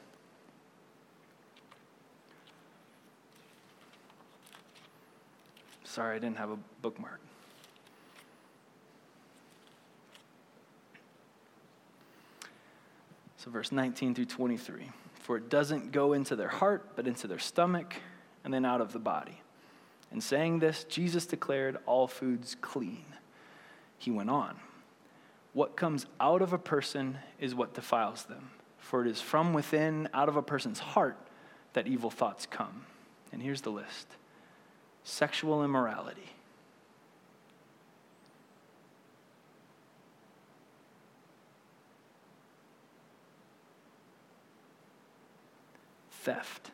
Sorry, 5.85 6.17
I 6.17 6.19
didn't 6.19 6.37
have 6.37 6.51
a 6.51 6.59
bookmark. 6.83 7.19
So, 13.39 13.51
verse 13.51 13.73
19 13.73 14.15
through 14.15 14.27
23. 14.27 14.91
For 15.21 15.39
it 15.39 15.49
doesn't 15.49 15.93
go 15.93 16.13
into 16.13 16.37
their 16.37 16.49
heart, 16.49 16.95
but 16.95 17.07
into 17.07 17.27
their 17.27 17.39
stomach, 17.39 17.95
and 18.45 18.53
then 18.53 18.67
out 18.67 18.83
of 18.83 18.93
the 18.93 18.99
body. 18.99 19.41
In 20.13 20.21
saying 20.21 20.59
this, 20.59 20.85
Jesus 20.85 21.25
declared 21.25 21.79
all 21.87 22.07
foods 22.07 22.55
clean. 22.61 23.07
He 23.97 24.11
went 24.11 24.29
on. 24.29 24.59
What 25.53 25.77
comes 25.77 26.07
out 26.21 26.43
of 26.43 26.53
a 26.53 26.59
person 26.59 27.19
is 27.41 27.55
what 27.55 27.75
defiles 27.75 28.25
them. 28.25 28.51
For 28.79 29.05
it 29.05 29.11
is 29.11 29.21
from 29.21 29.53
within, 29.53 30.09
out 30.15 30.29
of 30.29 30.37
a 30.37 30.43
person's 30.43 30.79
heart, 30.79 31.19
that 31.73 31.87
evil 31.87 32.11
thoughts 32.11 32.47
come. 32.47 32.87
And 33.33 33.43
here's 33.43 33.61
the 33.61 33.71
list 33.71 34.09
sexual 35.05 35.65
immorality, 35.65 36.31
theft. 46.11 46.71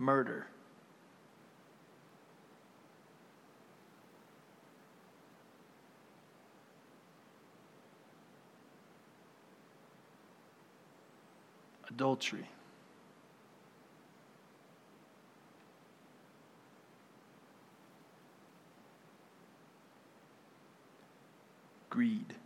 Murder. 0.00 0.46
Adultery. 11.90 12.48
greed. 21.90 22.39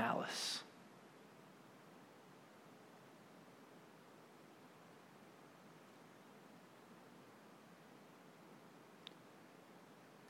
Malice. 0.00 0.62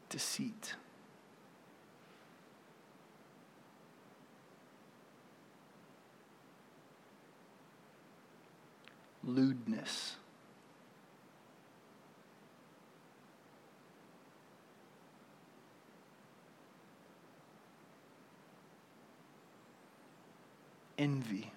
Deceit. 0.09 0.75
lewdness. 9.23 10.20
Envy. 21.01 21.51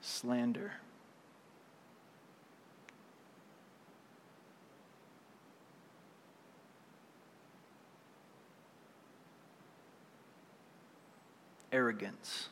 slander. 0.00 0.72
arrogance. 11.72 12.48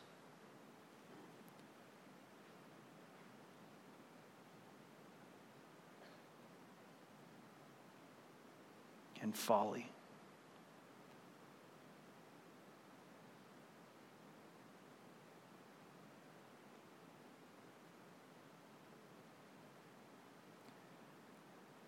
And 9.29 9.37
folly. 9.37 9.85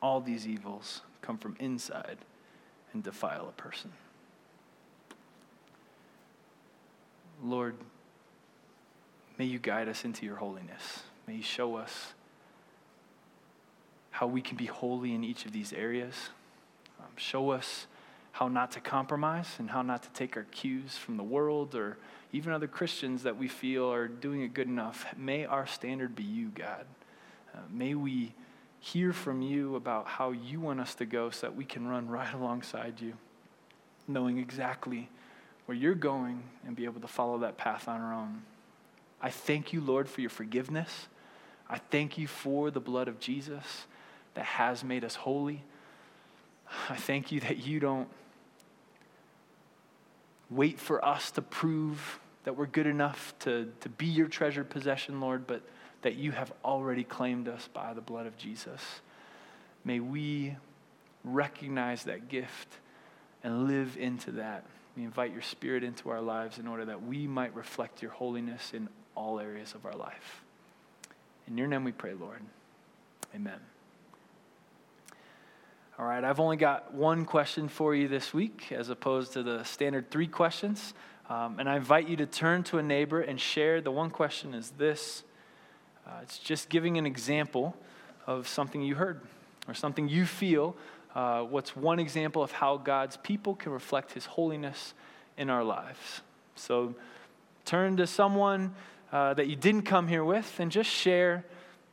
All 0.03 0.21
these 0.21 0.45
evils 0.45 1.01
come 1.23 1.39
from 1.39 1.55
inside 1.59 2.19
and 2.93 3.01
defile 3.01 3.49
a 3.49 3.59
person. 3.59 3.91
Lord, 7.43 7.75
may 9.39 9.45
you 9.45 9.57
guide 9.57 9.89
us 9.89 10.05
into 10.05 10.27
your 10.27 10.35
holiness. 10.35 11.01
May 11.25 11.37
you 11.37 11.41
show 11.41 11.75
us 11.75 12.13
how 14.11 14.27
we 14.27 14.43
can 14.43 14.57
be 14.57 14.67
holy 14.67 15.15
in 15.15 15.23
each 15.23 15.47
of 15.47 15.51
these 15.51 15.73
areas. 15.73 16.29
Show 17.21 17.51
us 17.51 17.85
how 18.31 18.47
not 18.47 18.71
to 18.71 18.79
compromise 18.79 19.47
and 19.59 19.69
how 19.69 19.83
not 19.83 20.01
to 20.01 20.09
take 20.09 20.35
our 20.35 20.45
cues 20.45 20.97
from 20.97 21.17
the 21.17 21.23
world 21.23 21.75
or 21.75 21.99
even 22.33 22.51
other 22.51 22.67
Christians 22.67 23.21
that 23.23 23.37
we 23.37 23.47
feel 23.47 23.93
are 23.93 24.07
doing 24.07 24.41
it 24.41 24.55
good 24.55 24.67
enough. 24.67 25.05
May 25.15 25.45
our 25.45 25.67
standard 25.67 26.15
be 26.15 26.23
you, 26.23 26.47
God. 26.49 26.87
Uh, 27.53 27.59
may 27.69 27.93
we 27.93 28.33
hear 28.79 29.13
from 29.13 29.43
you 29.43 29.75
about 29.75 30.07
how 30.07 30.31
you 30.31 30.59
want 30.59 30.79
us 30.79 30.95
to 30.95 31.05
go 31.05 31.29
so 31.29 31.45
that 31.45 31.55
we 31.55 31.63
can 31.63 31.87
run 31.87 32.09
right 32.09 32.33
alongside 32.33 32.99
you, 32.99 33.13
knowing 34.07 34.39
exactly 34.39 35.07
where 35.67 35.77
you're 35.77 35.93
going 35.93 36.41
and 36.65 36.75
be 36.75 36.85
able 36.85 37.01
to 37.01 37.07
follow 37.07 37.37
that 37.37 37.55
path 37.55 37.87
on 37.87 38.01
our 38.01 38.13
own. 38.13 38.41
I 39.21 39.29
thank 39.29 39.73
you, 39.73 39.79
Lord, 39.79 40.09
for 40.09 40.21
your 40.21 40.31
forgiveness. 40.31 41.07
I 41.69 41.77
thank 41.77 42.17
you 42.17 42.25
for 42.25 42.71
the 42.71 42.79
blood 42.79 43.07
of 43.07 43.19
Jesus 43.19 43.85
that 44.33 44.45
has 44.45 44.83
made 44.83 45.03
us 45.03 45.13
holy. 45.13 45.63
I 46.89 46.95
thank 46.95 47.31
you 47.31 47.39
that 47.41 47.65
you 47.65 47.79
don't 47.79 48.07
wait 50.49 50.79
for 50.79 51.03
us 51.03 51.31
to 51.31 51.41
prove 51.41 52.19
that 52.43 52.57
we're 52.57 52.65
good 52.65 52.87
enough 52.87 53.33
to, 53.39 53.71
to 53.81 53.89
be 53.89 54.07
your 54.07 54.27
treasured 54.27 54.69
possession, 54.69 55.19
Lord, 55.19 55.47
but 55.47 55.61
that 56.01 56.15
you 56.15 56.31
have 56.31 56.51
already 56.65 57.03
claimed 57.03 57.47
us 57.47 57.69
by 57.73 57.93
the 57.93 58.01
blood 58.01 58.25
of 58.25 58.37
Jesus. 58.37 58.81
May 59.85 59.99
we 59.99 60.55
recognize 61.23 62.03
that 62.03 62.27
gift 62.27 62.67
and 63.43 63.67
live 63.67 63.97
into 63.97 64.31
that. 64.31 64.65
We 64.97 65.03
invite 65.03 65.31
your 65.31 65.41
spirit 65.41 65.83
into 65.83 66.09
our 66.09 66.21
lives 66.21 66.57
in 66.57 66.67
order 66.67 66.85
that 66.85 67.03
we 67.03 67.27
might 67.27 67.55
reflect 67.55 68.01
your 68.01 68.11
holiness 68.11 68.71
in 68.73 68.89
all 69.15 69.39
areas 69.39 69.73
of 69.73 69.85
our 69.85 69.95
life. 69.95 70.43
In 71.47 71.57
your 71.57 71.67
name 71.67 71.83
we 71.83 71.91
pray, 71.91 72.13
Lord. 72.13 72.41
Amen. 73.33 73.59
All 75.99 76.05
right, 76.05 76.23
I've 76.23 76.39
only 76.39 76.55
got 76.55 76.93
one 76.93 77.25
question 77.25 77.67
for 77.67 77.93
you 77.93 78.07
this 78.07 78.33
week 78.33 78.71
as 78.71 78.89
opposed 78.89 79.33
to 79.33 79.43
the 79.43 79.63
standard 79.63 80.09
three 80.09 80.25
questions. 80.25 80.93
Um, 81.29 81.59
and 81.59 81.69
I 81.69 81.75
invite 81.75 82.07
you 82.07 82.15
to 82.15 82.25
turn 82.25 82.63
to 82.63 82.77
a 82.77 82.83
neighbor 82.83 83.19
and 83.19 83.39
share. 83.39 83.81
The 83.81 83.91
one 83.91 84.09
question 84.09 84.53
is 84.53 84.71
this 84.71 85.23
uh, 86.07 86.11
it's 86.23 86.39
just 86.39 86.69
giving 86.69 86.97
an 86.97 87.05
example 87.05 87.75
of 88.25 88.47
something 88.47 88.81
you 88.81 88.95
heard 88.95 89.21
or 89.67 89.73
something 89.73 90.07
you 90.07 90.25
feel 90.25 90.75
uh, 91.13 91.41
what's 91.41 91.75
one 91.75 91.99
example 91.99 92.41
of 92.41 92.53
how 92.53 92.77
God's 92.77 93.17
people 93.17 93.53
can 93.53 93.73
reflect 93.73 94.13
his 94.13 94.25
holiness 94.25 94.93
in 95.37 95.49
our 95.49 95.63
lives. 95.63 96.21
So 96.55 96.95
turn 97.65 97.97
to 97.97 98.07
someone 98.07 98.73
uh, 99.11 99.33
that 99.33 99.47
you 99.47 99.57
didn't 99.57 99.83
come 99.83 100.07
here 100.07 100.23
with 100.23 100.57
and 100.59 100.71
just 100.71 100.89
share. 100.89 101.43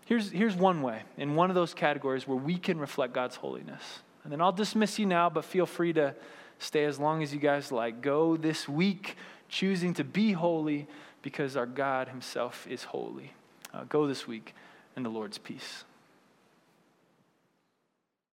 Here's, 0.09 0.30
here's 0.30 0.56
one 0.56 0.80
way 0.80 1.02
in 1.18 1.34
one 1.34 1.50
of 1.50 1.54
those 1.54 1.74
categories 1.74 2.26
where 2.26 2.38
we 2.38 2.56
can 2.56 2.78
reflect 2.78 3.12
God's 3.12 3.36
holiness. 3.36 3.82
And 4.24 4.32
then 4.32 4.40
I'll 4.40 4.52
dismiss 4.52 4.98
you 4.98 5.04
now, 5.04 5.28
but 5.28 5.44
feel 5.44 5.66
free 5.66 5.92
to 5.92 6.14
stay 6.59 6.86
as 6.86 6.98
long 6.98 7.22
as 7.22 7.34
you 7.34 7.38
guys 7.38 7.70
like. 7.70 8.00
Go 8.00 8.38
this 8.38 8.66
week 8.66 9.18
choosing 9.50 9.92
to 9.92 10.04
be 10.04 10.32
holy 10.32 10.86
because 11.20 11.59
our 11.59 11.66
God 11.66 12.09
Himself 12.09 12.66
is 12.70 12.84
holy. 12.84 13.34
Uh, 13.74 13.84
go 13.84 14.06
this 14.06 14.26
week 14.26 14.54
in 14.96 15.02
the 15.02 15.11
Lord's 15.11 15.36
peace. 15.36 15.84